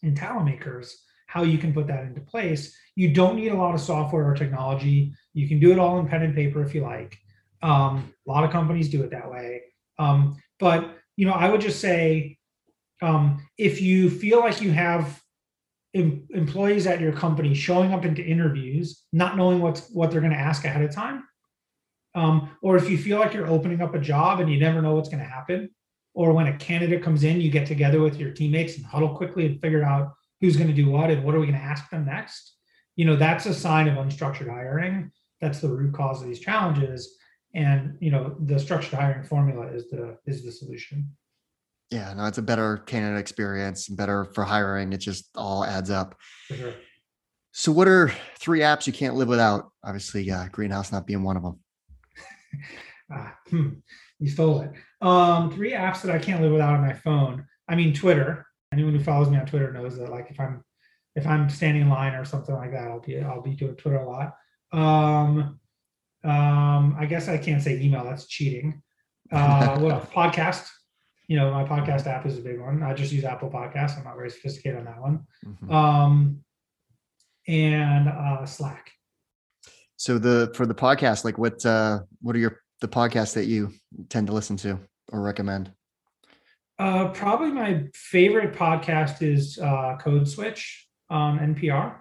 in 0.03 0.15
talent 0.15 0.47
makers, 0.47 1.05
how 1.27 1.43
you 1.43 1.59
can 1.59 1.73
put 1.73 1.87
that 1.87 2.05
into 2.05 2.21
place. 2.21 2.77
You 2.97 3.13
don't 3.13 3.37
need 3.37 3.53
a 3.53 3.57
lot 3.57 3.75
of 3.75 3.81
software 3.81 4.29
or 4.29 4.35
technology. 4.35 5.13
You 5.35 5.49
can 5.49 5.61
do 5.61 5.73
it 5.73 5.79
all 5.79 5.99
in 5.99 6.09
pen 6.09 6.23
and 6.23 6.35
paper 6.35 6.63
if 6.63 6.75
you 6.75 6.83
like. 6.83 7.19
Um, 7.63 8.13
a 8.27 8.31
lot 8.31 8.45
of 8.45 8.51
companies 8.51 8.89
do 8.89 9.03
it 9.03 9.11
that 9.11 9.31
way. 9.31 9.63
Um, 9.99 10.37
but 10.59 10.97
you 11.17 11.27
know, 11.27 11.33
I 11.33 11.49
would 11.51 11.61
just 11.61 11.81
say 11.81 12.38
um, 13.03 13.47
if 13.57 13.81
you 13.81 14.11
feel 14.11 14.41
like 14.41 14.61
you 14.61 14.73
have 14.73 15.21
em- 15.95 16.27
employees 16.31 16.87
at 16.87 17.01
your 17.01 17.13
company 17.13 17.55
showing 17.55 17.93
up 17.93 18.05
into 18.05 18.23
interviews, 18.23 19.05
not 19.13 19.37
knowing 19.37 19.61
what's 19.61 19.89
what 19.91 20.11
they're 20.11 20.21
going 20.21 20.33
to 20.33 20.39
ask 20.39 20.65
ahead 20.65 20.83
of 20.83 20.95
time, 20.95 21.25
um, 22.15 22.51
or 22.63 22.77
if 22.77 22.91
you 22.91 22.99
feel 22.99 23.19
like 23.19 23.33
you're 23.33 23.47
opening 23.47 23.81
up 23.81 23.95
a 23.95 23.99
job 23.99 24.41
and 24.41 24.53
you 24.53 24.59
never 24.59 24.83
know 24.83 24.95
what's 24.95 25.09
going 25.09 25.23
to 25.23 25.29
happen, 25.29 25.71
or 26.15 26.33
when 26.33 26.49
a 26.49 26.57
candidate 26.57 27.03
comes 27.03 27.25
in, 27.25 27.41
you 27.41 27.51
get 27.51 27.67
together 27.67 28.01
with 28.01 28.19
your 28.19 28.33
teammates 28.33 28.77
and 28.77 28.85
huddle 28.85 29.15
quickly 29.15 29.47
and 29.47 29.61
figure 29.61 29.85
out 29.85 30.15
who's 30.41 30.57
going 30.57 30.69
to 30.69 30.75
do 30.75 30.91
what 30.91 31.11
and 31.11 31.23
what 31.25 31.35
are 31.35 31.41
we 31.41 31.47
going 31.47 31.59
to 31.59 31.65
ask 31.65 31.89
them 31.91 32.07
next. 32.07 32.55
You 32.97 33.05
know, 33.05 33.17
that's 33.17 33.47
a 33.47 33.55
sign 33.55 33.87
of 33.89 33.95
unstructured 33.95 34.49
hiring. 34.49 35.13
That's 35.41 35.61
the 35.61 35.69
root 35.69 35.95
cause 35.95 36.21
of 36.21 36.29
these 36.29 36.41
challenges. 36.41 37.17
And 37.55 37.97
you 38.01 38.11
know, 38.11 38.37
the 38.41 38.59
structured 38.59 38.95
hiring 38.99 39.25
formula 39.25 39.69
is 39.69 39.89
the 39.91 40.19
is 40.27 40.45
the 40.45 40.53
solution. 40.53 41.17
Yeah, 41.91 42.13
no, 42.15 42.27
it's 42.27 42.39
a 42.39 42.43
better 42.43 42.79
candidate 42.79 43.19
experience, 43.19 43.89
better 43.89 44.27
for 44.27 44.45
hiring. 44.45 44.93
It 44.93 44.99
just 44.99 45.31
all 45.35 45.65
adds 45.65 45.91
up. 45.91 46.17
Sure. 46.47 46.75
So, 47.53 47.73
what 47.73 47.89
are 47.89 48.13
three 48.39 48.61
apps 48.61 48.87
you 48.87 48.93
can't 48.93 49.15
live 49.15 49.29
without? 49.29 49.71
Obviously, 49.83 50.31
uh, 50.31 50.49
Greenhouse 50.53 50.93
not 50.93 51.07
being 51.07 51.23
one 51.23 51.37
of 51.37 51.43
them. 51.43 51.59
ah, 53.13 53.35
hmm, 53.49 53.69
you 54.19 54.29
stole 54.29 54.61
it. 54.61 54.73
Um, 55.01 55.51
three 55.51 55.73
apps 55.73 56.03
that 56.03 56.15
I 56.15 56.19
can't 56.19 56.43
live 56.43 56.53
without 56.53 56.75
on 56.75 56.83
my 56.83 56.93
phone. 56.93 57.47
I 57.69 57.75
mean, 57.75 57.95
Twitter. 57.95 58.47
Anyone 58.71 58.95
who 58.95 59.03
follows 59.03 59.31
me 59.31 59.39
on 59.39 59.47
Twitter 59.47 59.73
knows 59.73 59.97
that, 59.97 60.11
like, 60.11 60.31
if 60.31 60.39
I'm 60.39 60.63
if 61.17 61.27
I'm 61.27 61.49
standing 61.49 61.83
in 61.83 61.89
line 61.89 62.15
or 62.15 62.25
something 62.27 62.55
like 62.55 62.73
that, 62.73 62.87
I'll 62.89 63.01
be 63.01 63.19
I'll 63.19 63.43
be 63.43 63.57
doing 63.57 63.77
Twitter 63.77 63.99
a 63.99 64.09
lot. 64.09 64.35
Um, 64.73 65.59
um, 66.23 66.97
I 66.99 67.07
guess 67.09 67.29
I 67.29 67.39
can't 67.39 67.63
say 67.63 67.81
email. 67.81 68.05
That's 68.05 68.27
cheating. 68.27 68.83
Uh, 69.33 69.79
what 69.79 69.93
else? 69.93 70.09
Podcast 70.15 70.69
you 71.29 71.37
know, 71.37 71.51
my 71.53 71.63
podcast 71.63 72.07
app 72.07 72.27
is 72.27 72.39
a 72.39 72.41
big 72.41 72.59
one. 72.59 72.83
I 72.83 72.95
just 72.95 73.13
use 73.13 73.23
Apple 73.23 73.51
Podcasts. 73.51 73.99
I'm 73.99 74.05
not 74.05 74.17
very 74.17 74.31
sophisticated 74.31 74.79
on 74.79 74.85
that 74.87 75.01
one. 75.01 75.27
Mm-hmm. 75.47 75.73
Um, 75.73 76.41
and 77.47 78.09
uh, 78.09 78.47
Slack. 78.47 78.93
So 79.97 80.19
the 80.19 80.51
for 80.55 80.65
the 80.65 80.75
podcast, 80.75 81.25
like 81.25 81.39
what 81.39 81.65
uh, 81.67 82.01
what 82.23 82.35
are 82.35 82.39
your 82.39 82.61
the 82.81 82.89
podcasts 82.89 83.35
that 83.35 83.45
you 83.45 83.73
tend 84.09 84.29
to 84.29 84.33
listen 84.33 84.57
to 84.59 84.79
or 85.13 85.21
recommend? 85.21 85.71
Uh, 86.79 87.09
probably 87.09 87.51
my 87.51 87.85
favorite 87.93 88.55
podcast 88.55 89.21
is 89.21 89.59
uh, 89.59 89.97
Code 90.01 90.29
Switch 90.29 90.89
on 91.11 91.39
NPR. 91.55 91.97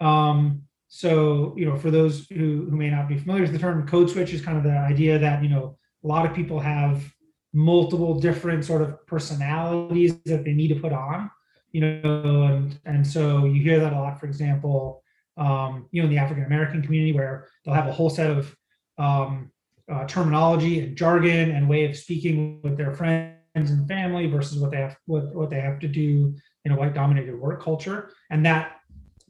Um, 0.00 0.62
so 0.88 1.54
you 1.56 1.66
know, 1.66 1.76
for 1.76 1.92
those 1.92 2.26
who, 2.28 2.66
who 2.68 2.76
may 2.76 2.90
not 2.90 3.08
be 3.08 3.16
familiar 3.16 3.42
with 3.42 3.52
the 3.52 3.58
term, 3.58 3.86
Code 3.86 4.10
Switch 4.10 4.32
is 4.32 4.40
kind 4.40 4.56
of 4.56 4.64
the 4.64 4.76
idea 4.76 5.18
that 5.20 5.42
you 5.42 5.50
know 5.50 5.76
a 6.02 6.06
lot 6.06 6.26
of 6.26 6.34
people 6.34 6.58
have 6.58 7.04
multiple 7.52 8.18
different 8.18 8.64
sort 8.64 8.82
of 8.82 9.04
personalities 9.06 10.14
that 10.24 10.44
they 10.44 10.52
need 10.52 10.68
to 10.68 10.78
put 10.78 10.92
on 10.92 11.30
you 11.72 11.80
know 11.80 12.42
and 12.44 12.78
and 12.84 13.06
so 13.06 13.44
you 13.44 13.62
hear 13.62 13.80
that 13.80 13.92
a 13.92 13.96
lot 13.96 14.18
for 14.18 14.26
example 14.26 15.02
um, 15.36 15.86
you 15.90 16.00
know 16.00 16.08
in 16.08 16.14
the 16.14 16.18
african 16.18 16.44
american 16.44 16.82
community 16.82 17.12
where 17.12 17.48
they'll 17.64 17.74
have 17.74 17.88
a 17.88 17.92
whole 17.92 18.10
set 18.10 18.30
of 18.30 18.56
um, 18.98 19.50
uh, 19.90 20.04
terminology 20.06 20.80
and 20.80 20.96
jargon 20.96 21.50
and 21.50 21.68
way 21.68 21.84
of 21.84 21.96
speaking 21.96 22.60
with 22.62 22.76
their 22.76 22.92
friends 22.92 23.34
and 23.54 23.88
family 23.88 24.26
versus 24.26 24.58
what 24.58 24.70
they 24.70 24.76
have 24.76 24.96
what, 25.06 25.34
what 25.34 25.50
they 25.50 25.60
have 25.60 25.80
to 25.80 25.88
do 25.88 26.34
in 26.64 26.72
a 26.72 26.76
white 26.76 26.94
dominated 26.94 27.38
work 27.38 27.62
culture. 27.62 28.12
And 28.30 28.44
that 28.46 28.76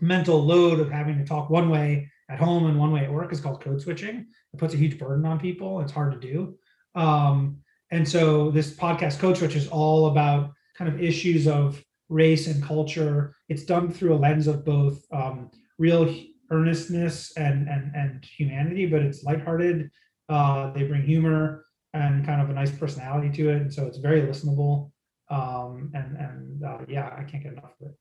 mental 0.00 0.44
load 0.44 0.80
of 0.80 0.90
having 0.90 1.18
to 1.18 1.24
talk 1.24 1.50
one 1.50 1.70
way 1.70 2.10
at 2.28 2.38
home 2.38 2.66
and 2.66 2.78
one 2.78 2.92
way 2.92 3.04
at 3.04 3.12
work 3.12 3.32
is 3.32 3.40
called 3.40 3.62
code 3.62 3.80
switching. 3.80 4.26
It 4.52 4.58
puts 4.58 4.74
a 4.74 4.76
huge 4.76 4.98
burden 4.98 5.24
on 5.26 5.38
people. 5.38 5.80
It's 5.80 5.92
hard 5.92 6.12
to 6.12 6.18
do. 6.18 6.56
Um, 6.94 7.58
and 7.90 8.08
so 8.08 8.50
this 8.50 8.72
podcast 8.72 9.18
Code 9.18 9.36
Switch 9.36 9.56
is 9.56 9.68
all 9.68 10.06
about 10.06 10.52
kind 10.76 10.92
of 10.92 11.02
issues 11.02 11.46
of 11.46 11.82
race 12.08 12.46
and 12.46 12.62
culture. 12.62 13.36
It's 13.48 13.64
done 13.64 13.90
through 13.90 14.14
a 14.14 14.18
lens 14.18 14.46
of 14.46 14.64
both 14.64 15.04
um, 15.12 15.50
real 15.78 16.14
earnestness 16.50 17.32
and, 17.36 17.68
and 17.68 17.92
and 17.94 18.24
humanity, 18.24 18.86
but 18.86 19.02
it's 19.02 19.22
lighthearted. 19.24 19.90
Uh, 20.28 20.70
they 20.72 20.84
bring 20.84 21.02
humor 21.02 21.64
and 21.92 22.24
kind 22.24 22.40
of 22.40 22.50
a 22.50 22.52
nice 22.52 22.70
personality 22.70 23.30
to 23.30 23.50
it, 23.50 23.62
and 23.62 23.72
so 23.72 23.86
it's 23.86 23.98
very 23.98 24.22
listenable. 24.22 24.90
Um, 25.30 25.90
and 25.94 26.16
and 26.16 26.64
uh, 26.64 26.78
yeah, 26.88 27.14
I 27.16 27.24
can't 27.24 27.42
get 27.42 27.52
enough 27.52 27.72
of 27.80 27.88
it. 27.88 27.94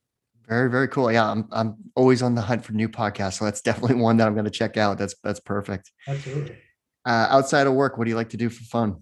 Very 0.47 0.69
very 0.69 0.87
cool. 0.87 1.11
Yeah, 1.11 1.29
I'm 1.29 1.47
I'm 1.51 1.75
always 1.95 2.21
on 2.21 2.35
the 2.35 2.41
hunt 2.41 2.63
for 2.63 2.73
new 2.73 2.89
podcasts, 2.89 3.39
so 3.39 3.45
that's 3.45 3.61
definitely 3.61 3.95
one 3.97 4.17
that 4.17 4.27
I'm 4.27 4.33
going 4.33 4.45
to 4.45 4.51
check 4.51 4.77
out. 4.77 4.97
That's 4.97 5.15
that's 5.23 5.39
perfect. 5.39 5.91
Absolutely. 6.07 6.57
Uh, 7.05 7.27
outside 7.29 7.65
of 7.65 7.73
work, 7.73 7.97
what 7.97 8.05
do 8.05 8.09
you 8.09 8.15
like 8.15 8.29
to 8.29 8.37
do 8.37 8.49
for 8.49 8.63
fun? 8.65 9.01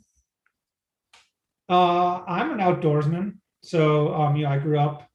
Uh, 1.70 2.24
I'm 2.28 2.52
an 2.52 2.60
outdoorsman, 2.60 3.36
so 3.62 4.14
um, 4.14 4.36
you 4.36 4.44
know 4.44 4.50
I 4.50 4.58
grew 4.58 4.80
up 4.80 5.10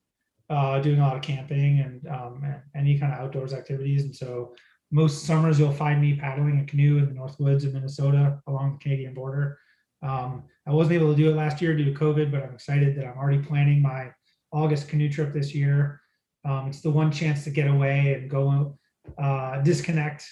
uh, 0.51 0.81
doing 0.81 1.01
a 1.01 1.03
lot 1.03 1.17
of 1.17 1.23
camping 1.23 1.81
and 1.81 2.07
um, 2.09 2.45
any 2.75 2.99
kind 2.99 3.13
of 3.13 3.21
outdoors 3.21 3.55
activities, 3.55 4.03
and 4.05 4.15
so 4.15 4.55
most 4.91 5.25
summers 5.25 5.59
you'll 5.59 5.73
find 5.73 6.01
me 6.01 6.15
paddling 6.15 6.61
a 6.61 6.65
canoe 6.67 6.99
in 6.99 7.07
the 7.07 7.15
North 7.15 7.41
Woods 7.41 7.65
of 7.65 7.73
Minnesota 7.73 8.39
along 8.47 8.75
the 8.75 8.79
Canadian 8.79 9.15
border. 9.15 9.59
Um, 10.03 10.45
I 10.67 10.73
wasn't 10.73 10.97
able 10.97 11.11
to 11.11 11.17
do 11.17 11.31
it 11.31 11.37
last 11.37 11.63
year 11.63 11.75
due 11.75 11.87
to 11.87 11.99
COVID, 11.99 12.31
but 12.31 12.43
I'm 12.43 12.53
excited 12.53 12.97
that 12.97 13.07
I'm 13.07 13.17
already 13.17 13.43
planning 13.43 13.81
my 13.81 14.11
August 14.53 14.89
canoe 14.89 15.09
trip 15.09 15.33
this 15.33 15.55
year. 15.55 16.01
Um, 16.45 16.69
it's 16.69 16.83
the 16.83 16.91
one 16.91 17.11
chance 17.11 17.45
to 17.45 17.51
get 17.51 17.69
away 17.69 18.15
and 18.15 18.29
go 18.29 18.77
uh, 19.17 19.61
disconnect. 19.63 20.29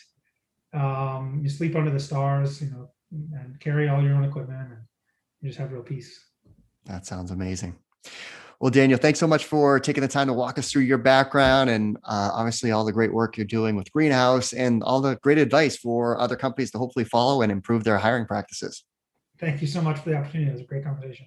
Um, 0.75 1.41
you 1.43 1.49
sleep 1.49 1.75
under 1.75 1.91
the 1.91 2.01
stars, 2.01 2.61
you 2.61 2.71
know, 2.71 2.91
and 3.11 3.59
carry 3.61 3.89
all 3.89 4.03
your 4.03 4.15
own 4.15 4.25
equipment. 4.25 4.69
And, 4.71 4.79
you 5.41 5.49
just 5.49 5.59
have 5.59 5.73
real 5.73 5.83
peace. 5.83 6.27
That 6.87 7.07
sounds 7.07 7.31
amazing. 7.31 7.79
Well, 8.61 8.71
Daniel, 8.71 8.99
thanks 8.99 9.19
so 9.19 9.27
much 9.27 9.47
for 9.47 9.81
taking 9.81 10.03
the 10.03 10.09
time 10.09 10.27
to 10.27 10.35
walk 10.35 10.59
us 10.59 10.71
through 10.71 10.83
your 10.83 10.99
background 10.99 11.71
and 11.71 11.97
uh, 12.05 12.31
obviously 12.35 12.73
all 12.73 12.85
the 12.85 12.93
great 12.93 13.13
work 13.13 13.39
you're 13.39 13.47
doing 13.47 13.75
with 13.75 13.91
Greenhouse 13.91 14.53
and 14.53 14.83
all 14.83 15.01
the 15.01 15.17
great 15.17 15.39
advice 15.39 15.79
for 15.79 16.21
other 16.21 16.37
companies 16.37 16.71
to 16.73 16.79
hopefully 16.79 17.07
follow 17.07 17.41
and 17.41 17.51
improve 17.51 17.85
their 17.85 17.97
hiring 17.97 18.27
practices. 18.27 18.85
Thank 19.39 19.63
you 19.63 19.67
so 19.67 19.81
much 19.81 19.99
for 20.01 20.11
the 20.11 20.17
opportunity. 20.17 20.51
It 20.51 20.53
was 20.53 20.61
a 20.61 20.67
great 20.67 20.85
conversation. 20.85 21.27